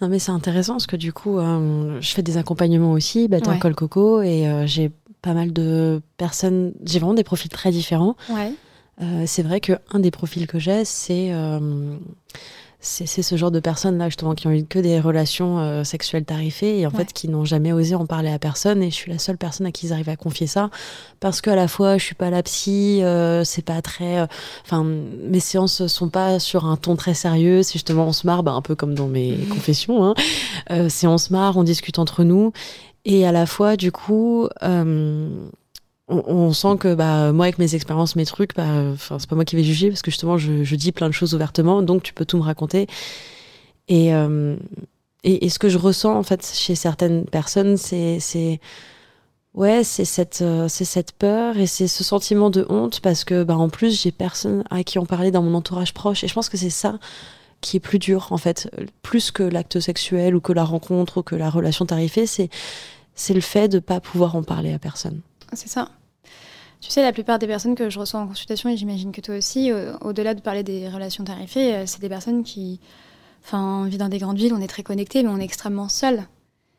Non, 0.00 0.08
mais 0.08 0.18
c'est 0.18 0.32
intéressant 0.32 0.74
parce 0.74 0.86
que 0.86 0.96
du 0.96 1.12
coup, 1.12 1.38
euh, 1.38 1.98
je 2.00 2.12
fais 2.12 2.22
des 2.22 2.36
accompagnements 2.36 2.92
aussi, 2.92 3.28
bâton 3.28 3.58
col 3.58 3.74
coco, 3.74 4.22
et 4.22 4.46
euh, 4.46 4.66
j'ai 4.66 4.90
pas 5.22 5.34
mal 5.34 5.52
de 5.52 6.02
personnes, 6.16 6.72
j'ai 6.84 6.98
vraiment 6.98 7.14
des 7.14 7.24
profils 7.24 7.50
très 7.50 7.70
différents. 7.70 8.16
Ouais. 8.28 8.52
Euh, 9.00 9.24
c'est 9.26 9.42
vrai 9.42 9.60
qu'un 9.60 9.98
des 9.98 10.10
profils 10.10 10.46
que 10.46 10.58
j'ai, 10.58 10.84
c'est 10.84 11.32
c'est 12.84 13.22
ce 13.22 13.36
genre 13.36 13.52
de 13.52 13.60
personnes 13.60 13.96
là 13.96 14.08
justement 14.08 14.34
qui 14.34 14.48
ont 14.48 14.50
eu 14.50 14.64
que 14.64 14.80
des 14.80 14.98
relations 14.98 15.60
euh, 15.60 15.84
sexuelles 15.84 16.24
tarifées 16.24 16.80
et 16.80 16.86
en 16.86 16.90
fait 16.90 17.12
qui 17.12 17.28
n'ont 17.28 17.44
jamais 17.44 17.72
osé 17.72 17.94
en 17.94 18.06
parler 18.06 18.30
à 18.30 18.40
personne 18.40 18.82
et 18.82 18.90
je 18.90 18.94
suis 18.96 19.12
la 19.12 19.20
seule 19.20 19.38
personne 19.38 19.66
à 19.66 19.70
qui 19.70 19.86
ils 19.86 19.92
arrivent 19.92 20.08
à 20.08 20.16
confier 20.16 20.48
ça 20.48 20.68
parce 21.20 21.40
qu'à 21.40 21.54
la 21.54 21.68
fois 21.68 21.96
je 21.96 22.04
suis 22.04 22.16
pas 22.16 22.28
la 22.28 22.42
psy 22.42 23.00
euh, 23.02 23.44
c'est 23.44 23.64
pas 23.64 23.80
très 23.82 24.18
euh, 24.18 24.26
enfin 24.64 24.84
mes 24.84 25.38
séances 25.38 25.86
sont 25.86 26.08
pas 26.08 26.40
sur 26.40 26.66
un 26.66 26.76
ton 26.76 26.96
très 26.96 27.14
sérieux 27.14 27.62
c'est 27.62 27.74
justement 27.74 28.08
on 28.08 28.12
se 28.12 28.26
marre 28.26 28.42
bah, 28.42 28.52
un 28.52 28.62
peu 28.62 28.74
comme 28.74 28.96
dans 28.96 29.08
mes 29.08 29.36
confessions 29.48 30.04
hein. 30.04 30.14
c'est 30.88 31.06
on 31.06 31.18
se 31.18 31.32
marre 31.32 31.56
on 31.56 31.62
discute 31.62 32.00
entre 32.00 32.24
nous 32.24 32.52
et 33.04 33.24
à 33.24 33.30
la 33.30 33.46
fois 33.46 33.76
du 33.76 33.92
coup 33.92 34.48
on, 36.12 36.52
sent 36.52 36.76
que 36.78 36.94
bah, 36.94 37.32
moi, 37.32 37.46
avec 37.46 37.58
mes 37.58 37.74
expériences, 37.74 38.16
mes 38.16 38.26
trucs, 38.26 38.54
bah, 38.54 38.94
c'est 38.98 39.28
pas 39.28 39.36
moi 39.36 39.44
qui 39.44 39.56
vais 39.56 39.64
juger 39.64 39.88
parce 39.88 40.02
que 40.02 40.10
justement, 40.10 40.38
je, 40.38 40.74
dis 40.76 40.92
plein 40.92 41.08
de 41.08 41.14
choses 41.14 41.34
ouvertement, 41.34 41.82
donc 41.82 42.02
tu 42.02 42.12
peux 42.14 42.24
tout 42.24 42.36
me 42.36 42.42
raconter. 42.42 42.86
Euh, 43.90 44.56
et, 45.24 45.44
et, 45.44 45.48
ce 45.48 45.58
que 45.58 45.68
je 45.68 45.78
ressens 45.78 46.16
en 46.16 46.22
fait 46.22 46.44
chez 46.54 46.74
certaines 46.74 47.24
personnes, 47.24 47.76
c'est 47.76 48.60
ouais, 49.54 49.84
c'est 49.84 50.04
cette, 50.04 50.42
euh, 50.42 50.68
cette 50.68 51.12
peur 51.12 51.58
et 51.58 51.66
c'est 51.66 51.88
ce 51.88 52.04
sentiment 52.04 52.50
de 52.50 52.66
honte 52.68 53.00
parce 53.00 53.24
que 53.24 53.42
bah, 53.44 53.56
en 53.56 53.68
plus, 53.68 54.00
j'ai 54.02 54.12
personne 54.12 54.64
à 54.70 54.82
qui 54.84 54.98
en 54.98 55.06
parler 55.06 55.30
dans 55.30 55.42
mon 55.42 55.54
entourage 55.54 55.94
proche. 55.94 56.24
Et 56.24 56.28
je 56.28 56.34
pense 56.34 56.48
que 56.48 56.56
c'est 56.56 56.70
ça 56.70 56.98
qui 57.60 57.76
est 57.76 57.80
plus 57.80 57.98
dur 57.98 58.28
en 58.30 58.38
fait, 58.38 58.70
plus 59.02 59.30
que 59.30 59.42
l'acte 59.42 59.78
sexuel 59.78 60.34
ou 60.34 60.40
que 60.40 60.52
la 60.52 60.64
rencontre 60.64 61.18
ou 61.18 61.22
que 61.22 61.36
la 61.36 61.48
relation 61.48 61.86
tarifée, 61.86 62.26
c'est 62.26 62.50
c'est 63.14 63.34
le 63.34 63.40
fait 63.40 63.68
de 63.68 63.78
pas 63.78 64.00
pouvoir 64.00 64.36
en 64.36 64.42
parler 64.42 64.72
à 64.72 64.78
personne. 64.78 65.20
C'est 65.52 65.68
ça. 65.68 65.90
Tu 66.82 66.90
sais, 66.90 67.00
la 67.00 67.12
plupart 67.12 67.38
des 67.38 67.46
personnes 67.46 67.76
que 67.76 67.88
je 67.88 67.98
reçois 67.98 68.18
en 68.18 68.26
consultation, 68.26 68.68
et 68.68 68.76
j'imagine 68.76 69.12
que 69.12 69.20
toi 69.20 69.36
aussi, 69.36 69.70
au-delà 70.00 70.34
de 70.34 70.40
parler 70.40 70.64
des 70.64 70.88
relations 70.88 71.22
tarifées, 71.22 71.76
euh, 71.76 71.86
c'est 71.86 72.00
des 72.00 72.08
personnes 72.08 72.42
qui. 72.42 72.80
Enfin, 73.44 73.84
on 73.84 73.88
vit 73.88 73.98
dans 73.98 74.08
des 74.08 74.18
grandes 74.18 74.36
villes, 74.36 74.52
on 74.52 74.60
est 74.60 74.66
très 74.66 74.82
connectés, 74.82 75.22
mais 75.22 75.28
on 75.28 75.38
est 75.38 75.44
extrêmement 75.44 75.88
seul. 75.88 76.24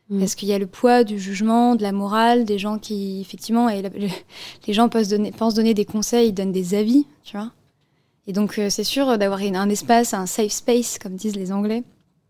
Mm. 0.09 0.19
Parce 0.19 0.35
qu'il 0.35 0.49
y 0.49 0.53
a 0.53 0.59
le 0.59 0.67
poids 0.67 1.05
du 1.05 1.19
jugement, 1.19 1.75
de 1.75 1.83
la 1.83 1.93
morale, 1.93 2.43
des 2.43 2.59
gens 2.59 2.77
qui, 2.79 3.21
effectivement, 3.21 3.69
et 3.69 3.81
les 4.67 4.73
gens 4.73 4.89
pensent 4.89 5.07
donner, 5.07 5.31
pensent 5.31 5.53
donner 5.53 5.73
des 5.73 5.85
conseils, 5.85 6.29
ils 6.29 6.33
donnent 6.33 6.51
des 6.51 6.75
avis, 6.75 7.07
tu 7.23 7.37
vois? 7.37 7.51
Et 8.27 8.33
donc, 8.33 8.59
euh, 8.59 8.69
c'est 8.69 8.83
sûr 8.83 9.17
d'avoir 9.17 9.41
un 9.41 9.69
espace, 9.69 10.13
un 10.13 10.25
safe 10.25 10.51
space, 10.51 10.99
comme 10.99 11.15
disent 11.15 11.35
les 11.35 11.53
Anglais, 11.53 11.83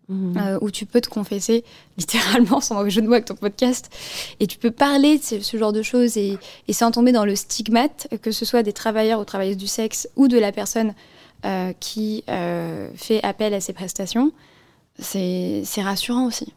Mhm. 0.09 0.37
Euh, 0.37 0.57
où 0.59 0.69
tu 0.69 0.85
peux 0.85 0.99
te 0.99 1.07
confesser 1.07 1.63
littéralement 1.97 2.59
sans 2.59 2.75
mauvais 2.75 2.89
jeu 2.89 3.01
de 3.01 3.07
mots 3.07 3.13
avec 3.13 3.23
ton 3.23 3.35
podcast 3.35 3.89
et 4.41 4.47
tu 4.47 4.57
peux 4.57 4.71
parler 4.71 5.17
de 5.17 5.23
ce, 5.23 5.57
genre 5.57 5.71
de 5.71 5.81
choses 5.81 6.17
et, 6.17 6.37
sans 6.71 6.91
tomber 6.91 7.13
dans 7.13 7.23
le 7.23 7.37
stigmate 7.37 8.09
que 8.21 8.31
ce 8.31 8.43
soit 8.43 8.63
des 8.63 8.73
travailleurs 8.73 9.21
ou 9.21 9.23
travailleuses 9.23 9.55
du 9.55 9.67
sexe 9.67 10.09
ou 10.17 10.27
de 10.27 10.37
la 10.37 10.51
personne 10.51 10.93
euh, 11.45 11.71
qui 11.79 12.25
euh, 12.27 12.89
fait 12.95 13.23
appel 13.23 13.53
à 13.53 13.61
ces 13.61 13.71
prestations 13.71 14.33
c'est 14.99 15.63
rassurant 15.77 16.25
aussi 16.25 16.53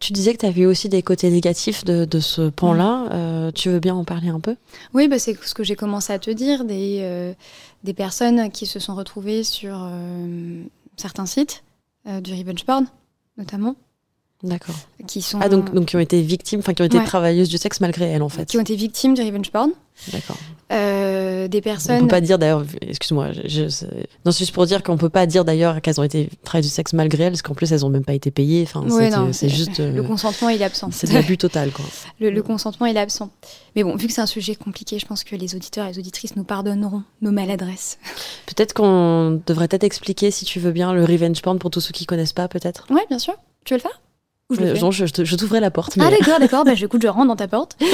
tu 0.00 0.12
disais 0.14 0.32
que 0.32 0.38
tu 0.38 0.46
avais 0.46 0.64
aussi 0.64 0.88
des 0.88 1.02
côtés 1.02 1.30
négatifs 1.30 1.84
de, 1.84 2.18
ce 2.18 2.48
pan-là. 2.48 3.52
tu 3.54 3.68
veux 3.68 3.78
bien 3.78 3.94
en 3.94 4.02
parler 4.02 4.28
un 4.28 4.40
peu? 4.40 4.56
Oui, 4.92 5.06
bah 5.06 5.20
c'est 5.20 5.38
ce 5.40 5.54
que 5.54 5.62
j'ai 5.62 5.76
commencé 5.76 6.12
à 6.12 6.18
te 6.18 6.32
dire. 6.32 6.64
Des, 6.64 7.34
des 7.84 7.94
personnes 7.94 8.50
qui 8.50 8.66
se 8.66 8.80
sont 8.80 8.96
retrouvées 8.96 9.44
sur 9.44 9.88
certains 11.00 11.26
sites, 11.26 11.62
euh, 12.06 12.20
du 12.20 12.32
revenge 12.32 12.64
porn 12.64 12.86
notamment. 13.38 13.76
D'accord. 14.42 14.74
Qui 15.06 15.20
sont 15.20 15.40
ah 15.40 15.48
donc, 15.48 15.72
donc 15.72 15.86
qui 15.86 15.96
ont 15.96 16.00
été 16.00 16.22
victimes, 16.22 16.60
enfin 16.60 16.72
qui 16.72 16.82
ont 16.82 16.84
été 16.84 17.02
travailleuses 17.02 17.48
du 17.48 17.58
sexe 17.58 17.80
malgré 17.80 18.04
elles 18.04 18.22
en 18.22 18.28
fait. 18.28 18.46
Qui 18.46 18.56
ont 18.56 18.60
été 18.60 18.76
victimes 18.76 19.14
du 19.14 19.22
revenge 19.22 19.50
porn. 19.50 19.72
D'accord. 20.12 20.36
Des 21.48 21.62
personnes. 21.62 21.96
On 21.96 22.00
peut 22.02 22.08
pas 22.08 22.20
dire 22.20 22.38
d'ailleurs, 22.38 22.64
excuse-moi, 22.82 23.28
je, 23.32 23.62
non 24.24 24.32
c'est 24.32 24.40
juste 24.40 24.52
pour 24.52 24.66
dire 24.66 24.82
qu'on 24.82 24.98
peut 24.98 25.08
pas 25.08 25.24
dire 25.24 25.44
d'ailleurs 25.44 25.80
qu'elles 25.80 25.98
ont 25.98 26.04
été 26.04 26.28
travailleuses 26.44 26.66
du 26.66 26.74
sexe 26.74 26.92
malgré 26.92 27.24
elles, 27.24 27.32
parce 27.32 27.42
qu'en 27.42 27.54
plus 27.54 27.72
elles 27.72 27.86
ont 27.86 27.88
même 27.88 28.04
pas 28.04 28.12
été 28.12 28.30
payées. 28.30 28.64
Enfin, 28.64 28.84
c'est 29.32 29.48
juste. 29.48 29.78
le 29.78 30.00
euh, 30.00 30.02
consentement 30.02 30.50
il 30.50 30.60
est 30.60 30.64
absent. 30.64 30.90
C'est 30.92 31.10
l'abus 31.10 31.38
total 31.38 31.70
quoi. 31.70 31.84
Le, 32.20 32.42
consentement 32.42 32.86
il 32.86 32.96
est 32.96 33.00
absent. 33.00 33.30
Mais 33.74 33.82
bon, 33.82 33.96
vu 33.96 34.06
que 34.08 34.12
c'est 34.12 34.20
un 34.20 34.26
sujet 34.26 34.54
compliqué, 34.54 34.98
je 34.98 35.06
pense 35.06 35.24
que 35.24 35.36
les 35.36 35.54
auditeurs 35.54 35.86
et 35.86 35.92
les 35.92 35.98
auditrices 35.98 36.36
nous 36.36 36.44
pardonneront 36.44 37.02
nos 37.22 37.30
maladresses. 37.30 37.98
Peut-être 38.46 38.74
qu'on 38.74 39.40
devrait 39.46 39.68
peut-être 39.68 39.84
expliquer, 39.84 40.30
si 40.30 40.44
tu 40.44 40.60
veux 40.60 40.72
bien, 40.72 40.92
le 40.92 41.04
revenge 41.04 41.40
porn 41.42 41.58
pour 41.58 41.70
tous 41.70 41.80
ceux 41.80 41.92
qui 41.92 42.06
connaissent 42.06 42.32
pas, 42.32 42.48
peut-être. 42.48 42.86
Ouais, 42.90 43.04
bien 43.08 43.18
sûr. 43.18 43.34
Tu 43.64 43.74
veux 43.74 43.78
le 43.78 43.82
faire 43.82 44.00
je, 44.50 44.62
euh, 44.62 45.24
je, 45.24 45.36
t'ouvrais 45.36 45.60
la 45.60 45.70
porte. 45.70 45.94
Ah 46.00 46.10
d'accord, 46.10 46.38
d'accord. 46.40 46.64
bah, 46.64 46.72
écoute, 46.72 47.02
je 47.02 47.08
rentre 47.08 47.28
dans 47.28 47.36
ta 47.36 47.48
porte. 47.48 47.76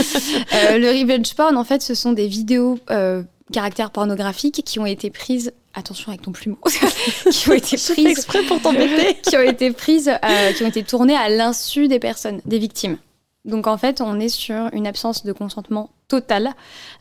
Euh, 0.54 0.78
le 0.78 0.88
revenge 0.88 1.34
porn, 1.34 1.56
en 1.56 1.64
fait, 1.64 1.82
ce 1.82 1.94
sont 1.94 2.12
des 2.12 2.28
vidéos 2.28 2.78
euh, 2.90 3.22
caractère 3.52 3.90
pornographique 3.90 4.62
qui 4.64 4.78
ont 4.78 4.86
été 4.86 5.10
prises. 5.10 5.52
Attention 5.74 6.10
avec 6.10 6.22
ton 6.22 6.32
plumeau. 6.32 6.58
qui 7.30 7.50
ont 7.50 7.54
été 7.54 7.76
prises. 7.92 8.06
exprès 8.06 8.42
pour 8.44 8.60
t'embêter. 8.60 9.14
qui 9.22 9.36
ont 9.36 9.42
été 9.42 9.72
prises, 9.72 10.08
euh, 10.08 10.52
qui 10.52 10.62
ont 10.62 10.68
été 10.68 10.82
tournées 10.82 11.16
à 11.16 11.28
l'insu 11.28 11.88
des 11.88 11.98
personnes, 11.98 12.40
des 12.44 12.58
victimes. 12.58 12.96
Donc 13.44 13.66
en 13.66 13.76
fait, 13.76 14.00
on 14.00 14.18
est 14.20 14.30
sur 14.30 14.70
une 14.72 14.86
absence 14.86 15.24
de 15.24 15.32
consentement 15.32 15.90
totale. 16.08 16.54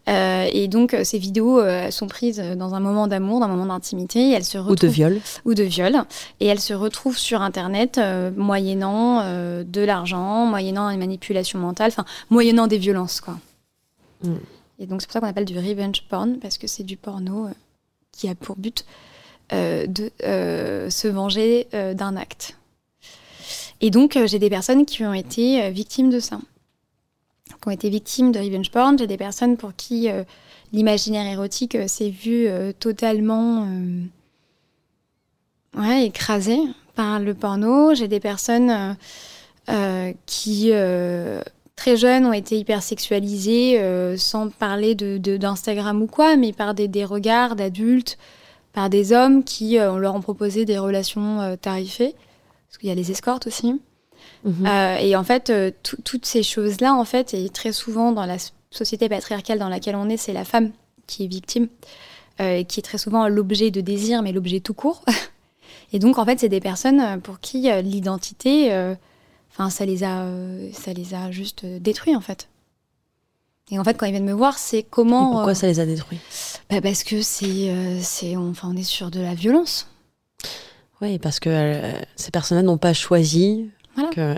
Euh, 0.10 0.45
et 0.51 0.67
donc, 0.67 0.93
ces 1.03 1.17
vidéos 1.17 1.62
sont 1.89 2.08
prises 2.08 2.43
dans 2.58 2.73
un 2.73 2.82
moment 2.82 3.08
d'amour, 3.08 3.39
dans 3.39 3.45
un 3.45 3.49
moment 3.49 3.67
d'intimité. 3.67 4.32
Elles 4.32 4.43
se 4.43 4.58
Ou 4.58 4.75
de 4.75 4.88
viol. 4.88 5.21
Ou 5.45 5.53
de 5.53 5.63
viol. 5.63 6.03
Et 6.41 6.47
elles 6.47 6.60
se 6.60 6.73
retrouvent 6.73 7.17
sur 7.17 7.41
Internet 7.41 7.97
moyennant 8.36 9.23
de 9.63 9.82
l'argent, 9.82 10.45
moyennant 10.45 10.89
une 10.89 10.99
manipulation 10.99 11.60
mentale, 11.60 11.91
enfin, 11.91 12.03
moyennant 12.29 12.67
des 12.67 12.77
violences, 12.77 13.21
quoi. 13.21 13.38
Mm. 14.23 14.36
Et 14.84 14.88
donc, 14.88 15.02
c'est 15.02 15.08
pour 15.08 15.13
ça 15.13 15.19
qu'on 15.22 15.28
appelle 15.28 15.46
du 15.46 15.58
revenge 15.58 16.04
porn, 16.10 16.38
parce 16.39 16.58
que 16.58 16.67
c'est 16.67 16.84
du 16.84 16.98
porno 16.98 17.50
qui 18.12 18.30
a 18.30 18.36
pour 18.36 18.56
but 18.56 18.86
de 19.52 20.12
se 20.19 21.08
venger 21.08 21.67
d'un 21.96 22.15
acte. 22.15 22.58
Et 23.82 23.89
donc, 23.89 24.17
j'ai 24.26 24.39
des 24.39 24.50
personnes 24.50 24.86
qui 24.86 25.04
ont 25.04 25.13
été 25.13 25.69
victimes 25.72 26.10
de 26.10 26.19
ça 26.19 26.39
qui 27.63 27.69
ont 27.69 27.72
été 27.72 27.89
victimes 27.89 28.32
de 28.32 28.39
revenge 28.39 28.72
porn. 28.72 28.98
J'ai 28.98 29.08
des 29.08 29.17
personnes 29.17 29.58
pour 29.58 29.76
qui 29.76 30.10
euh, 30.10 30.24
l'imaginaire 30.74 31.26
érotique 31.26 31.76
euh, 31.76 31.88
s'est 31.88 32.10
vu 32.10 32.48
euh, 32.48 32.74
totalement 32.78 33.67
ouais, 35.78 36.06
écrasé 36.06 36.58
par 36.96 37.19
le 37.19 37.34
porno. 37.34 37.96
J'ai 37.96 38.08
des 38.08 38.19
personnes 38.19 38.98
qui, 40.26 40.72
très 41.76 41.98
jeunes, 41.98 42.26
ont 42.26 42.34
été 42.34 42.58
hypersexualisées, 42.58 44.18
sans 44.18 44.50
parler 44.50 44.96
d'Instagram 44.96 46.00
de, 46.00 46.04
ou 46.04 46.08
quoi, 46.08 46.36
mais 46.36 46.54
par 46.54 46.74
des, 46.74 46.88
des 46.88 47.06
regards 47.06 47.56
d'adultes, 47.56 48.18
par 48.74 48.90
des 48.90 49.12
hommes 49.12 49.44
qui 49.44 49.78
leur 49.78 50.16
ont 50.16 50.22
proposé 50.22 50.66
des 50.66 50.78
relations 50.78 51.58
tarifées. 51.62 52.16
Parce 52.68 52.80
qu'il 52.80 52.90
y 52.90 52.92
a 52.92 52.96
les 52.96 53.12
escortes 53.12 53.48
aussi. 53.48 53.80
Mhm. 54.44 54.66
Euh, 54.66 54.98
et 54.98 55.16
en 55.16 55.24
fait, 55.24 55.50
euh, 55.50 55.72
toutes 55.82 56.26
ces 56.26 56.44
choses-là, 56.44 56.94
en 56.94 57.06
fait, 57.06 57.34
et 57.34 57.50
très 57.50 57.72
souvent 57.72 58.12
dans 58.12 58.26
la 58.26 58.38
société 58.72 59.08
patriarcale 59.10 59.60
dans 59.60 59.70
laquelle 59.70 59.96
on 59.96 60.10
est, 60.10 60.18
c'est 60.18 60.34
la 60.34 60.44
femme 60.44 60.72
qui 61.08 61.26
est 61.26 61.28
victime, 61.28 61.68
euh, 62.42 62.64
qui 62.64 62.80
est 62.80 62.84
très 62.84 62.98
souvent 62.98 63.28
l'objet 63.28 63.72
de 63.72 63.82
désir, 63.82 64.22
mais 64.22 64.32
l'objet 64.32 64.60
tout 64.60 64.74
court. 64.74 65.04
et 65.94 66.00
donc, 66.00 66.18
en 66.18 66.26
fait, 66.26 66.40
c'est 66.40 66.50
des 66.50 66.60
personnes 66.60 67.22
pour 67.22 67.40
qui 67.40 67.70
l'identité, 67.84 68.72
enfin, 69.54 69.70
ça 69.70 69.86
les 69.86 70.04
a, 70.04 70.28
ça 70.74 70.94
les 70.94 71.13
a 71.13 71.32
juste 71.32 71.66
détruits, 71.66 72.16
en 72.16 72.22
fait. 72.22 72.50
Et 73.72 73.80
en 73.80 73.84
fait, 73.84 73.96
quand 73.96 74.06
ils 74.06 74.12
viennent 74.12 74.26
me 74.26 74.34
voir, 74.34 74.58
c'est 74.58 74.84
comment. 74.84 75.30
Et 75.30 75.34
pourquoi 75.36 75.56
ça 75.56 75.68
les 75.68 75.80
a 75.80 75.86
détruits? 75.86 76.20
bah 76.70 76.82
Parce 76.82 77.04
que 77.04 77.22
c'est, 77.22 77.72
c'est, 78.02 78.36
enfin, 78.36 78.70
on 78.72 78.78
est 78.78 78.84
sur 78.84 79.10
de 79.10 79.22
la 79.22 79.34
violence. 79.34 79.88
Oui, 81.02 81.18
parce 81.18 81.39
que 81.39 81.82
ces 82.16 82.32
personnes 82.32 82.66
n'ont 82.66 82.78
pas 82.78 82.94
choisi 82.94 83.70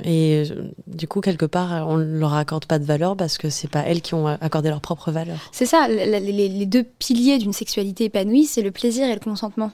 et 0.04 0.43
euh, 0.51 0.71
du 0.88 1.08
coup, 1.08 1.21
quelque 1.21 1.45
part, 1.45 1.88
on 1.88 1.97
ne 1.97 2.19
leur 2.19 2.34
accorde 2.34 2.65
pas 2.65 2.80
de 2.80 2.84
valeur 2.84 3.15
parce 3.15 3.38
que 3.38 3.49
c'est 3.49 3.69
pas 3.69 3.82
elles 3.82 4.01
qui 4.01 4.13
ont 4.13 4.28
accordé 4.28 4.69
leur 4.69 4.82
propre 4.82 5.12
valeur. 5.12 5.38
C'est 5.51 5.65
ça, 5.65 5.88
les, 5.88 6.65
deux 6.65 6.84
piliers 6.84 7.38
d'une 7.38 7.54
sexualité 7.54 8.06
épanouie, 8.06 8.45
c'est 8.45 8.62
le 8.62 8.71
plaisir 8.71 9.08
et 9.08 9.13
le 9.13 9.19
consentement. 9.19 9.71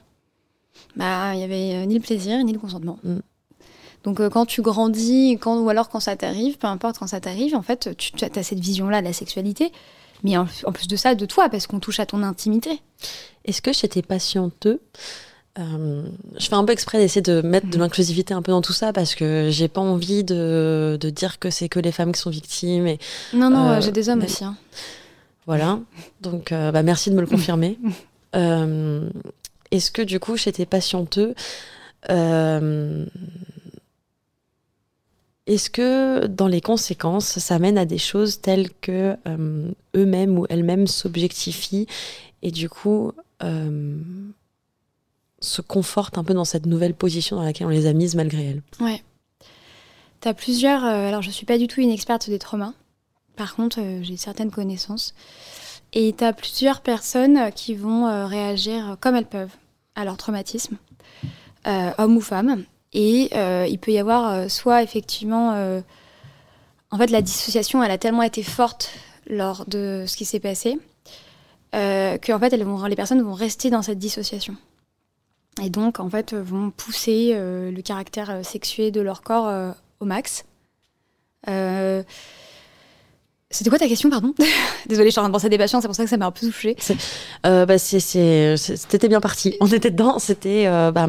Bah, 0.96 1.34
il 1.34 1.42
y 1.42 1.44
avait 1.44 1.76
euh, 1.76 1.86
ni 1.86 1.96
le 1.96 2.02
plaisir 2.02 2.44
ni 2.44 2.54
le 2.54 2.60
consentement. 2.60 3.00
Mm. 3.04 3.18
Donc 4.04 4.20
euh, 4.20 4.30
quand 4.30 4.46
tu 4.46 4.62
grandis, 4.62 5.38
quand, 5.40 5.60
ou 5.60 5.70
alors 5.70 5.90
quand 5.90 6.00
ça 6.00 6.16
t'arrive, 6.16 6.58
peu 6.58 6.68
importe 6.68 6.98
quand 6.98 7.08
ça 7.08 7.20
t'arrive, 7.20 7.56
en 7.56 7.62
fait, 7.62 7.96
tu 7.98 8.14
as 8.24 8.44
cette 8.44 8.60
vision-là 8.60 9.02
de 9.02 9.06
la 9.06 9.14
sexualité, 9.14 9.72
mais 10.24 10.38
en, 10.38 10.46
plus 10.46 10.88
de 10.88 10.96
ça, 10.96 11.16
de 11.16 11.26
toi, 11.26 11.50
parce 11.50 11.68
qu'on 11.68 11.80
touche 11.80 12.00
à 12.00 12.06
ton 12.06 12.24
intimité. 12.24 12.82
Est-ce 13.46 13.62
que 13.62 13.74
chez 13.74 13.88
tes 13.88 14.02
patienteux, 14.02 14.82
euh, 15.60 16.04
je 16.38 16.48
fais 16.48 16.56
un 16.56 16.64
peu 16.64 16.74
exprès 16.74 16.98
d'essayer 17.00 17.22
de 17.22 17.42
mettre 17.42 17.68
de 17.68 17.76
mhm. 17.76 17.82
l'inclusivité 17.82 18.34
un 18.34 18.42
peu 18.42 18.52
dans 18.52 18.62
tout 18.62 18.74
ça 18.74 18.94
parce 18.94 19.16
que 19.16 19.50
j'ai 19.52 19.68
pas 19.68 19.82
envie 19.82 20.24
de, 20.24 20.98
de 21.00 21.10
dire 21.10 21.40
que 21.40 21.50
c'est 21.50 21.68
que 21.70 21.80
les 21.80 21.92
femmes 21.92 22.12
qui 22.12 22.22
sont 22.22 22.30
victimes. 22.30 22.88
Et, 22.88 23.00
non, 23.34 23.50
non, 23.50 23.70
euh, 23.70 23.82
j'ai 23.82 23.92
des 23.92 24.10
hommes 24.10 24.24
aussi. 24.24 24.44
Hein. 24.44 24.56
Voilà, 25.48 25.80
donc 26.22 26.52
euh, 26.52 26.72
bah, 26.72 26.84
merci 26.84 27.10
de 27.10 27.16
me 27.16 27.22
le 27.22 27.28
confirmer. 27.36 27.78
Est-ce 28.34 29.92
que 29.92 30.02
du 30.02 30.20
coup, 30.20 30.38
chez 30.38 30.52
tes 30.52 30.66
patienteux, 30.66 31.34
est-ce 35.48 35.70
que 35.70 36.28
dans 36.28 36.48
les 36.48 36.62
conséquences, 36.62 37.40
ça 37.40 37.60
mène 37.60 37.78
à 37.78 37.86
des 37.86 37.98
choses 37.98 38.42
telles 38.42 38.70
que 38.82 39.18
eux-mêmes 39.96 40.38
ou 40.38 40.46
elles-mêmes 40.50 40.88
s'objectifient 40.88 41.88
et 42.42 42.52
du 42.52 42.70
coup 42.70 43.12
se 45.42 45.62
confortent 45.62 46.18
un 46.18 46.24
peu 46.24 46.34
dans 46.34 46.46
cette 46.46 46.66
nouvelle 46.66 46.94
position 46.94 47.36
dans 47.36 47.44
laquelle 47.44 47.68
on 47.68 47.72
les 47.72 47.88
a 47.88 47.94
mises 47.94 48.16
malgré 48.16 48.46
elles? 48.46 48.62
Ouais. 48.80 49.04
Tu 50.22 50.28
as 50.28 50.34
plusieurs. 50.34 50.86
Euh, 50.86 51.08
alors, 51.08 51.22
je 51.22 51.32
suis 51.32 51.46
pas 51.46 51.58
du 51.58 51.68
tout 51.68 51.82
une 51.82 51.90
experte 51.90 52.30
des 52.30 52.40
traumas. 52.40 52.74
Par 53.36 53.56
contre, 53.56 53.80
euh, 53.82 54.04
j'ai 54.04 54.18
certaines 54.18 54.52
connaissances. 54.52 55.16
Et 55.94 56.14
tu 56.16 56.24
as 56.24 56.32
plusieurs 56.32 56.82
personnes 56.82 57.52
qui 57.54 57.74
vont 57.74 58.08
euh, 58.08 58.28
réagir 58.28 58.98
comme 59.02 59.16
elles 59.16 59.26
peuvent 59.26 59.56
à 59.96 60.06
leur 60.06 60.16
traumatisme, 60.16 60.78
hommes 61.66 62.16
ou 62.16 62.22
femmes. 62.22 62.64
Et 62.94 63.30
il 63.70 63.80
peut 63.80 63.92
y 63.92 64.00
avoir 64.00 64.50
soit 64.50 64.84
effectivement. 64.84 65.52
en 66.92 66.98
fait, 66.98 67.10
la 67.10 67.22
dissociation, 67.22 67.84
elle 67.84 67.92
a 67.92 67.98
tellement 67.98 68.24
été 68.24 68.44
forte 68.44 68.92
lors 69.28 69.66
de 69.66 70.06
ce 70.08 70.18
qui 70.18 70.26
s'est 70.26 70.40
passé 70.42 70.78
que 71.72 72.32
en 72.34 72.40
fait, 72.40 72.50
les 72.50 72.96
personnes 72.96 73.22
vont 73.22 73.34
rester 73.34 73.70
dans 73.70 73.82
cette 73.82 74.00
dissociation 74.00 74.58
et 75.62 75.70
donc 75.70 76.00
en 76.00 76.10
fait 76.10 76.34
vont 76.34 76.72
pousser 76.72 77.32
euh, 77.34 77.72
le 77.72 77.82
caractère 77.82 78.30
euh, 78.30 78.44
sexué 78.44 78.92
de 78.92 79.02
leur 79.02 79.22
corps 79.22 79.48
euh, 79.48 79.72
au 80.00 80.06
max. 80.06 80.46
C'était 83.52 83.70
quoi 83.70 83.80
ta 83.80 83.88
question, 83.88 84.10
pardon 84.10 84.34
Désolée, 84.88 85.10
je 85.10 85.12
suis 85.12 85.20
en 85.20 85.24
train 85.24 85.30
de 85.30 85.34
penser 85.34 85.48
à 85.48 85.50
des 85.50 85.58
patients, 85.58 85.82
c'est 85.82 85.88
pour 85.88 85.96
ça 85.96 86.04
que 86.04 86.10
ça 86.10 86.18
m'a 86.18 86.28
un 86.28 86.32
peu 86.32 86.46
touchée. 86.46 86.78
Euh, 87.46 87.66
bah, 87.66 87.78
C'était 87.78 89.08
bien 89.10 89.20
parti. 89.20 89.56
On 89.60 89.68
était 89.68 89.92
dedans. 89.92 90.20
C'était 90.20 90.68
euh, 90.68 90.92
bah, 90.92 91.08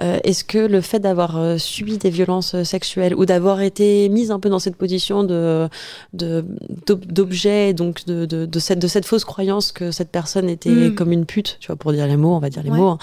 euh, 0.00 0.18
est-ce 0.22 0.44
que 0.44 0.58
le 0.58 0.80
fait 0.82 1.00
d'avoir 1.00 1.58
subi 1.58 1.96
des 1.96 2.10
violences 2.10 2.62
sexuelles 2.62 3.14
ou 3.14 3.24
d'avoir 3.24 3.62
été 3.62 4.08
mise 4.10 4.30
un 4.30 4.38
peu 4.38 4.50
dans 4.50 4.58
cette 4.58 4.76
position 4.76 5.24
de 5.24 5.68
d'objet, 6.12 7.72
donc 7.72 8.04
de, 8.06 8.26
de, 8.26 8.46
de, 8.46 8.58
cette, 8.58 8.78
de 8.78 8.86
cette 8.86 9.04
fausse 9.04 9.24
croyance 9.24 9.72
que 9.72 9.90
cette 9.90 10.10
personne 10.10 10.48
était 10.48 10.70
hmm. 10.70 10.94
comme 10.94 11.12
une 11.12 11.26
pute, 11.26 11.56
tu 11.60 11.68
vois, 11.68 11.76
pour 11.76 11.92
dire 11.92 12.06
les 12.06 12.16
mots, 12.16 12.34
on 12.34 12.38
va 12.38 12.50
dire 12.50 12.62
les 12.62 12.70
mots, 12.70 12.98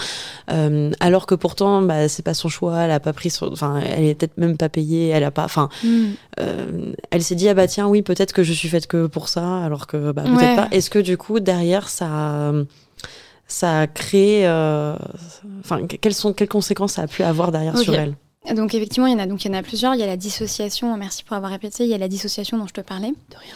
hein. 0.48 0.90
alors 1.00 1.26
que 1.26 1.34
pourtant, 1.34 1.82
bah, 1.82 2.08
c'est 2.08 2.22
pas 2.22 2.34
son 2.34 2.48
choix, 2.48 2.78
elle 2.80 2.90
a 2.90 3.00
pas 3.00 3.12
pris 3.12 3.30
son, 3.30 3.52
enfin, 3.52 3.80
elle 3.80 4.04
est 4.04 4.14
peut-être 4.14 4.38
même 4.38 4.56
pas 4.56 4.68
payée, 4.68 5.08
elle 5.08 5.24
a 5.24 5.30
pas, 5.30 5.44
enfin, 5.44 5.68
hmm. 5.84 6.12
elle 7.10 7.22
s'est 7.22 7.34
dit 7.34 7.48
ah 7.48 7.54
bah 7.54 7.66
tiens 7.66 7.88
oui 7.88 8.02
peut-être 8.02 8.32
que 8.32 8.42
je 8.42 8.52
suis 8.52 8.68
que 8.84 9.06
pour 9.06 9.28
ça, 9.28 9.64
alors 9.64 9.86
que 9.86 10.12
bah, 10.12 10.22
peut-être 10.22 10.56
pas. 10.56 10.68
Est-ce 10.70 10.90
que 10.90 10.98
du 10.98 11.16
coup, 11.16 11.40
derrière, 11.40 11.88
ça, 11.88 12.52
ça 13.46 13.80
a 13.80 13.86
créé. 13.86 14.46
Euh, 14.46 14.96
enfin, 15.60 15.86
quelles, 15.86 16.14
sont, 16.14 16.32
quelles 16.32 16.48
conséquences 16.48 16.94
ça 16.94 17.02
a 17.02 17.06
pu 17.06 17.22
avoir 17.22 17.52
derrière 17.52 17.78
sur 17.78 17.94
elle? 17.94 18.14
Donc 18.54 18.74
effectivement, 18.74 19.06
il 19.06 19.12
y 19.12 19.16
en 19.16 19.18
a 19.18 19.26
donc 19.26 19.44
il 19.44 19.48
y 19.48 19.54
en 19.54 19.58
a 19.58 19.62
plusieurs. 19.62 19.94
Il 19.94 20.00
y 20.00 20.04
a 20.04 20.06
la 20.06 20.16
dissociation. 20.16 20.96
Merci 20.96 21.24
pour 21.24 21.36
avoir 21.36 21.50
répété. 21.50 21.84
Il 21.84 21.90
y 21.90 21.94
a 21.94 21.98
la 21.98 22.08
dissociation 22.08 22.58
dont 22.58 22.66
je 22.66 22.74
te 22.74 22.80
parlais. 22.80 23.10
De 23.30 23.36
rien. 23.36 23.54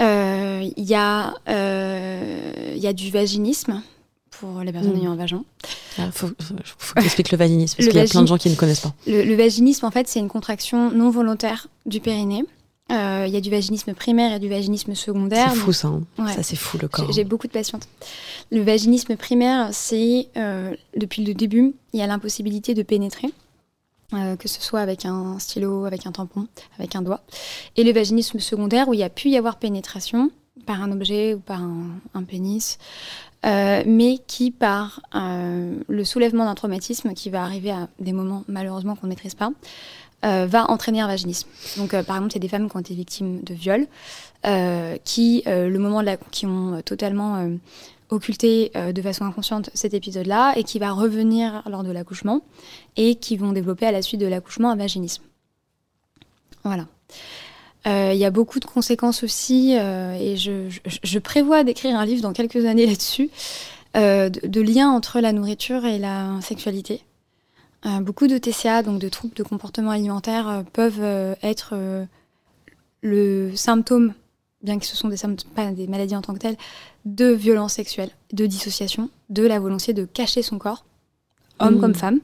Euh, 0.00 0.68
il 0.76 0.84
y 0.84 0.94
a 0.94 1.34
euh, 1.48 2.72
il 2.74 2.82
y 2.82 2.88
a 2.88 2.92
du 2.92 3.10
vaginisme 3.10 3.80
pour 4.30 4.60
les 4.62 4.72
personnes 4.72 4.94
hmm. 4.94 5.02
ayant 5.02 5.12
un 5.12 5.16
vagin. 5.16 5.44
Il 5.98 6.04
ah, 6.04 6.10
faut, 6.10 6.26
faut 6.26 6.94
que 6.94 7.00
tu 7.00 7.06
expliques 7.06 7.30
le 7.30 7.38
vaginisme 7.38 7.76
parce 7.76 7.88
qu'il 7.88 7.96
y 7.96 8.00
a 8.00 8.08
plein 8.08 8.22
de 8.22 8.26
gens 8.26 8.38
qui 8.38 8.50
ne 8.50 8.56
connaissent 8.56 8.80
pas. 8.80 8.94
le 9.06 9.34
vaginisme, 9.36 9.86
en 9.86 9.92
fait, 9.92 10.08
c'est 10.08 10.18
une 10.18 10.28
contraction 10.28 10.90
non 10.90 11.10
volontaire 11.10 11.68
du 11.86 12.00
périnée 12.00 12.44
il 12.90 12.96
euh, 12.96 13.26
y 13.26 13.36
a 13.36 13.40
du 13.40 13.50
vaginisme 13.50 13.94
primaire 13.94 14.34
et 14.34 14.38
du 14.38 14.48
vaginisme 14.48 14.94
secondaire. 14.94 15.50
C'est 15.52 15.56
fou 15.56 15.72
ça, 15.72 15.88
hein. 15.88 16.28
ça 16.28 16.42
c'est 16.42 16.56
fou 16.56 16.76
le 16.80 16.88
corps. 16.88 17.10
J'ai 17.12 17.24
beaucoup 17.24 17.46
de 17.46 17.52
patientes. 17.52 17.88
Le 18.50 18.62
vaginisme 18.62 19.16
primaire, 19.16 19.70
c'est 19.72 20.28
euh, 20.36 20.74
depuis 20.94 21.24
le 21.24 21.32
début, 21.32 21.74
il 21.94 22.00
y 22.00 22.02
a 22.02 22.06
l'impossibilité 22.06 22.74
de 22.74 22.82
pénétrer, 22.82 23.28
euh, 24.12 24.36
que 24.36 24.48
ce 24.48 24.60
soit 24.60 24.80
avec 24.80 25.06
un 25.06 25.38
stylo, 25.38 25.86
avec 25.86 26.06
un 26.06 26.12
tampon, 26.12 26.46
avec 26.78 26.94
un 26.94 27.00
doigt. 27.00 27.22
Et 27.76 27.84
le 27.84 27.92
vaginisme 27.92 28.38
secondaire, 28.38 28.86
où 28.88 28.94
il 28.94 29.00
y 29.00 29.04
a 29.04 29.10
pu 29.10 29.30
y 29.30 29.38
avoir 29.38 29.56
pénétration 29.56 30.30
par 30.66 30.82
un 30.82 30.92
objet 30.92 31.32
ou 31.34 31.40
par 31.40 31.62
un, 31.62 32.22
pénis, 32.22 32.78
mais 33.42 34.18
qui 34.26 34.50
par 34.50 35.02
le 35.12 36.04
soulèvement 36.04 36.44
d'un 36.44 36.54
traumatisme 36.54 37.12
qui 37.12 37.28
va 37.28 37.42
arriver 37.42 37.70
à 37.70 37.88
des 37.98 38.12
moments 38.12 38.44
malheureusement 38.46 38.94
qu'on 38.94 39.06
ne 39.06 39.10
maîtrise 39.10 39.34
pas, 39.34 39.50
euh, 40.24 40.46
va 40.46 40.70
entraîner 40.70 41.00
un 41.00 41.06
vaginisme. 41.06 41.48
Donc, 41.76 41.92
euh, 41.92 42.02
par 42.02 42.16
exemple, 42.16 42.32
il 42.32 42.36
y 42.36 42.38
a 42.38 42.40
des 42.40 42.48
femmes 42.48 42.70
qui 42.70 42.76
ont 42.76 42.80
été 42.80 42.94
victimes 42.94 43.42
de 43.42 43.52
viol, 43.52 43.86
euh, 44.46 44.96
qui, 45.04 45.42
le 45.46 45.76
moment 45.78 46.00
de 46.00 46.06
la, 46.06 46.16
qui 46.16 46.46
ont 46.46 46.80
totalement 46.82 47.46
occulté 48.08 48.72
de 48.74 49.02
façon 49.02 49.24
inconsciente 49.24 49.70
cet 49.74 49.92
épisode-là, 49.92 50.54
et 50.56 50.64
qui 50.64 50.78
va 50.78 50.92
revenir 50.92 51.62
lors 51.68 51.82
de 51.82 51.90
l'accouchement, 51.90 52.40
et 52.96 53.16
qui 53.16 53.36
vont 53.36 53.52
développer 53.52 53.86
à 53.86 53.92
la 53.92 54.00
suite 54.00 54.20
de 54.20 54.26
l'accouchement 54.26 54.70
un 54.70 54.76
vaginisme. 54.76 55.22
Voilà. 56.62 56.86
Il 57.86 58.16
y 58.16 58.24
a 58.24 58.30
beaucoup 58.30 58.60
de 58.60 58.64
conséquences 58.64 59.22
aussi, 59.24 59.72
et 59.72 60.36
je, 60.36 61.18
prévois 61.18 61.64
d'écrire 61.64 61.98
un 61.98 62.06
livre 62.06 62.22
dans 62.22 62.32
quelques 62.32 62.64
années 62.64 62.86
là-dessus, 62.86 63.30
de, 63.94 64.46
de 64.46 64.60
liens 64.62 64.90
entre 64.90 65.20
la 65.20 65.32
nourriture 65.32 65.84
et 65.84 65.98
la 65.98 66.38
sexualité. 66.40 67.02
Euh, 67.86 68.00
beaucoup 68.00 68.26
de 68.26 68.38
TCA, 68.38 68.82
donc 68.82 68.98
de 68.98 69.08
troubles 69.08 69.34
de 69.34 69.42
comportement 69.42 69.90
alimentaire, 69.90 70.48
euh, 70.48 70.62
peuvent 70.72 71.02
euh, 71.02 71.34
être 71.42 71.74
le 73.02 73.54
symptôme 73.54 74.14
bien 74.64 74.78
que 74.78 74.86
ce 74.86 74.96
sont 74.96 75.08
des 75.08 75.16
pas 75.54 75.70
des 75.72 75.86
maladies 75.86 76.16
en 76.16 76.22
tant 76.22 76.32
que 76.32 76.38
telles, 76.38 76.56
de 77.04 77.26
violence 77.26 77.74
sexuelle, 77.74 78.10
de 78.32 78.46
dissociation, 78.46 79.10
de 79.28 79.46
la 79.46 79.60
volonté 79.60 79.92
de 79.92 80.06
cacher 80.06 80.42
son 80.42 80.58
corps, 80.58 80.84
homme 81.60 81.76
Mm. 81.76 81.80
comme 81.80 81.94
femme. 81.94 82.20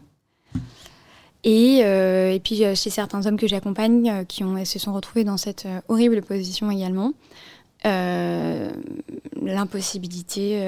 Et, 1.45 1.81
euh, 1.85 2.33
et 2.33 2.41
puis 2.41 2.63
chez 2.75 2.91
certains 2.91 3.25
hommes 3.27 3.39
que 3.39 3.47
j'accompagne 3.47 4.11
euh, 4.11 4.25
qui 4.25 4.45
ont, 4.45 4.63
se 4.65 4.79
sont 4.79 4.93
retrouvés 4.93 5.25
dans 5.25 5.37
cette 5.37 5.67
horrible 5.89 6.23
position 6.23 6.71
également, 6.71 7.13
euh, 7.87 8.71
l'impossibilité, 9.41 10.61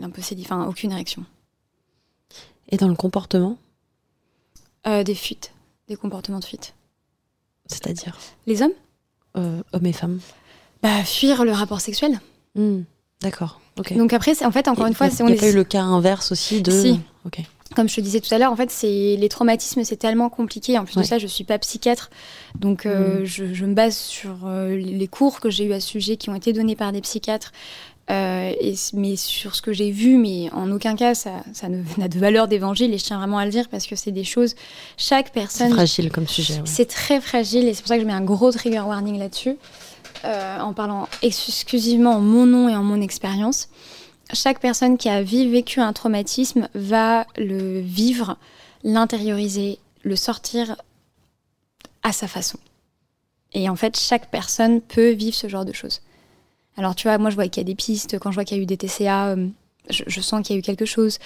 l'impossibilité, 0.00 0.52
enfin 0.52 0.66
aucune 0.66 0.92
érection. 0.92 1.24
Et 2.72 2.76
dans 2.76 2.88
le 2.88 2.94
comportement, 2.96 3.56
Euh, 4.86 5.04
des 5.04 5.14
fuites, 5.14 5.52
des 5.88 5.94
comportements 5.96 6.40
de 6.40 6.44
fuite. 6.44 6.74
c'est-à-dire 7.66 8.18
Les 8.46 8.62
hommes 8.62 8.72
euh, 9.36 9.62
hommes 9.72 9.86
et 9.86 9.92
femmes. 9.92 10.18
bah, 10.82 11.04
Fuir 11.04 11.44
le 11.44 11.52
rapport 11.52 11.80
sexuel. 11.80 12.20
Hmm, 12.56 12.80
D'accord. 13.20 13.60
Ok. 13.78 13.96
Donc 13.96 14.12
après, 14.12 14.44
en 14.44 14.50
fait, 14.50 14.66
encore 14.68 14.86
Et 14.86 14.88
une 14.88 14.94
fois, 14.94 15.08
c'est 15.08 15.22
on 15.22 15.28
y 15.28 15.32
a 15.32 15.36
pas 15.40 15.48
eu 15.48 15.54
le 15.54 15.64
cas 15.64 15.82
inverse 15.82 16.32
aussi 16.32 16.60
de. 16.60 16.70
Si. 16.72 17.00
Ok. 17.24 17.38
comme 17.76 17.88
je 17.88 17.94
te 17.96 18.00
disais 18.02 18.20
tout 18.20 18.34
à 18.34 18.38
l'heure, 18.38 18.52
en 18.52 18.56
fait, 18.56 18.70
c'est 18.70 19.16
les 19.16 19.28
traumatismes, 19.30 19.82
c'est 19.84 19.96
tellement 19.96 20.28
compliqué. 20.28 20.76
En 20.78 20.84
plus 20.84 20.96
Ouais. 20.96 21.02
de 21.04 21.06
ça, 21.08 21.18
je 21.18 21.26
suis 21.26 21.44
pas 21.44 21.58
psychiatre, 21.58 22.10
donc 22.58 22.84
euh, 22.84 23.20
Mm. 23.22 23.24
je, 23.24 23.54
je 23.54 23.64
me 23.64 23.72
base 23.74 23.96
sur 23.96 24.44
euh, 24.44 24.76
les 24.76 25.08
cours 25.08 25.40
que 25.40 25.48
j'ai 25.48 25.64
eu 25.64 25.72
à 25.72 25.80
ce 25.80 25.88
sujet 25.88 26.16
qui 26.18 26.28
ont 26.28 26.34
été 26.34 26.52
donnés 26.52 26.76
par 26.76 26.92
des 26.92 27.00
psychiatres. 27.00 27.52
Euh, 28.12 28.52
et, 28.60 28.74
mais 28.92 29.16
sur 29.16 29.54
ce 29.54 29.62
que 29.62 29.72
j'ai 29.72 29.90
vu, 29.90 30.18
mais 30.18 30.50
en 30.52 30.70
aucun 30.70 30.94
cas 30.96 31.14
ça, 31.14 31.42
n'a 31.98 32.08
de 32.08 32.18
valeur 32.18 32.46
d'évangile 32.46 32.92
et 32.92 32.98
je 32.98 33.04
tiens 33.04 33.18
vraiment 33.18 33.38
à 33.38 33.44
le 33.46 33.50
dire 33.50 33.68
parce 33.70 33.86
que 33.86 33.96
c'est 33.96 34.10
des 34.10 34.24
choses, 34.24 34.54
chaque 34.96 35.26
C'est 35.28 35.32
personne, 35.32 35.72
fragile 35.72 36.10
comme 36.12 36.28
sujet. 36.28 36.54
ouais. 36.54 36.60
c'est 36.64 36.86
très 36.88 37.20
fragile 37.20 37.66
et 37.68 37.74
c'est 37.74 37.80
pour 37.82 37.88
ça 37.88 37.96
que 37.96 38.02
je 38.02 38.06
mets 38.06 38.12
un 38.12 38.20
gros 38.24 38.52
trigger 38.52 38.80
warning 38.80 39.18
là-dessus, 39.18 39.56
euh, 40.24 40.60
en 40.60 40.72
parlant 40.74 41.08
exclusivement 41.22 42.16
en 42.16 42.20
mon 42.20 42.44
nom 42.44 42.68
et 42.68 42.76
en 42.76 42.82
mon 42.82 43.00
expérience. 43.00 43.68
Chaque 44.34 44.60
personne 44.60 44.98
qui 44.98 45.08
a 45.08 45.22
vécu 45.22 45.80
un 45.80 45.92
traumatisme 45.92 46.68
va 46.74 47.26
le 47.36 47.80
vivre, 47.80 48.36
l'intérioriser, 48.84 49.78
le 50.02 50.16
sortir 50.16 50.76
à 52.02 52.12
sa 52.12 52.28
façon. 52.28 52.58
Et 53.54 53.68
en 53.68 53.76
fait, 53.76 53.98
chaque 53.98 54.30
personne 54.30 54.80
peut 54.80 55.10
vivre 55.10 55.34
ce 55.36 55.48
genre 55.48 55.64
de 55.64 55.72
choses. 55.72 56.00
Alors 56.76 56.94
tu 56.94 57.06
vois, 57.08 57.18
moi 57.18 57.30
je 57.30 57.34
vois 57.34 57.48
qu'il 57.48 57.60
y 57.60 57.64
a 57.64 57.68
des 57.68 57.74
pistes, 57.74 58.18
quand 58.18 58.30
je 58.30 58.36
vois 58.36 58.44
qu'il 58.44 58.56
y 58.56 58.60
a 58.60 58.62
eu 58.62 58.66
des 58.66 58.76
TCA, 58.76 59.28
euh, 59.28 59.46
je, 59.90 60.04
je 60.06 60.20
sens 60.20 60.46
qu'il 60.46 60.54
y 60.54 60.56
a 60.56 60.60
eu 60.60 60.62
quelque 60.62 60.84
chose. 60.86 61.18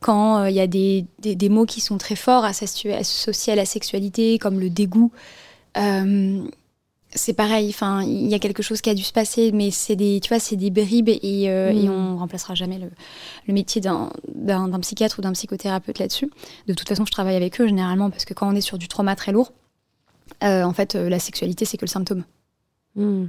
Quand 0.00 0.38
euh, 0.38 0.50
il 0.50 0.56
y 0.56 0.60
a 0.60 0.66
des, 0.66 1.06
des- 1.20 1.34
des 1.36 1.48
mots 1.48 1.66
qui 1.66 1.80
sont 1.80 1.98
très 1.98 2.16
forts 2.16 2.44
associés 2.44 2.92
à 2.94 3.56
la 3.56 3.64
sexualité, 3.64 4.38
comme 4.38 4.58
le 4.60 4.70
dégoût, 4.70 5.10
euh, 5.76 6.42
c'est 7.14 7.32
pareil. 7.32 7.68
Enfin, 7.70 8.02
il 8.02 8.26
y 8.28 8.34
a 8.34 8.38
quelque 8.38 8.62
chose 8.62 8.80
qui 8.80 8.90
a 8.90 8.94
dû 8.94 9.02
se 9.02 9.12
passer, 9.12 9.50
mais 9.52 9.70
c'est 9.70 9.96
des, 9.96 10.20
tu 10.20 10.28
vois, 10.28 10.38
c'est 10.40 10.56
des 10.56 10.70
bribes 10.70 11.08
et, 11.08 11.48
euh, 11.48 11.72
Mm. 11.72 11.76
et 11.84 11.88
on 11.88 12.18
remplacera 12.18 12.54
jamais 12.54 12.78
le, 12.78 12.90
le 13.46 13.54
métier 13.54 13.80
d'un, 13.80 14.10
psychiatre 14.82 15.18
ou 15.18 15.22
d'un 15.22 15.32
psychothérapeute 15.32 15.98
là-dessus. 15.98 16.30
De 16.66 16.74
toute 16.74 16.88
façon, 16.88 17.04
je 17.06 17.10
travaille 17.12 17.36
avec 17.36 17.60
eux 17.60 17.66
généralement 17.66 18.10
parce 18.10 18.24
que 18.24 18.34
quand 18.34 18.48
on 18.52 18.54
est 18.54 18.60
sur 18.60 18.78
du 18.78 18.88
trauma 18.88 19.16
très 19.16 19.32
lourd, 19.32 19.52
euh, 20.44 20.62
en 20.64 20.72
fait, 20.72 20.94
euh, 20.96 21.08
la 21.08 21.18
sexualité 21.18 21.64
c'est 21.64 21.76
que 21.78 21.84
le 21.86 21.90
symptôme. 21.90 22.24
Hmm. 22.94 23.26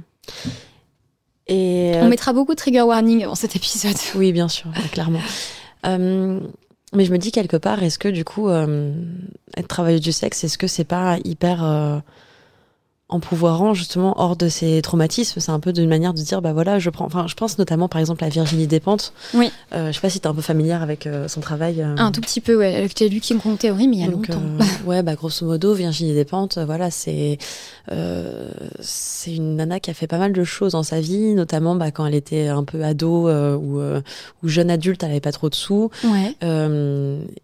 Et 1.50 1.92
On 1.96 2.06
euh, 2.06 2.08
mettra 2.08 2.32
beaucoup 2.32 2.52
de 2.52 2.56
trigger 2.56 2.82
warning 2.82 3.24
avant 3.24 3.34
cet 3.34 3.56
épisode. 3.56 3.96
oui, 4.14 4.32
bien 4.32 4.48
sûr, 4.48 4.70
clairement. 4.92 5.20
Euh, 5.84 6.40
mais 6.94 7.04
je 7.04 7.12
me 7.12 7.18
dis 7.18 7.32
quelque 7.32 7.56
part, 7.56 7.82
est-ce 7.82 7.98
que 7.98 8.08
du 8.08 8.24
coup, 8.24 8.48
euh, 8.48 8.92
être 9.56 9.68
travailleuse 9.68 10.00
du 10.00 10.12
sexe, 10.12 10.44
est-ce 10.44 10.56
que 10.56 10.68
c'est 10.68 10.84
pas 10.84 11.18
hyper 11.24 12.02
euh, 13.10 13.14
empouvoirant 13.16 13.74
justement 13.74 14.14
hors 14.20 14.36
de 14.36 14.48
ces 14.48 14.80
traumatismes 14.82 15.40
C'est 15.40 15.50
un 15.52 15.60
peu 15.60 15.72
d'une 15.72 15.88
manière 15.88 16.14
de 16.14 16.20
dire, 16.22 16.40
bah 16.42 16.52
voilà, 16.52 16.78
je 16.78 16.90
prends. 16.90 17.04
Enfin, 17.06 17.26
je 17.28 17.34
pense 17.34 17.58
notamment 17.58 17.88
par 17.88 18.00
exemple 18.00 18.24
à 18.24 18.28
Virginie 18.28 18.66
Despentes. 18.66 19.12
Oui. 19.34 19.50
Euh, 19.74 19.88
je 19.88 19.92
sais 19.92 20.00
pas 20.00 20.10
si 20.10 20.20
t'es 20.20 20.26
un 20.26 20.34
peu 20.34 20.42
familière 20.42 20.82
avec 20.82 21.06
euh, 21.06 21.28
son 21.28 21.40
travail. 21.40 21.80
euh, 21.82 21.94
Un 21.98 22.12
tout 22.12 22.20
petit 22.20 22.40
peu, 22.40 22.56
ouais. 22.56 22.88
J'ai 22.96 23.08
lu 23.08 23.20
King 23.20 23.38
Kong 23.38 23.56
Theory, 23.58 23.88
mais 23.88 23.96
il 23.96 24.00
y 24.02 24.04
a 24.04 24.10
Donc, 24.10 24.28
longtemps. 24.28 24.42
euh, 24.60 24.86
ouais, 24.88 25.02
bah 25.02 25.14
grosso 25.14 25.44
modo, 25.46 25.74
Virginie 25.74 26.14
Despentes, 26.14 26.58
voilà, 26.58 26.90
c'est 26.90 27.38
c'est 28.80 29.34
une 29.34 29.56
nana 29.56 29.80
qui 29.80 29.90
a 29.90 29.94
fait 29.94 30.06
pas 30.06 30.18
mal 30.18 30.32
de 30.32 30.44
choses 30.44 30.72
dans 30.72 30.82
sa 30.82 31.00
vie, 31.00 31.34
notamment 31.34 31.74
bah, 31.74 31.90
quand 31.90 32.06
elle 32.06 32.14
était 32.14 32.46
un 32.48 32.64
peu 32.64 32.84
ado 32.84 33.28
ou, 33.30 33.80
ou 33.80 34.48
jeune 34.48 34.70
adulte, 34.70 35.02
elle 35.02 35.10
avait 35.10 35.20
pas 35.20 35.32
trop 35.32 35.48
de 35.48 35.54
sous. 35.54 35.90
Ouais, 36.04 36.34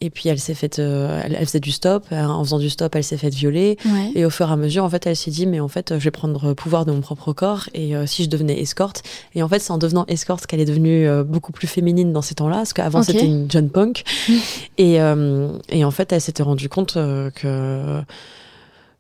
et 0.01 0.11
puis 0.11 0.29
elle 0.29 0.39
s'est 0.39 0.55
faite, 0.55 0.79
elle, 0.79 1.37
elle 1.39 1.47
faisait 1.47 1.61
du 1.61 1.73
stop. 1.73 2.05
En 2.13 2.43
faisant 2.45 2.59
du 2.59 2.71
stop, 2.71 2.95
elle 2.95 3.05
s'est 3.05 3.17
faite 3.17 3.35
violer. 3.35 3.77
ouais. 3.85 4.13
Et 4.15 4.25
au 4.25 4.31
fur 4.31 4.49
et 4.49 4.53
à 4.53 4.57
mesure, 4.57 4.85
en 4.85 4.89
fait, 4.91 5.07
elle 5.07 5.17
s'est 5.17 5.31
dit, 5.31 5.47
mais 5.47 5.56
en 5.61 5.69
fait, 5.69 5.99
je 5.99 6.05
vais 6.05 6.11
prendre 6.11 6.55
pouvoir 6.55 6.85
de 6.85 6.93
mon 6.93 7.01
propre 7.01 7.33
corps. 7.33 7.69
Et 7.75 7.97
euh, 7.97 8.07
si 8.07 8.25
je 8.25 8.29
devenais 8.29 8.61
escorte, 8.61 9.03
et 9.35 9.43
en 9.43 9.49
fait, 9.49 9.59
c'est 9.59 9.71
en 9.73 9.79
devenant 9.79 10.05
escorte 10.07 10.47
qu'elle 10.47 10.61
est 10.61 10.65
devenue 10.67 11.09
euh, 11.09 11.25
beaucoup 11.25 11.53
plus 11.53 11.67
féminine 11.67 12.13
dans 12.13 12.23
ces 12.23 12.35
temps-là, 12.35 12.57
parce 12.57 12.73
qu'avant 12.73 13.03
c'était 13.03 13.27
une 13.27 13.51
jeune 13.51 13.71
punk. 13.71 14.05
et, 14.79 15.01
euh, 15.01 15.49
et 15.69 15.85
en 15.85 15.91
fait, 15.91 16.13
elle 16.13 16.21
s'était 16.21 16.43
rendue 16.43 16.69
compte 16.69 16.97
euh, 16.97 17.31
que 17.31 18.03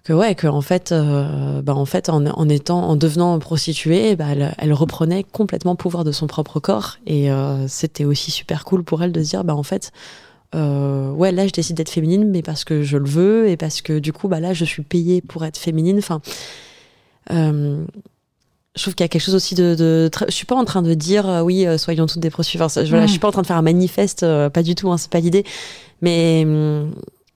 que 0.07 0.13
ouais 0.13 0.37
que 0.37 0.47
en 0.47 0.61
fait 0.61 0.93
euh, 0.93 1.63
bah 1.63 1.75
en 1.75 1.85
fait 1.85 2.09
en, 2.09 2.25
en 2.27 2.49
étant 2.49 2.89
en 2.89 2.95
devenant 2.95 3.37
prostituée 3.41 4.15
bah 4.15 4.27
elle, 4.31 4.55
elle 4.59 4.73
reprenait 4.73 5.25
complètement 5.25 5.75
pouvoir 5.75 6.05
de 6.05 6.13
son 6.13 6.29
propre 6.29 6.61
corps 6.61 6.99
et 7.07 7.29
euh, 7.29 7.67
c'était 7.67 8.05
aussi 8.05 8.31
super 8.31 8.65
cool 8.65 8.85
pour 8.85 9.03
elle 9.03 9.11
de 9.11 9.21
se 9.21 9.31
dire 9.31 9.43
bah 9.43 9.57
en 9.57 9.65
fait 9.65 9.91
euh, 10.55 11.06
ouais 11.17 11.33
là 11.33 11.47
je 11.47 11.53
décide 11.53 11.77
d'être 11.77 11.91
féminine 11.91 12.31
mais 12.31 12.43
parce 12.43 12.64
que 12.64 12.83
je 12.83 12.97
le 12.97 13.07
veux 13.07 13.49
et 13.49 13.57
parce 13.57 13.81
que 13.81 13.99
du 13.99 14.12
coup 14.12 14.29
bah 14.29 14.41
là 14.41 14.53
je 14.53 14.64
suis 14.64 14.83
payée 14.83 15.21
pour 15.21 15.45
être 15.45 15.57
féminine. 15.57 15.99
Enfin 15.99 16.21
euh, 17.31 17.85
je 18.77 18.83
trouve 18.83 18.95
qu'il 18.95 19.05
y 19.05 19.07
a 19.07 19.09
quelque 19.09 19.23
chose 19.23 19.35
aussi 19.35 19.55
de, 19.55 19.75
de 19.75 20.11
je 20.29 20.35
suis 20.35 20.47
pas 20.47 20.55
en 20.55 20.64
train 20.64 20.83
de 20.83 20.95
dire 20.95 21.29
euh, 21.29 21.41
oui 21.43 21.67
euh, 21.67 21.79
soyons 21.79 22.07
toutes 22.07 22.21
des 22.21 22.31
prostituées. 22.31 22.62
Enfin, 22.62 22.85
je, 22.85 22.91
voilà, 22.91 23.07
je 23.07 23.11
suis 23.11 23.21
pas 23.21 23.29
en 23.29 23.33
train 23.33 23.43
de 23.43 23.47
faire 23.47 23.57
un 23.57 23.62
manifeste 23.62 24.21
pas 24.51 24.62
du 24.62 24.75
tout 24.75 24.91
hein, 24.93 24.99
c'est 24.99 25.11
pas 25.11 25.21
l'idée. 25.21 25.45
Mais 26.03 26.47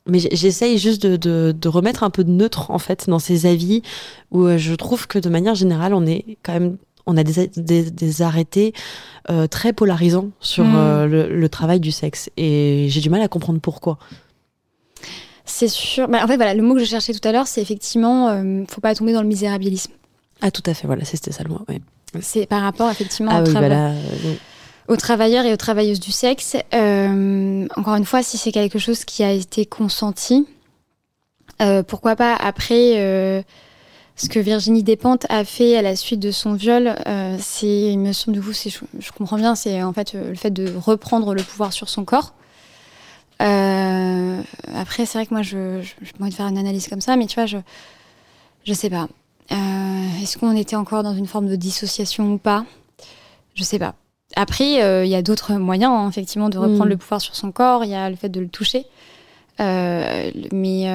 mais 0.07 0.19
j'essaye 0.19 0.79
juste 0.79 1.03
de, 1.07 1.17
de, 1.17 1.55
de 1.59 1.69
remettre 1.69 2.03
un 2.03 2.11
peu 2.11 2.25
de 2.25 2.31
neutre 2.31 2.71
en 2.71 2.79
fait 2.79 3.09
dans 3.09 3.19
ces 3.19 3.47
avis 3.47 3.83
où 4.31 4.49
je 4.57 4.75
trouve 4.75 5.07
que 5.07 5.19
de 5.19 5.29
manière 5.29 5.55
générale 5.55 5.95
on 5.95 6.07
est 6.07 6.39
quand 6.43 6.53
même 6.53 6.77
on 7.07 7.17
a 7.17 7.25
des, 7.25 7.49
des, 7.57 7.91
des 7.91 8.23
arrêtés 8.23 8.73
euh, 9.31 9.47
très 9.47 9.73
polarisants 9.73 10.29
sur 10.41 10.65
Mm. 10.65 10.75
euh, 10.77 11.07
le, 11.07 11.35
le 11.37 11.49
travail 11.49 11.81
du 11.81 11.91
sexe 11.93 12.31
et 12.37 12.87
j'ai 12.89 13.01
du 13.01 13.11
mal 13.11 13.21
à 13.23 13.29
comprendre 13.29 13.61
pourquoi 13.61 13.99
C'est 15.45 15.69
sûr. 15.69 16.09
Bah, 16.09 16.21
en 16.23 16.27
fait, 16.27 16.37
voilà, 16.37 16.55
le 16.55 16.63
mot 16.63 16.75
que 16.75 16.81
je 16.81 16.85
cherchais 16.85 17.13
tout 17.13 17.27
à 17.27 17.33
l'heure, 17.33 17.47
c'est 17.47 17.61
effectivement, 17.63 18.29
euh, 18.29 18.65
faut 18.69 18.81
pas 18.81 18.95
tomber 18.95 19.13
dans 19.13 19.23
le 19.23 19.29
misérabilisme. 19.29 19.93
ah 20.43 20.51
tout 20.51 20.63
à 20.67 20.75
fait 20.75 20.87
voilà 20.87 21.05
c'était 21.05 21.33
ça 21.33 21.43
le 21.43 21.51
mot. 21.51 21.61
C'est 22.21 22.47
par 22.47 22.63
rapport 22.63 22.91
effectivement 22.91 23.31
ah 23.35 23.41
au, 23.43 23.45
oui 23.47 23.51
trava- 23.53 23.61
bah 23.61 23.69
là, 23.69 23.91
euh, 23.91 24.35
aux 24.89 24.97
travailleurs 24.97 25.45
et 25.45 25.53
aux 25.53 25.57
travailleuses 25.57 26.01
du 26.01 26.11
sexe. 26.13 26.57
Euh, 26.75 27.67
encore 27.77 27.95
une 27.95 28.05
fois, 28.05 28.23
si 28.23 28.37
c'est 28.39 28.51
quelque 28.53 28.79
chose 28.79 29.05
qui 29.05 29.23
a 29.23 29.31
été 29.33 29.65
consenti, 29.67 30.47
euh, 31.63 31.83
pourquoi 31.83 32.17
pas 32.17 32.35
après 32.35 32.95
euh, 32.97 33.43
ce 34.21 34.29
que 34.29 34.39
Virginie 34.39 34.83
Despentes 34.83 35.25
a 35.31 35.45
fait 35.45 35.77
à 35.77 35.83
la 35.83 35.97
suite 35.97 36.21
de 36.21 36.31
son 36.31 36.53
viol, 36.53 36.95
euh, 37.07 37.37
c'est, 37.41 37.93
il 37.93 37.99
me 37.99 38.13
semble 38.13 38.37
du 38.37 38.43
coup, 38.43 38.53
c'est, 38.53 38.69
je, 38.69 38.81
je 38.99 39.13
comprends 39.13 39.37
bien, 39.37 39.55
c'est 39.55 39.83
en 39.83 39.95
fait 39.95 40.15
euh, 40.15 40.29
le 40.31 40.35
fait 40.35 40.51
de 40.51 40.75
reprendre 40.77 41.35
le 41.35 41.43
pouvoir 41.43 41.73
sur 41.73 41.89
son 41.89 42.05
corps. 42.05 42.35
Euh, 43.41 44.43
après, 44.75 45.07
c'est 45.07 45.17
vrai 45.17 45.25
que 45.27 45.33
moi, 45.33 45.43
je, 45.43 45.81
je, 45.81 46.13
envie 46.21 46.31
de 46.31 46.35
faire 46.35 46.49
une 46.49 46.59
analyse 46.59 46.87
comme 46.89 47.01
ça, 47.01 47.17
mais 47.17 47.25
tu 47.27 47.37
vois, 47.37 47.47
je, 47.47 47.57
je 48.65 48.75
sais 48.75 48.91
pas. 48.91 49.09
Euh, 49.53 50.23
est-ce 50.23 50.37
qu'on 50.37 50.55
était 50.55 50.77
encore 50.77 51.03
dans 51.03 51.15
une 51.15 51.27
forme 51.27 51.49
de 51.49 51.57
dissociation 51.57 52.31
ou 52.35 52.37
pas? 52.37 52.67
Je 53.55 53.63
sais 53.63 53.79
pas. 53.79 53.95
Après, 54.37 55.05
il 55.05 55.09
y 55.11 55.15
a 55.15 55.23
d'autres 55.23 55.55
moyens, 55.55 55.93
hein, 55.93 56.09
effectivement, 56.11 56.51
de 56.51 56.59
reprendre 56.59 56.85
Mm. 56.85 56.91
le 56.91 56.97
pouvoir 56.99 57.21
sur 57.23 57.35
son 57.35 57.51
corps. 57.53 57.85
Il 57.85 57.91
y 57.91 57.95
a 57.95 58.09
le 58.11 58.17
fait 58.17 58.29
de 58.29 58.41
le 58.41 58.49
toucher. 58.49 58.85
Mais 59.59 60.87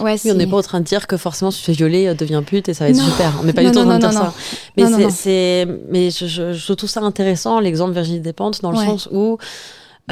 ouais, 0.00 0.16
Oui, 0.24 0.30
on 0.30 0.34
n'est 0.34 0.46
pas 0.46 0.56
en 0.56 0.62
train 0.62 0.80
de 0.80 0.84
dire 0.84 1.06
que 1.06 1.16
forcément 1.16 1.50
si 1.50 1.58
tu 1.60 1.64
fais 1.66 1.72
violer, 1.72 2.06
euh, 2.08 2.14
deviens 2.14 2.42
pute 2.42 2.68
et 2.68 2.74
ça 2.74 2.84
va 2.84 2.90
être 2.90 2.96
Non. 2.96 3.04
super. 3.04 3.32
On 3.40 3.44
n'est 3.44 3.52
pas 3.52 3.62
Non, 3.62 3.70
du 3.70 3.74
tout 3.74 3.80
en 3.80 3.84
non, 3.84 3.98
train 3.98 3.98
de 3.98 4.04
non, 4.04 4.10
dire 4.10 4.20
non, 4.20 4.26
ça. 4.26 4.34
Mais 4.76 5.10
c'est, 5.10 5.68
mais 5.90 6.10
je, 6.10 6.26
je, 6.26 6.52
je 6.52 6.72
trouve 6.72 6.90
ça 6.90 7.00
intéressant 7.00 7.60
l'exemple 7.60 7.90
de 7.90 7.94
Virginie 7.96 8.20
Despentes 8.20 8.60
dans 8.62 8.70
le 8.72 8.78
Ouais. 8.78 8.86
sens 8.86 9.08
où 9.12 9.38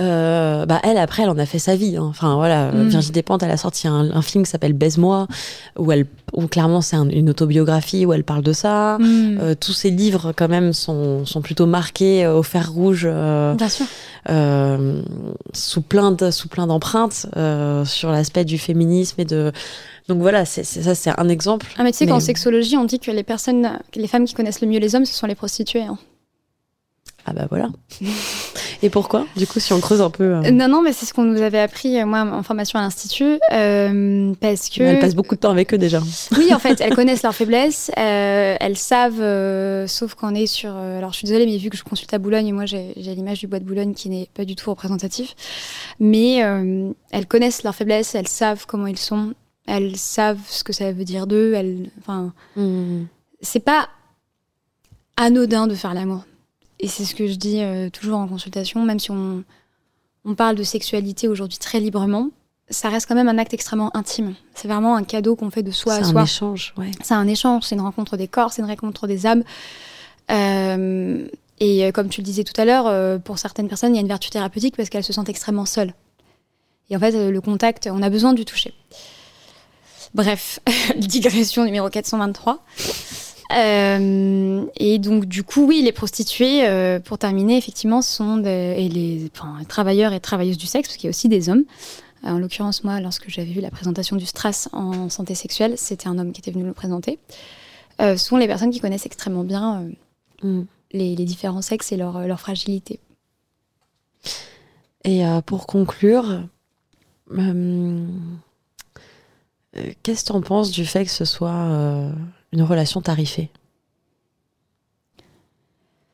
euh, 0.00 0.64
bah 0.64 0.80
elle 0.84 0.96
après 0.96 1.22
elle 1.24 1.28
en 1.28 1.36
a 1.36 1.44
fait 1.44 1.58
sa 1.58 1.76
vie. 1.76 1.98
hein. 1.98 2.06
Enfin 2.08 2.34
voilà, 2.36 2.72
Mm. 2.72 2.88
Virginie 2.88 3.12
Despentes 3.12 3.42
elle 3.42 3.50
a 3.50 3.58
sorti 3.58 3.86
un, 3.88 4.10
un 4.14 4.22
film 4.22 4.42
qui 4.44 4.50
s'appelle 4.50 4.72
Baise-moi 4.72 5.26
où 5.78 5.92
elle 5.92 6.06
où 6.32 6.46
clairement 6.46 6.80
c'est 6.80 6.96
un- 6.96 7.10
une 7.10 7.28
autobiographie 7.28 8.06
où 8.06 8.12
elle 8.14 8.24
parle 8.24 8.40
de 8.42 8.54
ça. 8.54 8.96
Mm. 8.98 9.38
Euh, 9.42 9.54
tous 9.54 9.74
ses 9.74 9.90
livres 9.90 10.32
quand 10.34 10.48
même 10.48 10.72
sont, 10.72 11.26
sont 11.26 11.42
plutôt 11.42 11.66
marqués 11.66 12.24
euh, 12.24 12.38
au 12.38 12.42
fer 12.42 12.72
rouge. 12.72 13.02
Bien 13.04 13.68
sûr. 13.68 13.84
Euh, 14.28 15.02
sous 15.52 15.82
plein 15.82 16.12
de, 16.12 16.30
sous 16.30 16.48
plein 16.48 16.66
d'empreintes 16.66 17.26
euh, 17.36 17.84
sur 17.84 18.10
l'aspect 18.10 18.44
du 18.44 18.58
féminisme 18.58 19.20
et 19.20 19.24
de 19.24 19.52
donc 20.08 20.20
voilà 20.20 20.44
c'est, 20.44 20.64
ça 20.64 20.94
c'est 20.94 21.10
un 21.18 21.28
exemple 21.28 21.66
Ah, 21.78 21.82
mais 21.84 21.92
tu 21.92 21.98
sais 21.98 22.04
Mais- 22.06 22.12
qu'en 22.12 22.20
sexologie, 22.20 22.76
on 22.76 22.84
dit 22.84 22.98
que 23.00 23.10
les 23.10 23.22
personnes, 23.24 23.78
les 23.94 24.06
femmes 24.08 24.24
qui 24.24 24.34
connaissent 24.34 24.60
le 24.60 24.68
mieux 24.68 24.78
les 24.78 24.94
hommes, 24.94 25.04
ce 25.06 25.14
sont 25.14 25.26
les 25.26 25.34
prostituées. 25.34 25.82
hein. 25.82 25.98
ah 27.26 27.32
bah 27.32 27.46
voilà 27.50 27.68
Et 28.84 28.90
pourquoi 28.90 29.26
Du 29.36 29.46
coup, 29.46 29.60
si 29.60 29.72
on 29.72 29.80
creuse 29.80 30.00
un 30.00 30.10
peu. 30.10 30.24
euh, 30.24 30.50
Non, 30.50 30.66
non, 30.68 30.82
mais 30.82 30.92
c'est 30.92 31.06
ce 31.06 31.14
qu'on 31.14 31.22
nous 31.22 31.40
avait 31.40 31.60
appris, 31.60 32.00
euh, 32.00 32.04
moi, 32.06 32.20
en 32.22 32.42
formation 32.42 32.78
à 32.78 32.82
l'Institut, 32.82 33.38
euh, 33.52 34.32
parce 34.40 34.68
que... 34.68 34.82
Elle 34.82 34.98
passe 34.98 35.14
beaucoup 35.14 35.36
de 35.36 35.40
temps 35.40 35.50
avec 35.52 35.72
eux 35.72 35.78
déjà. 35.78 36.00
Oui, 36.36 36.52
en 36.52 36.58
fait, 36.58 36.80
elles 36.80 36.94
connaissent 36.94 37.22
leurs 37.22 37.34
faiblesses, 37.34 37.90
euh, 37.96 38.56
elles 38.58 38.76
savent, 38.76 39.86
sauf 39.86 40.14
qu'on 40.14 40.34
est 40.34 40.46
sur... 40.46 40.74
alors, 40.76 41.12
je 41.12 41.18
suis 41.18 41.26
désolée, 41.26 41.46
mais 41.46 41.58
vu 41.58 41.70
que 41.70 41.76
je 41.76 41.84
consulte 41.84 42.12
à 42.12 42.18
Boulogne, 42.18 42.52
moi, 42.52 42.66
j'ai 42.66 42.92
l'image 42.96 43.38
du 43.40 43.46
bois 43.46 43.60
de 43.60 43.64
Boulogne 43.64 43.94
qui 43.94 44.08
n'est 44.08 44.28
pas 44.34 44.44
du 44.44 44.56
tout 44.56 44.68
représentatif. 44.70 45.34
Mais 46.00 46.36
elles 47.12 47.26
connaissent 47.28 47.62
leurs 47.62 47.74
faiblesses, 47.76 48.14
elles 48.14 48.28
savent 48.28 48.66
comment 48.66 48.88
ils 48.88 48.98
sont, 48.98 49.32
elles 49.66 49.96
savent 49.96 50.40
ce 50.48 50.64
que 50.64 50.72
ça 50.72 50.90
veut 50.90 51.04
dire 51.04 51.26
d'eux. 51.28 51.52
Elles, 51.54 51.88
enfin, 52.00 52.32
Mm. 52.56 53.04
c'est 53.42 53.60
pas 53.64 53.88
anodin 55.16 55.66
de 55.66 55.74
faire 55.74 55.94
l'amour. 55.94 56.24
Et 56.82 56.88
c'est 56.88 57.04
ce 57.04 57.14
que 57.14 57.28
je 57.28 57.34
dis 57.34 57.60
euh, 57.60 57.88
toujours 57.90 58.18
en 58.18 58.26
consultation, 58.28 58.84
même 58.84 58.98
si 58.98 59.10
on, 59.12 59.44
on 60.24 60.34
parle 60.34 60.56
de 60.56 60.64
sexualité 60.64 61.28
aujourd'hui 61.28 61.58
très 61.58 61.78
librement, 61.78 62.28
ça 62.70 62.88
reste 62.88 63.06
quand 63.06 63.14
même 63.14 63.28
un 63.28 63.38
acte 63.38 63.54
extrêmement 63.54 63.96
intime. 63.96 64.34
C'est 64.54 64.66
vraiment 64.66 64.96
un 64.96 65.04
cadeau 65.04 65.36
qu'on 65.36 65.50
fait 65.50 65.62
de 65.62 65.70
soi 65.70 65.94
C'est 65.94 66.02
à 66.02 66.06
un 66.06 66.10
soi. 66.10 66.22
échange, 66.24 66.74
ouais. 66.76 66.90
C'est 67.02 67.14
un 67.14 67.28
échange, 67.28 67.64
c'est 67.64 67.76
une 67.76 67.80
rencontre 67.82 68.16
des 68.16 68.26
corps, 68.28 68.52
c'est 68.52 68.62
une 68.62 68.68
rencontre 68.68 69.06
des 69.06 69.26
âmes. 69.26 69.44
Euh, 70.30 71.26
et 71.60 71.84
euh, 71.84 71.92
comme 71.92 72.08
tu 72.08 72.20
le 72.20 72.24
disais 72.24 72.42
tout 72.42 72.60
à 72.60 72.64
l'heure, 72.64 73.20
pour 73.22 73.38
certaines 73.38 73.68
personnes, 73.68 73.92
il 73.94 73.96
y 73.96 73.98
a 73.98 74.02
une 74.02 74.08
vertu 74.08 74.30
thérapeutique 74.30 74.76
parce 74.76 74.88
qu'elles 74.88 75.04
se 75.04 75.12
sentent 75.12 75.28
extrêmement 75.28 75.66
seules. 75.66 75.94
Et 76.90 76.96
en 76.96 76.98
fait, 76.98 77.30
le 77.30 77.40
contact, 77.40 77.88
on 77.90 78.02
a 78.02 78.10
besoin 78.10 78.32
du 78.32 78.44
toucher. 78.44 78.74
Bref, 80.14 80.58
digression 80.96 81.64
numéro 81.64 81.88
423. 81.88 82.62
Euh, 83.54 84.64
et 84.76 84.98
donc, 84.98 85.26
du 85.26 85.42
coup, 85.42 85.66
oui, 85.66 85.82
les 85.82 85.92
prostituées, 85.92 86.66
euh, 86.66 87.00
pour 87.00 87.18
terminer, 87.18 87.56
effectivement, 87.56 88.02
sont 88.02 88.38
des, 88.38 88.74
et 88.78 88.88
les 88.88 89.30
enfin, 89.36 89.58
travailleurs 89.68 90.12
et 90.12 90.20
travailleuses 90.20 90.58
du 90.58 90.66
sexe, 90.66 90.88
parce 90.88 90.96
qu'il 90.96 91.04
y 91.04 91.08
a 91.08 91.10
aussi 91.10 91.28
des 91.28 91.48
hommes. 91.48 91.64
Euh, 92.24 92.30
En 92.30 92.38
l'occurrence, 92.38 92.84
moi, 92.84 93.00
lorsque 93.00 93.28
j'avais 93.28 93.50
vu 93.52 93.60
la 93.60 93.70
présentation 93.70 94.16
du 94.16 94.26
Stras 94.26 94.68
en 94.72 95.08
santé 95.10 95.34
sexuelle, 95.34 95.74
c'était 95.76 96.08
un 96.08 96.18
homme 96.18 96.32
qui 96.32 96.40
était 96.40 96.50
venu 96.50 96.64
le 96.64 96.72
présenter. 96.72 97.18
Euh, 98.00 98.16
sont 98.16 98.36
les 98.36 98.46
personnes 98.46 98.70
qui 98.70 98.80
connaissent 98.80 99.06
extrêmement 99.06 99.44
bien 99.44 99.88
Mm. 100.42 100.62
les, 100.92 101.14
les 101.14 101.24
différents 101.24 101.62
sexes 101.62 101.92
et 101.92 101.96
leur, 101.96 102.26
leur 102.26 102.40
fragilité. 102.40 102.98
Et 105.04 105.22
pour 105.46 105.66
conclure, 105.66 106.42
qu'est-ce 110.02 110.22
que 110.22 110.26
tu 110.26 110.32
en 110.32 110.42
penses 110.42 110.70
du 110.70 110.84
fait 110.84 111.04
que 111.04 111.10
ce 111.10 111.24
soit 111.24 112.12
une 112.52 112.62
relation 112.62 113.00
tarifée 113.00 113.50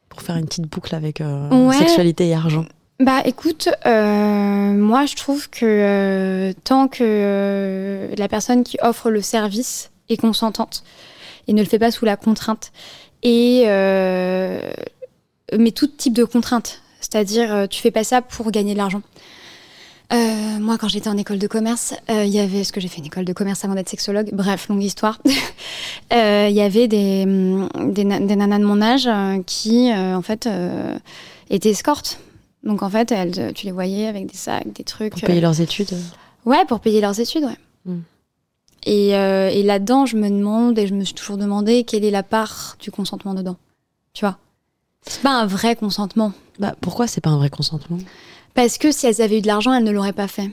Pour 0.09 0.23
faire 0.23 0.37
une 0.37 0.47
petite 0.47 0.67
boucle 0.69 0.95
avec 0.95 1.21
euh, 1.21 1.49
Ouais. 1.69 1.77
sexualité 1.77 2.29
et 2.29 2.35
argent. 2.35 2.65
Bah 3.01 3.23
écoute, 3.25 3.69
euh, 3.87 4.73
moi 4.73 5.07
je 5.07 5.15
trouve 5.15 5.49
que 5.51 5.65
euh, 5.65 6.53
tant 6.65 6.89
que 6.89 8.09
la 8.17 8.29
personne 8.29 8.65
qui 8.65 8.77
offre 8.83 9.11
le 9.11 9.23
service 9.23 9.91
est 10.09 10.17
consentante 10.17 10.83
et 11.47 11.53
ne 11.53 11.61
le 11.63 11.69
fait 11.69 11.79
pas 11.79 11.93
sous 11.93 12.05
la 12.05 12.17
contrainte, 12.17 12.73
et 13.23 13.65
mais 15.57 15.71
tout 15.75 15.87
type 15.87 16.13
de 16.13 16.25
contrainte, 16.25 16.83
c'est-à-dire 17.01 17.69
tu 17.71 17.81
fais 17.81 17.93
pas 17.93 18.03
ça 18.05 18.21
pour 18.21 18.51
gagner 18.51 18.73
de 18.73 18.79
l'argent. 18.79 19.03
Euh, 20.13 20.59
moi, 20.59 20.79
quand 20.79 20.89
j'étais 20.89 21.09
en 21.11 21.19
école 21.19 21.39
de 21.39 21.47
commerce, 21.47 21.95
euh, 22.11 22.25
il 22.25 22.33
y 22.33 22.39
avait, 22.39 22.65
ce 22.65 22.73
que 22.73 22.81
j'ai 22.81 22.89
fait 22.89 22.99
une 22.99 23.07
école 23.07 23.27
de 23.27 23.33
commerce 23.35 23.63
avant 23.65 23.75
d'être 23.75 23.91
sexologue, 23.91 24.31
bref, 24.33 24.69
longue 24.69 24.83
histoire. 24.83 25.21
Euh, 26.13 26.47
Il 26.49 26.57
y 26.57 26.63
avait 26.63 26.89
des, 26.89 27.25
hum, 27.27 27.69
des, 27.93 28.05
na- 28.05 28.19
des 28.21 28.35
nanas 28.35 28.59
de 28.59 28.65
mon 28.65 28.81
âge 28.81 29.07
qui, 29.45 29.93
en 29.93 30.23
fait, 30.23 30.49
étaient 31.51 31.69
escortes. 31.69 32.19
Donc, 32.65 32.83
en 32.83 32.89
fait, 32.89 33.13
elles, 33.13 33.53
tu 33.53 33.67
les 33.67 33.73
voyais 33.73 34.07
avec 34.07 34.27
des 34.27 34.37
sacs, 34.37 34.73
des 34.73 34.85
trucs. 34.85 35.13
Pour 35.13 35.21
payer 35.21 35.43
leurs 35.43 35.61
études 35.61 35.91
Ouais, 36.47 36.65
pour 36.67 36.81
payer 36.81 37.03
leurs 37.03 37.21
études, 37.21 37.45
ouais. 37.45 37.59
Mm. 37.85 37.99
Et, 38.87 39.09
et 39.11 39.63
là-dedans, 39.63 40.07
je 40.07 40.17
me 40.17 40.31
demande, 40.31 40.79
et 40.79 40.87
je 40.87 40.95
me 40.95 41.05
suis 41.05 41.15
toujours 41.15 41.37
demandé, 41.37 41.85
quelle 41.85 42.05
est 42.05 42.11
la 42.11 42.23
part 42.23 42.77
du 42.81 42.91
consentement 42.91 43.35
dedans 43.35 43.57
Tu 44.15 44.25
vois 44.25 44.39
C'est 45.07 45.21
pas 45.21 45.35
un 45.39 45.47
vrai 45.47 45.77
consentement. 45.77 46.33
bah, 46.59 46.75
Pourquoi 46.81 47.07
c'est 47.07 47.21
pas 47.21 47.31
un 47.31 47.37
vrai 47.37 47.51
consentement? 47.51 47.99
Parce 48.59 48.77
que 48.77 48.91
si 48.91 49.07
elles 49.07 49.23
avaient 49.23 49.39
eu 49.39 49.41
de 49.41 49.47
l'argent, 49.47 49.73
elles 49.73 49.85
ne 49.85 49.93
l'auraient 49.93 50.13
pas 50.13 50.27
fait. 50.27 50.51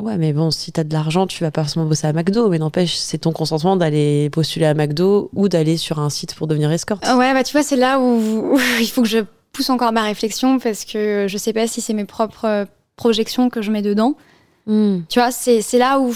Ouais, 0.00 0.16
mais 0.16 0.32
bon, 0.32 0.50
si 0.50 0.72
t'as 0.72 0.82
de 0.82 0.94
l'argent, 0.94 1.26
tu 1.26 1.44
vas 1.44 1.50
pas 1.50 1.62
forcément 1.62 1.84
bosser 1.84 2.06
à 2.06 2.14
McDo, 2.14 2.48
mais 2.48 2.58
n'empêche, 2.58 2.96
c'est 2.96 3.18
ton 3.18 3.32
consentement 3.32 3.76
d'aller 3.76 4.30
postuler 4.30 4.64
à 4.64 4.72
McDo 4.72 5.28
ou 5.34 5.50
d'aller 5.50 5.76
sur 5.76 5.98
un 5.98 6.08
site 6.08 6.34
pour 6.34 6.46
devenir 6.46 6.72
escorte. 6.72 7.04
Ah 7.06 7.18
Ouais, 7.18 7.34
bah 7.34 7.44
tu 7.44 7.52
vois, 7.52 7.62
c'est 7.62 7.76
là 7.76 8.00
où, 8.00 8.54
où 8.54 8.58
il 8.80 8.86
faut 8.86 9.02
que 9.02 9.08
je 9.08 9.18
pousse 9.52 9.68
encore 9.68 9.92
ma 9.92 10.04
réflexion 10.04 10.58
parce 10.58 10.86
que 10.86 11.26
je 11.28 11.36
sais 11.36 11.52
pas 11.52 11.66
si 11.66 11.82
c'est 11.82 11.92
mes 11.92 12.06
propres 12.06 12.46
euh, 12.46 12.64
projections 12.96 13.50
que 13.50 13.60
je 13.60 13.72
mets 13.72 13.82
dedans. 13.82 14.14
Mm. 14.66 15.00
Tu 15.10 15.18
vois, 15.18 15.30
c'est 15.30 15.60
c'est 15.60 15.78
là 15.78 16.00
où, 16.00 16.14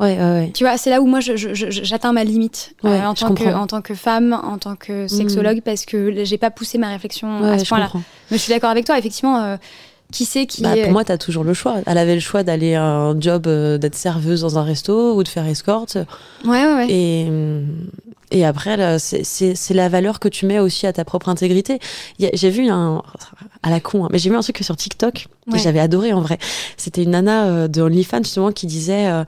Ouais, 0.00 0.16
ouais, 0.16 0.18
ouais. 0.18 0.50
tu 0.54 0.64
vois, 0.64 0.76
c'est 0.76 0.90
là 0.90 1.02
où 1.02 1.06
moi 1.06 1.20
j'atteins 1.20 2.12
ma 2.12 2.24
limite 2.24 2.74
euh, 2.84 3.02
en, 3.02 3.14
tant 3.14 3.34
que, 3.34 3.44
comprends. 3.44 3.58
Mm. 3.58 3.62
en 3.62 3.66
tant 3.68 3.82
que 3.82 3.94
femme, 3.94 4.32
en 4.32 4.58
tant 4.58 4.74
que 4.74 5.06
sexologue, 5.06 5.60
parce 5.60 5.84
que 5.84 6.24
j'ai 6.24 6.38
pas 6.38 6.50
poussé 6.50 6.78
ma 6.78 6.88
réflexion 6.88 7.44
à 7.44 7.58
ce 7.58 7.64
je 7.64 7.68
point-là. 7.68 7.90
Mais 8.30 8.38
je 8.38 8.42
suis 8.42 8.52
d'accord 8.52 8.70
avec 8.70 8.86
toi, 8.86 8.98
effectivement. 8.98 9.36
euh, 9.44 9.56
qui 10.10 10.24
sait 10.24 10.46
qui 10.46 10.62
Bah, 10.62 10.74
pour 10.82 10.92
moi, 10.92 11.04
t'as 11.04 11.18
toujours 11.18 11.44
le 11.44 11.54
choix. 11.54 11.76
Elle 11.86 11.98
avait 11.98 12.14
le 12.14 12.20
choix 12.20 12.42
d'aller 12.42 12.74
à 12.74 12.84
un 12.84 13.20
job 13.20 13.46
euh, 13.46 13.78
d'être 13.78 13.94
serveuse 13.94 14.42
dans 14.42 14.58
un 14.58 14.62
resto 14.62 15.14
ou 15.14 15.22
de 15.22 15.28
faire 15.28 15.46
escorte. 15.46 15.98
Ouais, 16.44 16.64
ouais, 16.64 16.74
ouais. 16.74 16.86
Et, 16.90 17.30
et 18.30 18.44
après, 18.44 18.98
c'est- 18.98 19.54
la 19.74 19.88
valeur 19.88 20.20
que 20.20 20.28
tu 20.28 20.46
mets 20.46 20.58
aussi 20.58 20.86
à 20.86 20.92
ta 20.92 21.04
propre 21.04 21.28
intégrité. 21.28 21.78
J'ai 22.18 22.50
vu 22.50 22.68
un. 22.68 23.02
à 23.62 23.68
la 23.70 23.78
con, 23.80 24.04
hein, 24.04 24.08
mais 24.10 24.18
j'ai 24.18 24.30
vu 24.30 24.36
un 24.36 24.40
truc 24.40 24.58
sur 24.62 24.76
TikTok 24.76 25.26
Ouais. 25.46 25.56
que 25.58 25.62
j'avais 25.62 25.80
adoré 25.80 26.12
en 26.12 26.20
vrai. 26.20 26.38
C'était 26.76 27.02
une 27.02 27.10
nana 27.10 27.46
euh, 27.46 27.68
de 27.68 27.82
OnlyFans 27.82 28.22
justement 28.22 28.52
qui 28.52 28.66
disait 28.66 29.06
euh, 29.08 29.24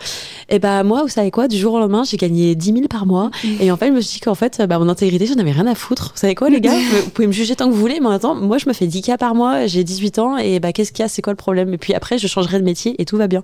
Eh 0.51 0.59
ben 0.59 0.83
moi, 0.85 1.03
vous 1.03 1.09
savez 1.09 1.31
quoi, 1.31 1.49
du 1.49 1.57
jour 1.59 1.75
au 1.75 1.79
lendemain, 1.79 2.05
j'ai 2.05 2.17
gagné 2.17 2.55
10 2.55 2.73
000 2.73 2.89
par 2.89 3.07
mois. 3.07 3.31
Mm. 3.45 3.49
Et 3.61 3.71
en 3.73 3.77
fait, 3.77 3.89
je 3.89 3.93
me 3.93 4.01
suis 4.01 4.15
dit 4.15 4.21
qu'en 4.21 4.35
fait, 4.35 4.63
bah, 4.69 4.79
mon 4.79 4.89
intégrité, 4.89 5.27
j'en 5.27 5.35
avais 5.41 5.51
rien 5.53 5.67
à 5.67 5.75
foutre. 5.75 6.13
Vous 6.15 6.21
savez 6.21 6.35
quoi, 6.35 6.49
les 6.51 6.61
gars 6.61 6.73
Vous 7.05 7.11
pouvez 7.11 7.27
me 7.27 7.33
juger 7.33 7.57
tant 7.57 7.67
que 7.67 7.73
vous 7.73 7.81
voulez, 7.81 7.99
mais 8.01 8.07
en 8.07 8.11
attendant, 8.11 8.41
moi, 8.41 8.59
je 8.59 8.69
me 8.69 8.73
fais 8.73 8.87
10 8.87 9.03
k 9.03 9.17
par 9.19 9.35
mois, 9.35 9.67
j'ai 9.67 9.85
18 9.85 10.19
ans, 10.19 10.37
et 10.39 10.61
bah, 10.61 10.73
qu'est-ce 10.73 10.93
qu'il 10.93 11.03
y 11.03 11.07
a 11.07 11.09
C'est 11.09 11.23
quoi 11.23 11.33
le 11.33 11.37
problème? 11.39 11.73
Et 11.75 11.79
puis 11.79 11.93
après, 11.95 12.19
je 12.19 12.27
changerai 12.27 12.59
de 12.59 12.65
métier 12.65 12.95
et 13.01 13.05
tout 13.05 13.17
va 13.17 13.27
bien. 13.27 13.43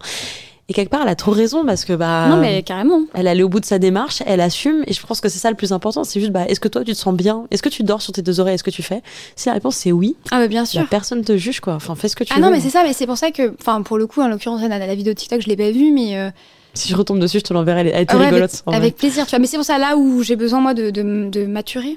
Et 0.70 0.74
quelque 0.74 0.90
part, 0.90 1.00
elle 1.02 1.08
a 1.08 1.14
trop 1.14 1.30
raison 1.30 1.64
parce 1.64 1.86
que 1.86 1.94
bah. 1.94 2.28
Non, 2.28 2.36
mais 2.36 2.62
carrément. 2.62 3.00
Elle 3.14 3.26
est 3.26 3.30
allée 3.30 3.42
au 3.42 3.48
bout 3.48 3.58
de 3.60 3.64
sa 3.64 3.78
démarche, 3.78 4.22
elle 4.26 4.42
assume, 4.42 4.84
et 4.86 4.92
je 4.92 5.00
pense 5.06 5.20
que 5.22 5.30
c'est 5.30 5.38
ça 5.38 5.48
le 5.48 5.56
plus 5.56 5.72
important. 5.72 6.04
C'est 6.04 6.20
juste, 6.20 6.30
bah, 6.32 6.44
est-ce 6.46 6.60
que 6.60 6.68
toi 6.68 6.84
tu 6.84 6.92
te 6.92 6.96
sens 6.98 7.14
bien? 7.14 7.44
Est-ce 7.50 7.62
que 7.62 7.70
tu 7.70 7.82
dors 7.84 8.02
sur 8.02 8.12
tes 8.12 8.20
deux 8.20 8.38
oreilles? 8.38 8.56
Est-ce 8.56 8.64
que 8.64 8.70
tu 8.70 8.82
fais? 8.82 9.02
Si 9.34 9.48
la 9.48 9.54
réponse 9.54 9.76
c'est 9.76 9.92
oui, 9.92 10.14
Ah, 10.30 10.38
bah 10.40 10.46
bien 10.48 10.62
bah, 10.62 10.66
sûr. 10.66 10.86
personne 10.90 11.24
te 11.24 11.36
juge 11.38 11.60
quoi. 11.60 11.72
Enfin, 11.74 11.94
fais 11.94 12.08
ce 12.08 12.16
que 12.16 12.22
tu 12.24 12.32
Ah 12.34 12.36
veux. 12.36 12.42
non, 12.42 12.50
mais 12.50 12.60
c'est 12.60 12.68
ça, 12.68 12.82
mais 12.84 12.92
c'est 12.92 13.06
pour 13.06 13.16
ça 13.16 13.30
que, 13.30 13.54
enfin, 13.58 13.80
pour 13.80 13.96
le 13.96 14.06
coup, 14.06 14.20
en 14.20 14.28
l'occurrence, 14.28 14.60
la, 14.60 14.78
la 14.78 14.94
vidéo 14.94 15.14
TikTok, 15.14 15.40
je 15.40 15.48
l'ai 15.48 15.56
pas 15.56 15.70
vue, 15.70 15.90
mais 15.90 16.18
euh, 16.18 16.28
Si 16.74 16.88
je 16.90 16.96
retombe 16.96 17.18
dessus, 17.18 17.38
je 17.38 17.44
te 17.44 17.54
l'enverrai. 17.54 17.80
Elle, 17.80 17.86
elle 17.94 18.02
était 18.02 18.12
ah 18.14 18.18
ouais, 18.18 18.26
rigolote. 18.26 18.62
avec, 18.66 18.96
plaisir, 18.96 19.24
tu 19.24 19.30
vois. 19.30 19.38
Mais 19.38 19.46
c'est 19.46 19.56
pour 19.56 19.64
ça 19.64 19.78
là 19.78 19.96
où 19.96 20.22
j'ai 20.22 20.36
besoin 20.36 20.60
moi 20.60 20.74
de, 20.74 20.90
de, 20.90 21.30
de 21.30 21.46
maturer, 21.46 21.96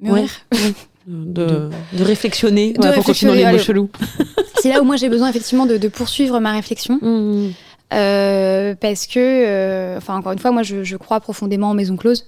mûrir. 0.00 0.28
de, 1.06 1.68
de 1.92 2.04
réflectionner 2.04 2.72
De 2.72 2.78
voilà, 2.78 2.94
pour 2.94 3.04
continuer 3.04 3.34
les 3.36 3.44
mots 3.44 3.50
réflexionner, 3.52 3.88
chelous. 3.88 3.90
c'est 4.60 4.70
là 4.70 4.80
où 4.80 4.84
moi 4.84 4.96
j'ai 4.96 5.08
besoin 5.08 5.28
effectivement 5.28 5.66
de, 5.66 5.76
de 5.76 5.88
poursuivre 5.88 6.38
ma 6.40 6.52
réflexion. 6.52 6.98
Mmh. 7.00 7.52
Euh, 7.92 8.74
parce 8.74 9.06
que, 9.06 9.18
euh, 9.18 9.96
enfin, 9.98 10.16
encore 10.16 10.32
une 10.32 10.38
fois, 10.38 10.50
moi, 10.50 10.62
je, 10.62 10.82
je 10.82 10.96
crois 10.96 11.20
profondément 11.20 11.70
en 11.70 11.74
maison 11.74 11.96
close. 11.96 12.26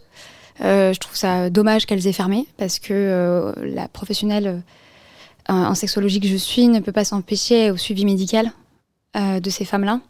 Euh, 0.61 0.93
je 0.93 1.01
trouve 1.01 1.17
ça 1.17 1.51
dommage 1.51 1.87
qu'elles 1.87 2.07
aient 2.07 2.13
fermé 2.13 2.47
parce 2.59 2.79
que 2.79 3.53
la 3.63 3.89
professionnelle 3.89 4.63
en 5.49 5.75
sexologie 5.75 6.21
que 6.21 6.29
je 6.29 6.37
suis 6.37 6.69
ne 6.69 6.81
peut 6.81 6.93
pas 6.93 7.05
s'empêcher 7.05 7.71
au 7.71 7.77
suivi 7.77 8.05
médical 8.05 8.53
de 9.15 9.51
ces 9.51 9.65
femmes-là 9.65 10.01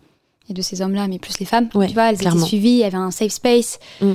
et 0.50 0.52
de 0.52 0.60
ces 0.60 0.82
hommes-là, 0.82 1.08
mais 1.08 1.18
plus 1.18 1.38
les 1.40 1.46
femmes. 1.46 1.68
Ouais, 1.74 1.86
tu 1.88 1.94
vois, 1.94 2.10
elles 2.10 2.18
clairement. 2.18 2.40
étaient 2.40 2.48
suivies, 2.48 2.70
il 2.70 2.78
y 2.78 2.84
avait 2.84 2.98
un 2.98 3.10
safe 3.10 3.32
space. 3.32 3.78
Mm. 4.02 4.12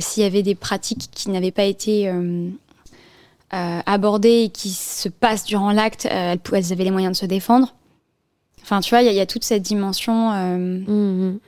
S'il 0.00 0.22
y 0.22 0.26
avait 0.26 0.42
des 0.42 0.54
pratiques 0.54 1.08
qui 1.10 1.30
n'avaient 1.30 1.50
pas 1.50 1.64
été 1.64 2.12
abordées 3.50 4.44
et 4.44 4.48
qui 4.50 4.70
se 4.70 5.08
passent 5.08 5.44
durant 5.44 5.72
l'acte, 5.72 6.06
elles 6.06 6.72
avaient 6.72 6.84
les 6.84 6.90
moyens 6.92 7.16
de 7.16 7.20
se 7.20 7.26
défendre. 7.26 7.74
Enfin, 8.64 8.80
tu 8.80 8.90
vois, 8.90 9.02
il 9.02 9.04
y, 9.04 9.08
a- 9.08 9.12
il 9.12 9.16
y 9.16 9.20
a 9.20 9.26
toute 9.26 9.44
cette 9.44 9.62
dimension. 9.62 10.32
euh, 10.32 10.56
Mmh. 10.86 11.38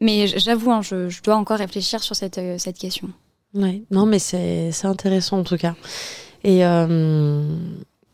mais 0.00 0.26
j'avoue, 0.26 0.72
hein, 0.72 0.82
je, 0.82 1.08
je 1.08 1.22
dois 1.22 1.36
encore 1.36 1.58
réfléchir 1.58 2.02
sur 2.02 2.16
cette, 2.16 2.38
euh, 2.38 2.56
cette 2.58 2.76
question. 2.78 3.08
Ouais. 3.54 3.82
Non, 3.92 4.04
mais 4.06 4.18
c'est 4.18 4.72
intéressant 4.84 5.38
en 5.38 5.44
tout 5.44 5.56
cas. 5.56 5.74
Et, 6.42 6.66
euh, 6.66 7.44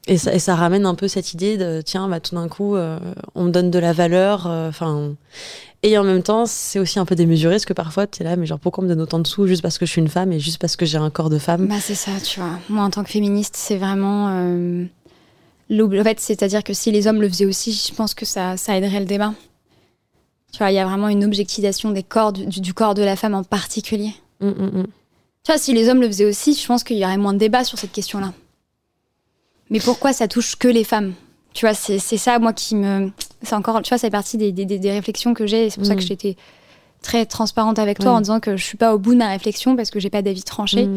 et, 0.06 0.18
ça, 0.18 0.34
et 0.34 0.38
ça 0.38 0.54
ramène 0.54 0.84
un 0.84 0.94
peu 0.94 1.08
cette 1.08 1.32
idée 1.32 1.56
de 1.56 1.80
tiens, 1.80 2.06
bah, 2.08 2.20
tout 2.20 2.34
d'un 2.34 2.48
coup, 2.48 2.76
euh, 2.76 2.98
on 3.34 3.44
me 3.44 3.50
donne 3.50 3.70
de 3.70 3.78
la 3.78 3.92
valeur. 3.94 4.46
euh, 4.46 4.70
et 5.82 5.96
en 5.96 6.04
même 6.04 6.22
temps, 6.22 6.44
c'est 6.44 6.78
aussi 6.78 6.98
un 6.98 7.06
peu 7.06 7.14
démesuré 7.14 7.54
parce 7.54 7.64
que 7.64 7.72
parfois, 7.72 8.06
tu 8.06 8.20
es 8.20 8.24
là, 8.26 8.36
mais 8.36 8.44
genre, 8.44 8.58
pourquoi 8.58 8.84
on 8.84 8.86
me 8.86 8.92
donne 8.92 9.00
autant 9.00 9.18
de 9.18 9.26
sous 9.26 9.46
juste 9.46 9.62
parce 9.62 9.78
que 9.78 9.86
je 9.86 9.90
suis 9.92 10.02
une 10.02 10.08
femme 10.08 10.30
et 10.32 10.38
juste 10.38 10.58
parce 10.60 10.76
que 10.76 10.84
j'ai 10.84 10.98
un 10.98 11.08
corps 11.08 11.30
de 11.30 11.38
femme? 11.38 11.66
Bah, 11.68 11.76
c'est 11.80 11.94
ça, 11.94 12.12
tu 12.22 12.38
vois. 12.40 12.58
Moi, 12.68 12.84
en 12.84 12.90
tant 12.90 13.02
que 13.02 13.10
féministe, 13.10 13.54
c'est 13.56 13.78
vraiment. 13.78 14.28
En 15.70 16.04
fait, 16.04 16.20
c'est-à-dire 16.20 16.64
que 16.64 16.72
si 16.72 16.90
les 16.90 17.06
hommes 17.06 17.20
le 17.20 17.28
faisaient 17.28 17.46
aussi, 17.46 17.72
je 17.72 17.94
pense 17.94 18.14
que 18.14 18.24
ça, 18.24 18.56
ça 18.56 18.76
aiderait 18.76 19.00
le 19.00 19.06
débat. 19.06 19.34
Tu 20.52 20.58
vois, 20.58 20.72
il 20.72 20.74
y 20.74 20.78
a 20.78 20.84
vraiment 20.84 21.08
une 21.08 21.24
objectivation 21.24 21.92
des 21.92 22.02
corps, 22.02 22.32
du, 22.32 22.60
du 22.60 22.74
corps 22.74 22.94
de 22.94 23.02
la 23.02 23.14
femme 23.14 23.34
en 23.34 23.44
particulier. 23.44 24.12
Mmh, 24.40 24.48
mmh, 24.48 24.78
mmh. 24.78 24.86
Tu 25.44 25.52
vois, 25.52 25.58
si 25.58 25.72
les 25.72 25.88
hommes 25.88 26.00
le 26.00 26.08
faisaient 26.08 26.24
aussi, 26.24 26.54
je 26.54 26.66
pense 26.66 26.82
qu'il 26.82 26.98
y 26.98 27.04
aurait 27.04 27.16
moins 27.16 27.32
de 27.32 27.38
débat 27.38 27.62
sur 27.62 27.78
cette 27.78 27.92
question-là. 27.92 28.32
Mais 29.70 29.78
pourquoi 29.78 30.12
ça 30.12 30.26
touche 30.26 30.56
que 30.56 30.66
les 30.66 30.82
femmes? 30.82 31.14
Tu 31.52 31.66
vois, 31.66 31.74
c'est 31.74 31.98
ça, 31.98 32.38
moi, 32.38 32.52
qui 32.52 32.74
me. 32.74 33.10
C'est 33.42 33.54
encore. 33.54 33.80
Tu 33.82 33.88
vois, 33.88 33.98
c'est 33.98 34.10
partie 34.10 34.36
des, 34.36 34.52
des, 34.52 34.66
des, 34.66 34.90
réflexions 34.90 35.34
que 35.34 35.46
j'ai. 35.46 35.70
C'est 35.70 35.78
pour 35.78 35.86
ça 35.86 35.94
que 35.94 36.00
mm. 36.00 36.06
j'étais 36.06 36.36
très 37.02 37.26
transparente 37.26 37.78
avec 37.78 37.98
toi 37.98 38.12
en 38.12 38.20
disant 38.20 38.40
que 38.40 38.56
je 38.56 38.64
suis 38.64 38.76
pas 38.76 38.94
au 38.94 38.98
bout 38.98 39.14
de 39.14 39.18
ma 39.18 39.28
réflexion 39.28 39.74
parce 39.74 39.90
que 39.90 39.98
j'ai 40.00 40.10
pas 40.10 40.22
d'avis 40.22 40.42
tranché. 40.42 40.88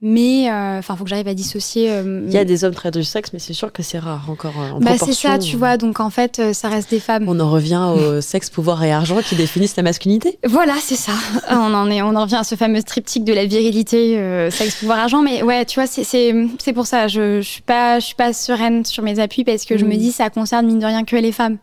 Mais 0.00 0.48
euh, 0.48 0.78
enfin, 0.78 0.94
il 0.94 0.96
faut 0.96 1.02
que 1.02 1.10
j'arrive 1.10 1.26
à 1.26 1.34
dissocier. 1.34 1.90
Euh, 1.90 2.22
il 2.24 2.32
y 2.32 2.38
a 2.38 2.44
des 2.44 2.62
hommes 2.62 2.74
très 2.74 2.92
du 2.92 3.02
sexe, 3.02 3.32
mais 3.32 3.40
c'est 3.40 3.52
sûr 3.52 3.72
que 3.72 3.82
c'est 3.82 3.98
rare 3.98 4.30
encore 4.30 4.54
euh, 4.56 4.70
en 4.70 4.78
bah, 4.78 4.92
C'est 4.96 5.12
ça, 5.12 5.38
tu 5.38 5.56
vois. 5.56 5.76
Donc 5.76 5.98
en 5.98 6.10
fait, 6.10 6.52
ça 6.52 6.68
reste 6.68 6.90
des 6.90 7.00
femmes. 7.00 7.24
On 7.26 7.40
en 7.40 7.50
revient 7.50 7.84
au 7.96 8.20
sexe, 8.20 8.48
pouvoir 8.48 8.84
et 8.84 8.92
argent 8.92 9.20
qui 9.22 9.34
définissent 9.34 9.74
la 9.74 9.82
masculinité. 9.82 10.38
Voilà, 10.46 10.74
c'est 10.80 10.94
ça. 10.94 11.12
on 11.50 11.74
en 11.74 11.90
est, 11.90 12.00
on 12.02 12.14
en 12.14 12.22
revient 12.22 12.36
à 12.36 12.44
ce 12.44 12.54
fameux 12.54 12.80
triptyque 12.84 13.24
de 13.24 13.32
la 13.32 13.44
virilité, 13.44 14.48
sexe, 14.52 14.76
pouvoir, 14.76 15.00
argent. 15.00 15.22
Mais 15.22 15.42
ouais, 15.42 15.64
tu 15.64 15.80
vois, 15.80 15.88
c'est 15.88 16.72
pour 16.72 16.86
ça. 16.86 17.08
Je, 17.08 17.40
je 17.40 17.48
suis 17.48 17.62
pas, 17.62 17.98
je 17.98 18.06
suis 18.06 18.14
pas 18.14 18.32
sereine 18.32 18.84
sur 18.84 19.02
mes 19.02 19.18
appuis 19.18 19.42
parce 19.42 19.64
que 19.64 19.76
je 19.76 19.84
me 19.84 19.96
mm. 19.96 19.98
dis 19.98 20.12
ça 20.12 20.30
concerne 20.30 20.66
mine 20.66 20.78
de 20.78 20.86
rien 20.86 21.04
que 21.04 21.16
les 21.16 21.32
femmes. 21.32 21.58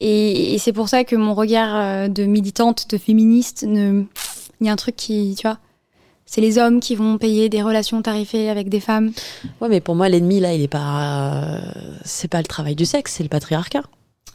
Et, 0.00 0.54
et 0.54 0.58
c'est 0.58 0.72
pour 0.72 0.88
ça 0.88 1.04
que 1.04 1.16
mon 1.16 1.34
regard 1.34 2.08
de 2.08 2.24
militante, 2.24 2.88
de 2.88 2.96
féministe, 2.96 3.64
ne, 3.68 4.04
il 4.62 4.66
y 4.66 4.70
a 4.70 4.72
un 4.72 4.76
truc 4.76 4.96
qui, 4.96 5.34
tu 5.36 5.46
vois 5.46 5.58
c'est 6.30 6.42
les 6.42 6.58
hommes 6.58 6.78
qui 6.78 6.94
vont 6.94 7.16
payer 7.16 7.48
des 7.48 7.62
relations 7.62 8.02
tarifées 8.02 8.50
avec 8.50 8.68
des 8.68 8.80
femmes. 8.80 9.12
Ouais, 9.62 9.68
mais 9.70 9.80
pour 9.80 9.94
moi, 9.94 10.10
l'ennemi, 10.10 10.40
là, 10.40 10.52
il 10.52 10.60
est 10.60 10.68
pas. 10.68 11.58
C'est 12.04 12.28
pas 12.28 12.38
le 12.38 12.46
travail 12.46 12.76
du 12.76 12.84
sexe, 12.84 13.14
c'est 13.14 13.22
le 13.22 13.30
patriarcat. 13.30 13.82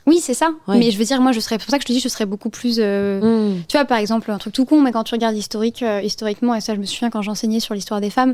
Oui, 0.07 0.19
c'est 0.19 0.33
ça. 0.33 0.49
Mais 0.67 0.89
je 0.89 0.97
veux 0.97 1.05
dire, 1.05 1.21
moi, 1.21 1.31
je 1.31 1.39
serais. 1.39 1.57
C'est 1.59 1.65
pour 1.65 1.71
ça 1.71 1.77
que 1.77 1.83
je 1.83 1.87
te 1.87 1.93
dis, 1.93 1.99
je 1.99 2.09
serais 2.09 2.25
beaucoup 2.25 2.49
plus. 2.49 2.77
Euh, 2.79 3.21
hmm. 3.21 3.61
Tu 3.67 3.77
vois, 3.77 3.85
par 3.85 3.99
exemple, 3.99 4.31
un 4.31 4.39
truc 4.39 4.53
tout 4.53 4.65
con, 4.65 4.81
mais 4.81 4.91
quand 4.91 5.03
tu 5.03 5.13
regardes 5.13 5.37
historique, 5.37 5.83
euh, 5.83 6.01
historiquement, 6.01 6.55
et 6.55 6.61
ça, 6.61 6.73
je 6.73 6.79
me 6.79 6.85
souviens 6.85 7.11
quand 7.11 7.21
j'enseignais 7.21 7.59
sur 7.59 7.75
l'histoire 7.75 8.01
des 8.01 8.09
femmes, 8.09 8.33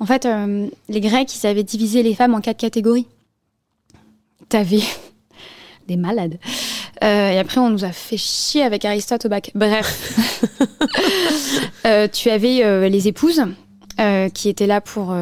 en 0.00 0.06
fait, 0.06 0.26
euh, 0.26 0.66
les 0.88 1.00
Grecs, 1.00 1.32
ils 1.32 1.46
avaient 1.46 1.62
divisé 1.62 2.02
les 2.02 2.14
femmes 2.14 2.34
en 2.34 2.40
quatre 2.40 2.58
catégories. 2.58 3.06
T'avais 4.48 4.82
des 5.86 5.96
malades. 5.96 6.38
Euh, 7.04 7.30
et 7.30 7.38
après, 7.38 7.60
on 7.60 7.70
nous 7.70 7.84
a 7.84 7.92
fait 7.92 8.16
chier 8.16 8.62
avec 8.62 8.84
Aristote 8.84 9.26
au 9.26 9.28
bac. 9.28 9.50
Bref. 9.54 10.42
euh, 11.86 12.08
tu 12.12 12.30
avais 12.30 12.64
euh, 12.64 12.88
les 12.88 13.08
épouses 13.08 13.44
euh, 14.00 14.28
qui 14.28 14.48
étaient 14.48 14.66
là 14.66 14.80
pour 14.80 15.14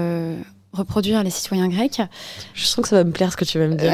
reproduire 0.72 1.22
les 1.22 1.30
citoyens 1.30 1.68
grecs. 1.68 2.02
Je 2.52 2.66
sens 2.66 2.82
que 2.82 2.88
ça 2.88 2.96
va 2.96 3.04
me 3.04 3.10
plaire 3.10 3.32
ce 3.32 3.36
que 3.38 3.46
tu 3.46 3.58
vas 3.58 3.66
me 3.66 3.76
dire. 3.76 3.92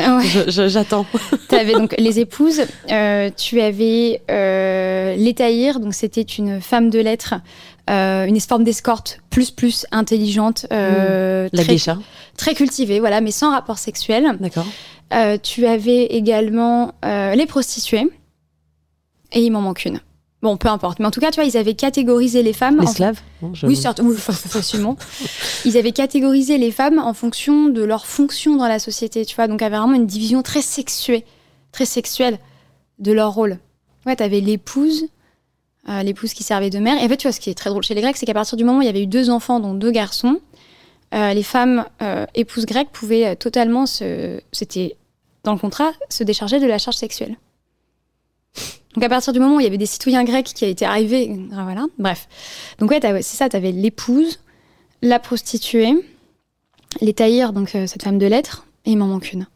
J'attends. 0.49 1.07
tu 1.49 1.55
avais 1.55 1.75
donc 1.75 1.95
les 1.97 2.19
épouses. 2.19 2.63
tu 3.37 3.61
avais 3.61 4.21
l'étaïr, 5.17 5.79
donc 5.79 5.95
c'était 5.95 6.23
une 6.23 6.61
femme 6.61 6.91
de 6.91 6.99
lettres. 6.99 7.35
Une 7.89 8.41
forme 8.41 8.65
d'escorte 8.65 9.21
plus 9.31 9.51
plus 9.51 9.87
intelligente, 9.91 10.67
mmh. 10.71 10.75
la 10.75 11.49
très, 11.53 11.65
geisha. 11.65 11.99
très 12.37 12.55
cultivée, 12.55 13.01
voilà, 13.01 13.21
mais 13.21 13.33
sans 13.33 13.51
rapport 13.51 13.79
sexuel. 13.79 14.37
D'accord. 14.41 14.67
Euh, 15.13 15.37
tu 15.43 15.67
avais 15.67 16.07
également 16.07 16.95
euh, 17.05 17.35
les 17.35 17.47
prostituées. 17.47 18.09
Et 19.33 19.41
il 19.41 19.51
m'en 19.51 19.61
manque 19.61 19.85
une. 19.85 20.01
Bon, 20.43 20.57
peu 20.57 20.69
importe. 20.69 20.99
Mais 20.99 21.07
en 21.07 21.11
tout 21.11 21.21
cas, 21.21 21.31
tu 21.31 21.37
vois, 21.37 21.45
ils 21.45 21.57
avaient 21.57 21.75
catégorisé 21.75 22.43
les 22.43 22.53
femmes. 22.53 22.81
Les 22.81 22.87
slaves? 22.87 23.21
Oui, 23.63 23.77
certes, 23.77 24.01
facilement. 24.19 24.97
ils 25.65 25.77
avaient 25.77 25.93
catégorisé 25.93 26.59
les 26.59 26.73
femmes 26.73 26.99
en 26.99 27.15
fonction 27.15 27.69
de 27.69 27.83
leur 27.83 28.07
fonction 28.07 28.57
dans 28.57 28.67
la 28.67 28.79
société, 28.79 29.25
tu 29.25 29.37
vois. 29.37 29.47
Donc, 29.47 29.61
il 29.61 29.65
y 29.65 29.67
avait 29.67 29.77
vraiment 29.77 29.95
une 29.95 30.07
division 30.07 30.43
très 30.43 30.63
sexuée, 30.63 31.25
très 31.71 31.85
sexuelle 31.85 32.39
de 32.99 33.13
leur 33.13 33.33
rôle. 33.33 33.59
Ouais, 34.05 34.17
tu 34.17 34.23
avais 34.23 34.41
l'épouse, 34.41 35.07
euh, 35.89 36.03
l'épouse 36.03 36.35
qui 36.35 36.43
servait 36.43 36.71
de 36.71 36.79
mère. 36.79 37.01
Et 37.01 37.05
en 37.05 37.09
fait, 37.09 37.17
tu 37.17 37.27
vois, 37.27 37.33
ce 37.33 37.41
qui 37.41 37.51
est 37.51 37.55
très 37.55 37.71
drôle 37.71 37.83
chez 37.83 37.95
les 37.95 38.01
Grecs, 38.01 38.17
c'est 38.17 38.27
qu'à 38.27 38.35
partir 38.35 38.57
du 38.57 38.65
moment 38.65 38.79
où 38.79 38.83
il 38.83 38.87
y 38.87 38.89
avait 38.89 39.03
eu 39.03 39.07
deux 39.07 39.31
enfants, 39.31 39.61
dont 39.61 39.75
deux 39.75 39.91
garçons, 39.91 40.41
les 41.13 41.43
femmes 41.43 41.85
épouses 42.35 42.65
grecques 42.65 42.91
pouvaient 42.91 43.37
totalement 43.37 43.85
se. 43.85 44.41
C'était 44.51 44.97
dans 45.45 45.53
le 45.53 45.59
contrat, 45.59 45.93
se 46.09 46.25
décharger 46.25 46.59
de 46.61 46.67
la 46.67 46.79
charge 46.79 46.97
sexuelle. 46.97 47.37
Donc 48.95 49.05
à 49.05 49.09
partir 49.09 49.33
du 49.33 49.41
moment 49.41 49.57
où 49.57 49.61
il 49.61 49.65
y 49.65 49.67
avait 49.67 49.79
des 49.79 49.87
citoyens 49.87 50.25
grecs 50.25 50.53
qui 50.55 50.65
étaient 50.65 50.85
arrivés, 50.85 51.35
ah, 51.53 51.65
voilà, 51.65 51.87
bref. 51.99 52.29
Donc 52.79 52.91
ouais, 52.91 53.01
c'est 53.23 53.37
ça, 53.37 53.49
tu 53.49 53.57
avais 53.57 53.73
l'épouse, 53.73 54.41
la 55.01 55.19
prostituée, 55.19 55.95
les 57.01 57.15
tailleurs, 57.15 57.53
donc 57.53 57.75
euh, 57.75 57.87
cette 57.87 58.03
femme 58.03 58.19
de 58.19 58.27
lettres, 58.27 58.67
et 58.85 58.91
il 58.93 58.99
m'en 58.99 59.07
manque 59.07 59.33
une. 59.33 59.47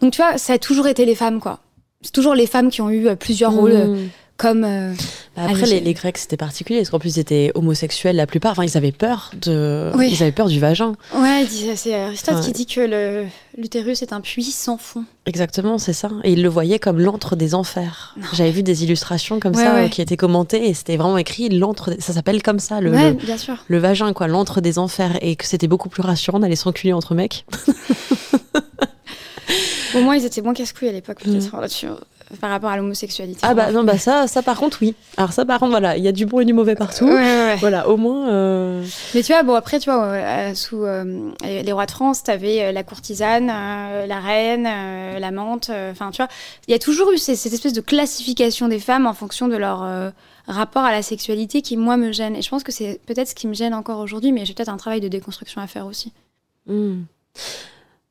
Donc 0.00 0.12
tu 0.12 0.18
vois, 0.22 0.38
ça 0.38 0.52
a 0.54 0.58
toujours 0.58 0.86
été 0.86 1.04
les 1.04 1.16
femmes, 1.16 1.40
quoi. 1.40 1.60
C'est 2.02 2.12
toujours 2.12 2.34
les 2.34 2.46
femmes 2.46 2.70
qui 2.70 2.80
ont 2.80 2.90
eu 2.90 3.08
euh, 3.08 3.16
plusieurs 3.16 3.52
rôles. 3.52 4.08
Mmh 4.40 4.42
comme. 4.42 4.64
Euh, 4.64 4.92
bah, 5.36 5.42
après, 5.48 5.66
les, 5.66 5.94
Grecs, 5.94 6.18
c'était 6.18 6.36
particulier, 6.36 6.80
parce 6.80 6.90
qu'en 6.90 6.98
plus, 6.98 7.16
ils 7.16 7.20
étaient 7.20 7.52
homosexuels 7.54 8.16
la 8.16 8.26
plupart. 8.26 8.52
Enfin, 8.52 8.64
ils 8.64 8.76
avaient 8.76 8.92
peur, 8.92 9.30
de... 9.40 9.92
ils 10.02 10.22
avaient 10.22 10.32
peur 10.32 10.48
du 10.48 10.58
vagin. 10.58 10.94
Ouais, 11.14 11.46
c'est 11.76 11.94
Aristote 11.94 12.40
qui 12.42 12.52
dit 12.52 12.66
que 12.66 13.26
l'utérus 13.56 14.02
est 14.02 14.12
un 14.12 14.20
puits 14.20 14.42
sans 14.44 14.76
fond. 14.76 15.04
Exactement, 15.26 15.78
c'est 15.78 15.92
ça. 15.92 16.10
Et 16.24 16.32
ils 16.32 16.42
le 16.42 16.48
voyaient 16.48 16.78
comme 16.78 16.98
l'antre 16.98 17.36
des 17.36 17.54
enfers. 17.54 18.16
J'avais 18.32 18.50
vu 18.50 18.62
des 18.62 18.82
illustrations 18.82 19.38
comme 19.40 19.54
ça 19.54 19.76
euh, 19.76 19.88
qui 19.88 20.02
étaient 20.02 20.16
commentées, 20.16 20.68
et 20.68 20.74
c'était 20.74 20.96
vraiment 20.96 21.18
écrit 21.18 21.48
l'antre. 21.48 21.94
Ça 21.98 22.12
s'appelle 22.12 22.42
comme 22.42 22.58
ça, 22.58 22.80
le, 22.80 22.90
le, 22.90 23.12
bien 23.12 23.36
sûr. 23.36 23.64
le 23.68 23.78
vagin, 23.78 24.12
quoi, 24.12 24.26
l'antre 24.26 24.60
des 24.60 24.78
enfers. 24.78 25.18
Et 25.22 25.36
que 25.36 25.46
c'était 25.46 25.68
beaucoup 25.68 25.88
plus 25.88 26.02
rassurant 26.02 26.40
d'aller 26.40 26.56
s'enculer 26.56 26.92
entre 26.92 27.14
mecs. 27.14 27.44
Au 29.94 30.00
moins, 30.00 30.16
ils 30.16 30.24
étaient 30.24 30.40
moins 30.40 30.54
casse-couilles 30.54 30.88
à 30.88 30.92
l'époque, 30.92 31.20
peut-être, 31.22 31.56
mm. 31.56 31.60
là-dessus 31.60 31.86
par 32.38 32.50
rapport 32.50 32.70
à 32.70 32.76
l'homosexualité. 32.76 33.40
Ah 33.42 33.54
bah 33.54 33.72
non 33.72 33.82
bah 33.82 33.98
ça 33.98 34.26
ça 34.28 34.42
par 34.42 34.58
contre 34.58 34.78
oui. 34.82 34.94
Alors 35.16 35.32
ça 35.32 35.44
par 35.44 35.58
contre 35.58 35.72
voilà 35.72 35.96
il 35.96 36.04
y 36.04 36.08
a 36.08 36.12
du 36.12 36.26
bon 36.26 36.40
et 36.40 36.44
du 36.44 36.52
mauvais 36.52 36.76
partout. 36.76 37.08
Voilà 37.58 37.88
au 37.88 37.96
moins. 37.96 38.28
Euh, 38.30 38.84
Mais 39.14 39.22
tu 39.22 39.32
vois 39.32 39.42
bon 39.42 39.54
après 39.54 39.80
tu 39.80 39.90
vois 39.90 40.04
euh, 40.04 40.54
sous 40.54 40.84
euh, 40.84 41.32
les 41.42 41.72
rois 41.72 41.86
de 41.86 41.90
France 41.90 42.22
t'avais 42.22 42.72
la 42.72 42.82
courtisane, 42.84 43.46
la 43.46 44.20
reine, 44.20 44.68
l'amante. 45.18 45.70
Enfin 45.90 46.10
tu 46.10 46.18
vois 46.18 46.28
il 46.68 46.70
y 46.70 46.74
a 46.74 46.78
toujours 46.78 47.10
eu 47.12 47.18
cette, 47.18 47.52
espèce 47.52 47.72
de 47.72 47.80
classification 47.80 48.68
des 48.68 48.78
femmes 48.78 49.06
en 49.06 49.14
fonction 49.14 49.48
de 49.48 49.56
leur 49.56 49.84
rapport 50.46 50.84
à 50.84 50.92
la 50.92 51.02
sexualité 51.02 51.62
qui 51.62 51.76
moi 51.76 51.96
me 51.96 52.12
gêne 52.12 52.36
et 52.36 52.42
je 52.42 52.48
pense 52.48 52.62
que 52.62 52.72
c'est 52.72 53.00
peut-être 53.06 53.28
ce 53.28 53.34
qui 53.34 53.46
me 53.46 53.54
gêne 53.54 53.74
encore 53.74 53.98
aujourd'hui 53.98 54.32
mais 54.32 54.44
j'ai 54.46 54.54
peut-être 54.54 54.68
un 54.68 54.76
travail 54.76 55.00
de 55.00 55.08
déconstruction 55.08 55.60
à 55.60 55.66
faire 55.66 55.86
aussi. 55.86 56.12
Hmm. 56.66 57.02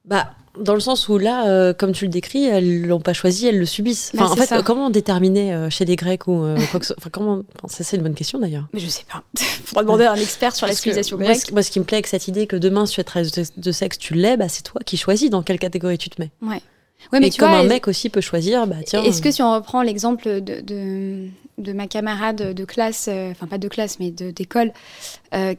Bah, 0.10 0.32
dans 0.60 0.74
le 0.74 0.80
sens 0.80 1.08
où 1.08 1.18
là, 1.18 1.48
euh, 1.48 1.74
comme 1.74 1.92
tu 1.92 2.06
le 2.06 2.10
décris, 2.10 2.46
elles 2.46 2.86
l'ont 2.86 3.00
pas 3.00 3.14
choisi, 3.14 3.46
elles 3.48 3.60
le 3.60 3.66
subissent. 3.66 4.12
Enfin, 4.16 4.32
en 4.32 4.36
fait, 4.36 4.64
comment 4.64 4.90
déterminer 4.90 5.54
euh, 5.54 5.70
chez 5.70 5.86
les 5.86 5.96
Grecs 5.96 6.28
ou 6.28 6.44
euh, 6.44 6.58
quoi 6.72 6.80
que 6.80 6.86
ce... 6.86 6.94
enfin, 6.98 7.10
comment 7.12 7.44
Ça, 7.68 7.84
c'est 7.84 7.96
une 7.98 8.04
bonne 8.04 8.16
question 8.16 8.40
d'ailleurs. 8.40 8.68
Mais 8.74 8.80
je 8.80 8.88
sais 8.88 9.06
pas. 9.12 9.24
Faudra 9.66 9.84
demander 9.84 10.06
à 10.06 10.14
un 10.14 10.16
expert 10.16 10.56
sur 10.56 10.68
la 10.68 10.74
civilisation 10.74 11.18
grecque. 11.18 11.52
Moi, 11.52 11.62
ce 11.62 11.72
qui 11.72 11.80
me 11.80 11.86
plaît 11.86 11.98
avec 11.98 12.08
cette 12.08 12.28
idée 12.28 12.48
que 12.48 12.56
demain, 12.56 12.86
si 12.86 12.96
tu 12.96 13.02
es 13.02 13.44
de 13.56 13.72
sexe, 13.72 13.98
tu 13.98 14.16
l'es, 14.16 14.36
bah, 14.36 14.50
c'est 14.50 14.64
toi 14.64 14.82
qui 14.84 14.98
choisis 14.98 15.30
dans 15.30 15.44
quelle 15.44 15.60
catégorie 15.60 15.98
tu 15.98 16.10
te 16.10 16.22
mets. 16.22 16.32
Ouais. 16.42 16.62
Ouais, 17.12 17.20
mais 17.20 17.28
Et 17.28 17.32
comme 17.32 17.50
un 17.50 17.64
mec 17.64 17.88
aussi 17.88 18.10
peut 18.10 18.22
choisir, 18.22 18.68
bah 18.68 18.78
tiens. 18.86 19.04
Est-ce 19.04 19.22
que 19.22 19.32
si 19.32 19.42
on 19.42 19.54
reprend 19.54 19.82
l'exemple 19.82 20.42
de, 20.42 20.62
de, 20.62 21.28
de, 21.58 21.74
ma 21.74 21.88
camarade 21.88 22.54
de 22.54 22.66
classe, 22.66 23.08
enfin 23.08 23.48
pas 23.48 23.58
de 23.58 23.68
classe, 23.68 24.00
mais 24.00 24.12
d'école, 24.12 24.74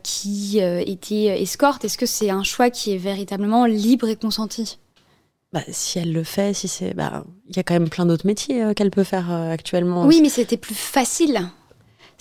qui 0.03 0.59
était 0.59 1.43
escorte, 1.43 1.84
est-ce 1.84 1.99
que 1.99 2.07
c'est 2.07 2.30
un 2.30 2.45
choix 2.45 2.70
qui 2.70 2.93
est 2.93 2.99
véritablement 2.99 3.66
libre 3.66 4.09
et 4.09 4.16
consenti? 4.16 4.78
Bah, 5.53 5.62
si 5.68 5.99
elle 5.99 6.12
le 6.12 6.22
fait, 6.22 6.55
si 6.55 6.68
c'est, 6.68 6.95
bah, 6.95 7.24
il 7.49 7.57
y 7.57 7.59
a 7.59 7.64
quand 7.64 7.74
même 7.74 7.88
plein 7.88 8.07
d'autres 8.07 8.26
métiers 8.26 8.62
euh, 8.62 8.72
qu'elle 8.72 8.93
peut 8.93 9.03
faire 9.03 9.32
euh, 9.32 9.51
actuellement. 9.51 10.07
Oui, 10.07 10.20
mais 10.22 10.28
c'était 10.28 10.57
plus 10.57 10.76
facile. 10.76 11.41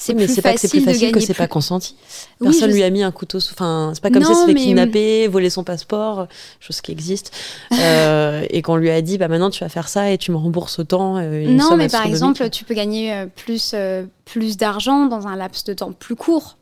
C'est 0.02 0.16
plus, 0.16 0.28
facile 0.28 0.43
pas 0.43 0.54
que 0.54 0.60
c'est 0.60 0.70
plus 0.70 0.82
facile 0.82 1.12
que 1.12 1.20
c'est 1.20 1.34
pas 1.34 1.47
consenti. 1.47 1.95
Personne 2.41 2.72
lui 2.72 2.84
a 2.84 2.89
mis 2.89 3.04
un 3.04 3.12
couteau. 3.12 3.39
Sous... 3.39 3.54
Enfin, 3.54 3.91
c'est 3.93 4.02
pas 4.02 4.10
comme 4.10 4.24
si 4.24 4.32
elle 4.32 4.38
s'est 4.38 4.45
fait 4.54 4.56
kidnapper, 4.56 5.28
voler 5.28 5.50
son 5.50 5.66
passeport, 5.66 6.28
chose 6.62 6.80
qui 6.80 6.93
existe, 6.93 7.34
euh, 7.74 8.45
et 8.50 8.62
qu'on 8.62 8.78
lui 8.78 8.89
a 8.89 9.02
dit, 9.02 9.18
bah 9.18 9.28
maintenant 9.28 9.50
tu 9.50 9.64
vas 9.64 9.70
faire 9.70 9.89
ça 9.89 10.10
et 10.10 10.18
tu 10.18 10.32
me 10.32 10.38
rembourses 10.38 10.80
autant. 10.80 11.22
non, 11.22 11.76
mais 11.76 11.89
par 11.89 12.06
exemple, 12.06 12.50
tu 12.50 12.64
peux 12.64 12.74
gagner 12.74 13.26
plus 13.36 13.76
plus 14.24 14.58
d'argent 14.58 15.08
dans 15.08 15.28
un 15.28 15.36
laps 15.36 15.66
de 15.66 15.74
temps 15.74 15.91
plus 15.91 16.16
court. 16.16 16.56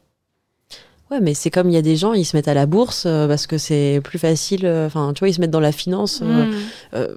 Ouais, 1.09 1.21
mais 1.21 1.33
c'est 1.33 1.49
comme 1.49 1.69
il 1.69 1.73
y 1.73 1.77
a 1.77 1.81
des 1.81 1.95
gens, 1.95 2.13
ils 2.13 2.25
se 2.25 2.35
mettent 2.35 2.49
à 2.49 2.53
la 2.53 2.65
bourse 2.65 3.05
euh, 3.05 3.27
parce 3.27 3.47
que 3.47 3.57
c'est 3.57 4.01
plus 4.03 4.19
facile. 4.19 4.65
Euh, 4.65 4.87
enfin, 4.87 5.13
tu 5.13 5.19
vois, 5.19 5.29
ils 5.29 5.33
se 5.33 5.39
mettent 5.39 5.51
dans 5.51 5.61
la 5.61 5.71
finance. 5.71 6.21
Euh, 6.21 6.45
mm. 6.93 7.15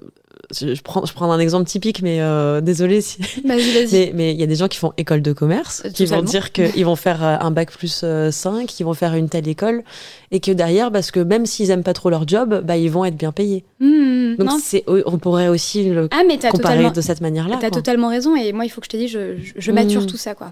Je, 0.51 0.81
prends, 0.81 1.05
je 1.05 1.13
prends 1.13 1.31
un 1.31 1.39
exemple 1.39 1.65
typique, 1.65 2.01
mais 2.01 2.19
désolé. 2.61 3.01
Si... 3.01 3.19
mais 3.45 4.33
il 4.33 4.39
y 4.39 4.43
a 4.43 4.47
des 4.47 4.55
gens 4.55 4.67
qui 4.67 4.77
font 4.77 4.93
école 4.97 5.21
de 5.21 5.33
commerce, 5.33 5.83
qui 5.93 6.05
vont 6.05 6.21
dire 6.21 6.51
qu'ils 6.51 6.85
vont 6.85 6.95
faire 6.95 7.23
un 7.23 7.51
bac 7.51 7.71
plus 7.71 8.03
5, 8.31 8.67
qu'ils 8.67 8.85
vont 8.85 8.93
faire 8.93 9.13
une 9.15 9.29
telle 9.29 9.47
école, 9.47 9.83
et 10.31 10.39
que 10.39 10.51
derrière, 10.51 10.91
parce 10.91 11.11
que 11.11 11.19
même 11.19 11.45
s'ils 11.45 11.71
aiment 11.71 11.83
pas 11.83 11.93
trop 11.93 12.09
leur 12.09 12.27
job, 12.27 12.61
bah, 12.63 12.77
ils 12.77 12.89
vont 12.89 13.05
être 13.05 13.17
bien 13.17 13.31
payés. 13.31 13.63
Mm, 13.79 14.35
Donc, 14.37 14.59
c'est, 14.63 14.83
on 14.87 15.17
pourrait 15.17 15.47
aussi 15.47 15.89
le 15.89 16.07
ah, 16.11 16.23
mais 16.27 16.37
comparer 16.37 16.89
de 16.91 17.01
cette 17.01 17.21
manière-là. 17.21 17.57
Tu 17.59 17.65
as 17.65 17.71
totalement 17.71 18.09
raison, 18.09 18.35
et 18.35 18.53
moi, 18.53 18.65
il 18.65 18.69
faut 18.69 18.81
que 18.81 18.85
je 18.85 18.91
te 18.91 18.97
dise, 18.97 19.11
je, 19.11 19.35
je, 19.55 19.71
mature 19.71 20.05
tout 20.05 20.17
ça, 20.17 20.33
quoi. 20.33 20.51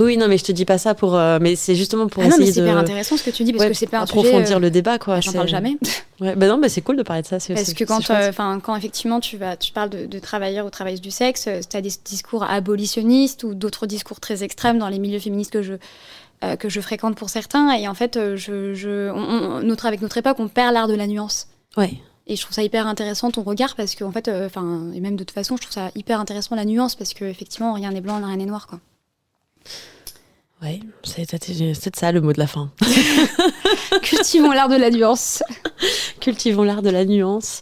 Oui, 0.00 0.16
non, 0.16 0.28
mais 0.28 0.38
je 0.38 0.44
te 0.44 0.52
dis 0.52 0.64
pas 0.64 0.78
ça 0.78 0.94
pour. 0.94 1.14
Euh, 1.14 1.38
mais 1.40 1.56
c'est 1.56 1.74
justement 1.74 2.06
pour 2.08 2.22
ah 2.22 2.26
essayer 2.26 2.46
non, 2.46 2.52
c'est 2.52 2.60
hyper 2.60 2.78
intéressant 2.78 3.16
ce 3.16 3.24
que 3.24 3.30
tu 3.30 3.44
dis 3.44 3.52
parce 3.52 3.66
que 3.66 3.74
c'est 3.74 3.86
pas 3.86 4.00
un 4.00 4.02
approfondir 4.02 4.46
sujet, 4.46 4.58
le 4.58 4.70
débat, 4.70 4.98
quoi. 4.98 5.20
J'en 5.20 5.32
parle 5.32 5.48
jamais. 5.48 5.76
Ouais, 6.18 6.34
bah 6.34 6.48
non, 6.48 6.56
mais 6.56 6.70
c'est 6.70 6.80
cool 6.80 6.96
de 6.96 7.02
parler 7.02 7.20
de 7.20 7.26
ça. 7.26 7.36
Parce 7.36 7.74
que 7.74 7.84
quand, 7.84 8.08
euh, 8.08 8.32
quand 8.62 8.74
effectivement 8.74 9.20
tu 9.20 9.36
vas, 9.36 9.54
tu 9.54 9.70
parles 9.70 9.90
de, 9.90 10.06
de 10.06 10.18
travailleurs 10.18 10.64
ou 10.64 10.70
travailleuses 10.70 11.02
du 11.02 11.10
sexe, 11.10 11.44
euh, 11.46 11.60
tu 11.68 11.76
as 11.76 11.82
des 11.82 11.92
discours 12.06 12.42
abolitionnistes 12.42 13.44
ou 13.44 13.54
d'autres 13.54 13.86
discours 13.86 14.18
très 14.18 14.42
extrêmes 14.42 14.78
dans 14.78 14.88
les 14.88 14.98
milieux 14.98 15.18
féministes 15.18 15.52
que 15.52 15.60
je 15.60 15.74
que 16.58 16.70
je 16.70 16.80
fréquente 16.80 17.16
pour 17.16 17.28
certains. 17.28 17.70
Et 17.72 17.86
en 17.86 17.92
fait, 17.92 18.18
je, 18.36 18.72
je 18.72 19.10
on, 19.10 19.60
notre, 19.60 19.84
avec 19.84 20.00
notre 20.00 20.16
époque, 20.16 20.36
on 20.38 20.48
perd 20.48 20.72
l'art 20.72 20.88
de 20.88 20.94
la 20.94 21.06
nuance. 21.06 21.48
Ouais. 21.76 21.98
Et 22.26 22.34
je 22.34 22.42
trouve 22.42 22.54
ça 22.54 22.62
hyper 22.62 22.86
intéressant 22.86 23.30
ton 23.30 23.42
regard 23.42 23.76
parce 23.76 23.94
qu'en 23.94 24.10
fait, 24.10 24.26
euh, 24.28 24.46
enfin, 24.46 24.90
et 24.92 25.00
même 25.00 25.14
de 25.14 25.22
toute 25.22 25.32
façon, 25.32 25.56
je 25.56 25.62
trouve 25.62 25.74
ça 25.74 25.90
hyper 25.94 26.18
intéressant 26.18 26.56
la 26.56 26.64
nuance 26.64 26.96
parce 26.96 27.14
qu'effectivement, 27.14 27.72
rien 27.72 27.92
n'est 27.92 28.00
blanc, 28.00 28.16
rien 28.16 28.36
n'est 28.36 28.46
noir, 28.46 28.66
quoi. 28.66 28.80
Ouais, 30.62 30.80
c'est 31.02 31.96
ça 31.96 32.12
le 32.12 32.20
mot 32.22 32.32
de 32.32 32.38
la 32.38 32.46
fin. 32.46 32.70
Cultivons 34.02 34.52
l'art 34.52 34.68
de 34.68 34.76
la 34.76 34.90
nuance. 34.90 35.42
Cultivons 36.20 36.62
l'art 36.62 36.82
de 36.82 36.90
la 36.90 37.04
nuance. 37.04 37.60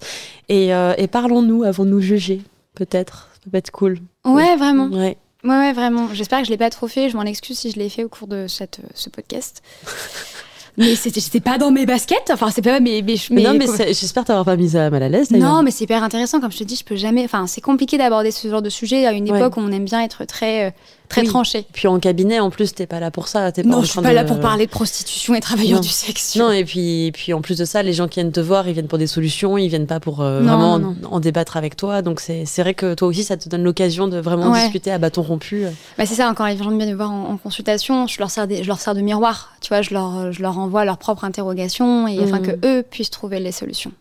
Et, 0.49 0.73
euh, 0.75 0.95
et 0.97 1.09
parlons-nous 1.09 1.65
avant 1.65 1.85
de 1.85 1.91
nous 1.91 2.01
juger, 2.01 2.41
peut-être. 2.75 3.31
Ça 3.43 3.51
peut 3.51 3.57
être 3.59 3.73
cool. 3.73 3.99
Ouais, 4.25 4.57
vraiment. 4.57 4.87
Ouais. 4.87 5.17
Ouais, 5.43 5.51
ouais, 5.59 5.73
vraiment. 5.73 6.09
J'espère 6.13 6.39
que 6.41 6.47
je 6.47 6.51
l'ai 6.51 6.57
pas 6.57 6.71
trop 6.71 6.87
fait. 6.89 7.11
Je 7.11 7.17
m'en 7.17 7.25
excuse 7.25 7.59
si 7.59 7.71
je 7.71 7.79
l'ai 7.79 7.89
fait 7.89 8.05
au 8.05 8.09
cours 8.09 8.29
de 8.29 8.47
cette, 8.47 8.79
euh, 8.79 8.89
ce 8.95 9.11
podcast. 9.11 9.61
mais 10.77 10.95
c'était 10.97 11.41
pas 11.41 11.59
dans 11.59 11.71
mes 11.71 11.85
baskets. 11.87 12.31
Enfin, 12.33 12.51
c'est 12.51 12.63
pas 12.63 12.81
mes. 12.81 13.03
mes, 13.03 13.17
Mais 13.31 13.43
non, 13.43 13.55
mais 13.55 13.67
j'espère 13.89 14.25
t'avoir 14.25 14.45
pas 14.45 14.57
mis 14.57 14.71
ça 14.71 14.89
mal 14.89 15.03
à 15.03 15.09
l'aise. 15.09 15.31
Non, 15.33 15.63
mais 15.63 15.71
c'est 15.71 15.85
hyper 15.85 16.03
intéressant. 16.03 16.41
Comme 16.41 16.53
je 16.53 16.59
te 16.59 16.65
dis, 16.65 16.77
je 16.77 16.85
peux 16.85 16.97
jamais. 16.97 17.25
Enfin, 17.25 17.47
c'est 17.47 17.61
compliqué 17.61 17.99
d'aborder 17.99 18.31
ce 18.31 18.49
genre 18.49 18.63
de 18.63 18.71
sujet 18.71 19.05
à 19.07 19.13
une 19.13 19.31
Ouais. 19.31 19.39
époque 19.39 19.57
où 19.57 19.61
on 19.61 19.71
aime 19.71 19.85
bien 19.85 20.03
être 20.03 20.25
très, 20.25 20.69
euh, 20.69 20.71
très 21.09 21.21
Oui. 21.23 21.27
tranché. 21.29 21.65
Puis 21.73 21.87
en 21.87 21.99
cabinet, 22.01 22.41
en 22.41 22.51
plus, 22.51 22.75
t'es 22.75 22.87
pas 22.87 22.99
là 23.01 23.11
pour 23.11 23.29
ça. 23.29 23.53
T'es 23.53 23.63
pas 23.63 23.69
en 23.69 23.73
Non, 23.73 23.83
je 23.83 23.87
suis 23.91 24.01
pas 24.01 24.11
de- 24.11 24.15
là 24.15 24.25
pour 24.25 24.41
parler 24.41 24.67
de 24.67 24.71
prostitution 24.71 25.35
et 25.35 25.41
travailleurs 25.41 25.77
Non. 25.77 25.83
du 25.83 25.89
sexe. 25.89 26.35
Non, 26.37 26.51
et 26.51 26.65
puis, 26.65 27.11
puis 27.13 27.33
en 27.33 27.41
plus 27.41 27.59
de 27.59 27.65
ça, 27.65 27.83
les 27.83 27.93
gens 27.93 28.09
qui 28.09 28.21
viennent 28.21 28.33
te 28.33 28.41
voir, 28.41 28.67
ils 28.69 28.73
viennent 28.73 28.89
pour 28.89 28.99
des 28.99 29.07
solutions, 29.07 29.57
ils 29.59 29.69
viennent 29.69 29.87
pas 29.87 30.01
pour 30.01 30.23
euh, 30.23 30.41
Non, 30.41 30.47
vraiment 30.57 30.79
non, 30.79 30.97
En, 31.11 31.17
en 31.17 31.21
débattre 31.21 31.57
avec 31.57 31.77
toi. 31.77 32.03
Donc 32.03 32.21
c'est 32.21 32.45
vrai 32.61 32.75
que 32.75 32.95
toi 32.95 33.09
aussi, 33.09 33.23
ça 33.25 33.37
te 33.37 33.49
donne 33.49 33.63
l'occasion 33.65 34.09
de 34.09 34.19
vraiment 34.19 34.51
Ouais. 34.51 34.63
discuter 34.63 34.91
à 34.91 34.99
bâton 34.99 35.23
rompu. 35.23 35.65
Bah, 35.99 36.07
c'est 36.07 36.15
ça, 36.15 36.33
quand 36.37 36.47
les 36.47 36.57
gens 36.57 36.71
viennent 36.71 36.91
me 36.91 36.95
voir 36.97 37.11
en, 37.13 37.31
en 37.33 37.37
consultation, 37.37 38.07
je 38.07 38.19
leur, 38.19 38.31
sers 38.31 38.47
des- 38.47 38.63
je 38.63 38.69
leur 38.69 38.81
sers 38.81 38.95
de 38.95 39.01
miroir. 39.01 39.53
Tu 39.61 39.69
vois, 39.69 39.83
je 39.83 39.93
leur, 39.95 40.33
je 40.33 40.43
leur 40.43 40.59
envoie 40.59 40.85
leur 40.85 40.99
propre 40.99 41.25
interrogation 41.25 42.09
et 42.09 42.19
afin 42.23 42.41
Mhm. 42.41 42.47
que 42.61 42.67
eux 42.67 42.83
puissent 42.83 43.11
trouver 43.11 43.41
les 43.41 43.53
solutions. 43.53 43.93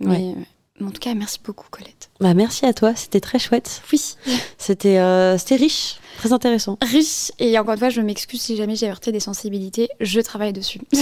Mais, 0.00 0.10
Ouais. 0.10 0.34
mais 0.36 0.44
en 0.80 0.90
tout 0.90 1.00
cas, 1.00 1.14
merci 1.14 1.38
beaucoup, 1.44 1.66
Colette. 1.70 2.10
Bah, 2.20 2.34
merci 2.34 2.66
à 2.66 2.72
toi, 2.72 2.94
c'était 2.94 3.20
très 3.20 3.38
chouette. 3.38 3.82
Oui. 3.92 4.00
C'était 4.58 4.98
euh, 4.98 5.36
riche, 5.50 5.96
très 6.18 6.32
intéressant. 6.32 6.78
Riche. 6.82 7.32
Et 7.38 7.58
encore 7.58 7.72
une 7.74 7.78
fois, 7.78 7.90
je 7.90 8.00
m'excuse 8.00 8.40
si 8.40 8.56
jamais 8.56 8.76
j'ai 8.76 8.88
heurté 8.90 9.10
des 9.12 9.20
sensibilités. 9.20 9.88
Je 10.00 10.20
travaille 10.20 10.52
dessus. 10.52 10.80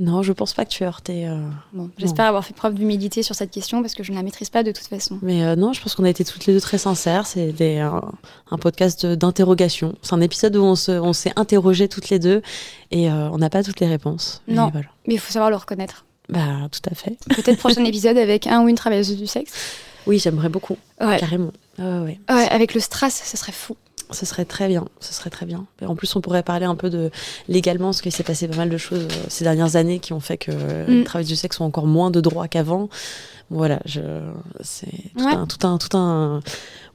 Non, 0.00 0.24
je 0.24 0.32
pense 0.32 0.54
pas 0.54 0.64
que 0.64 0.70
tu 0.70 0.82
as 0.82 0.88
heurté. 0.88 1.28
euh, 1.28 1.38
bon, 1.72 1.88
j'espère 1.98 2.24
avoir 2.24 2.44
fait 2.44 2.52
preuve 2.52 2.74
d'humilité 2.74 3.22
sur 3.22 3.36
cette 3.36 3.52
question 3.52 3.80
parce 3.80 3.94
que 3.94 4.02
je 4.02 4.10
ne 4.10 4.16
la 4.16 4.24
maîtrise 4.24 4.50
pas 4.50 4.64
de 4.64 4.72
toute 4.72 4.88
façon. 4.88 5.20
Mais 5.22 5.44
euh, 5.44 5.54
non, 5.54 5.72
je 5.72 5.80
pense 5.80 5.94
qu'on 5.94 6.02
a 6.02 6.08
été 6.10 6.24
toutes 6.24 6.46
les 6.46 6.52
deux 6.52 6.60
très 6.60 6.78
sincères. 6.78 7.28
C'était 7.28 7.78
un, 7.78 8.02
un 8.50 8.58
podcast 8.58 9.06
d'interrogation. 9.06 9.94
C'est 10.02 10.14
un 10.14 10.20
épisode 10.20 10.56
où 10.56 10.64
on 10.64 10.74
se- 10.74 10.90
on 10.90 11.12
s'est 11.12 11.30
interrogé 11.36 11.86
toutes 11.86 12.08
les 12.10 12.18
deux 12.18 12.42
et 12.90 13.08
euh, 13.08 13.30
on 13.30 13.38
n'a 13.38 13.50
pas 13.50 13.62
toutes 13.62 13.78
les 13.78 13.86
réponses. 13.86 14.42
Mais 14.48 14.54
Non. 14.54 14.70
voilà. 14.72 14.88
Mais 15.06 15.14
il 15.14 15.20
faut 15.20 15.32
savoir 15.32 15.50
le 15.50 15.56
reconnaître. 15.56 16.04
Bah, 16.28 16.68
tout 16.72 16.88
à 16.90 16.94
fait. 16.94 17.16
Peut-être 17.28 17.58
prochain 17.58 17.84
épisode 17.84 18.16
avec 18.16 18.46
un 18.46 18.62
ou 18.62 18.68
une 18.68 18.76
travailleuse 18.76 19.16
du 19.16 19.26
sexe. 19.26 19.52
Oui, 20.06 20.18
j'aimerais 20.18 20.48
beaucoup, 20.48 20.76
Ouais. 21.00 21.18
carrément. 21.18 21.52
Ouais. 21.78 22.18
Ouais, 22.30 22.48
avec 22.50 22.74
le 22.74 22.80
strass, 22.80 23.22
ce 23.24 23.36
serait 23.36 23.52
fou. 23.52 23.76
Ce 24.10 24.26
serait 24.26 24.44
très 24.44 24.68
bien, 24.68 24.84
ce 25.00 25.14
serait 25.14 25.30
très 25.30 25.46
bien. 25.46 25.66
Et 25.80 25.86
en 25.86 25.96
plus, 25.96 26.14
on 26.14 26.20
pourrait 26.20 26.42
parler 26.42 26.66
un 26.66 26.74
peu 26.76 26.90
de 26.90 27.10
légalement, 27.48 27.86
parce 27.88 28.02
qu'il 28.02 28.12
s'est 28.12 28.22
passé 28.22 28.46
pas 28.48 28.56
mal 28.56 28.68
de 28.68 28.76
choses 28.76 29.04
euh, 29.10 29.24
ces 29.28 29.44
dernières 29.44 29.76
années 29.76 29.98
qui 29.98 30.12
ont 30.12 30.20
fait 30.20 30.36
que 30.36 30.50
euh, 30.52 30.86
les 30.86 31.00
Mm. 31.00 31.04
travailleurs 31.04 31.28
du 31.28 31.36
sexe 31.36 31.58
ont 31.60 31.64
encore 31.64 31.86
moins 31.86 32.10
de 32.10 32.20
droits 32.20 32.46
qu'avant. 32.46 32.90
Voilà, 33.50 33.80
je, 33.84 34.00
c'est 34.62 34.86
tout, 35.16 35.24
Ouais. 35.24 35.34
un, 35.34 35.46
tout 35.46 35.66
un, 35.66 35.78
tout 35.78 35.96
un, 35.96 36.40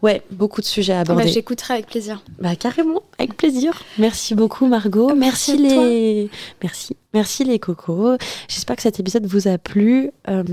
ouais, 0.02 0.24
beaucoup 0.32 0.62
de 0.62 0.66
sujets 0.66 0.93
à 0.93 1.04
Bah, 1.04 1.14
aborder. 1.14 1.30
J'écouterai 1.32 1.76
avec 1.76 1.88
plaisir. 1.88 2.22
Bah 2.39 2.56
carrément, 2.56 3.04
avec 3.18 3.38
plaisir. 3.38 3.84
Merci 3.97 4.36
beaucoup 4.36 4.66
Margot. 4.68 5.14
Merci 5.16 5.52
Merci, 5.52 5.58
les, 5.58 6.30
merci, 6.64 6.97
merci 7.14 7.43
les 7.43 7.60
cocos. 7.60 8.18
J'espère 8.47 8.76
que 8.76 8.82
cet 8.82 9.00
épisode 9.00 9.26
vous 9.26 9.47
a 9.47 9.58
plu. 9.58 10.12
Euh, 10.28 10.43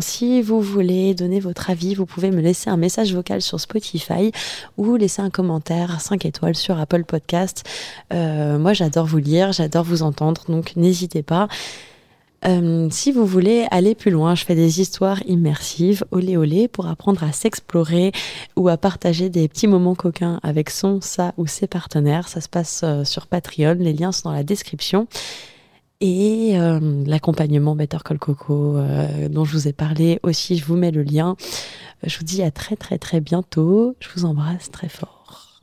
si 0.00 0.42
vous 0.42 0.60
voulez 0.60 1.14
donner 1.14 1.40
votre 1.40 1.70
avis, 1.70 1.94
vous 1.94 2.06
pouvez 2.06 2.30
me 2.30 2.40
laisser 2.40 2.68
un 2.68 2.76
message 2.76 3.14
vocal 3.14 3.40
sur 3.40 3.60
Spotify 3.60 4.32
ou 4.76 4.96
laisser 4.96 5.22
un 5.22 5.30
commentaire 5.30 6.00
5 6.00 6.26
étoiles 6.26 6.56
sur 6.56 6.78
Apple 6.78 7.04
Podcast. 7.04 7.64
Euh, 8.12 8.58
moi 8.58 8.72
j'adore 8.72 9.06
vous 9.06 9.18
lire, 9.18 9.52
j'adore 9.52 9.84
vous 9.84 10.02
entendre, 10.02 10.42
donc 10.48 10.74
n'hésitez 10.76 11.22
pas. 11.22 11.48
Euh, 12.46 12.88
si 12.90 13.10
vous 13.10 13.26
voulez 13.26 13.66
aller 13.70 13.94
plus 13.94 14.10
loin, 14.10 14.34
je 14.34 14.44
fais 14.44 14.54
des 14.54 14.80
histoires 14.80 15.20
immersives, 15.26 16.04
olé 16.12 16.36
olé, 16.36 16.68
pour 16.68 16.86
apprendre 16.86 17.24
à 17.24 17.32
s'explorer 17.32 18.12
ou 18.56 18.68
à 18.68 18.76
partager 18.76 19.30
des 19.30 19.48
petits 19.48 19.66
moments 19.66 19.94
coquins 19.94 20.38
avec 20.42 20.70
son, 20.70 21.00
sa 21.00 21.34
ou 21.36 21.46
ses 21.46 21.66
partenaires. 21.66 22.28
Ça 22.28 22.40
se 22.40 22.48
passe 22.48 22.82
euh, 22.84 23.04
sur 23.04 23.26
Patreon, 23.26 23.76
les 23.78 23.92
liens 23.92 24.12
sont 24.12 24.28
dans 24.28 24.34
la 24.34 24.44
description. 24.44 25.08
Et 26.00 26.58
euh, 26.60 27.04
l'accompagnement 27.06 27.74
Better 27.74 27.98
Call 28.04 28.18
Coco 28.18 28.76
dont 29.30 29.44
je 29.46 29.52
vous 29.52 29.66
ai 29.66 29.72
parlé 29.72 30.20
aussi, 30.22 30.58
je 30.58 30.64
vous 30.64 30.76
mets 30.76 30.90
le 30.90 31.02
lien. 31.02 31.36
Je 32.02 32.18
vous 32.18 32.24
dis 32.24 32.42
à 32.42 32.50
très 32.50 32.76
très 32.76 32.98
très 32.98 33.20
bientôt. 33.20 33.96
Je 34.00 34.08
vous 34.14 34.26
embrasse 34.26 34.70
très 34.70 34.90
fort. 34.90 35.62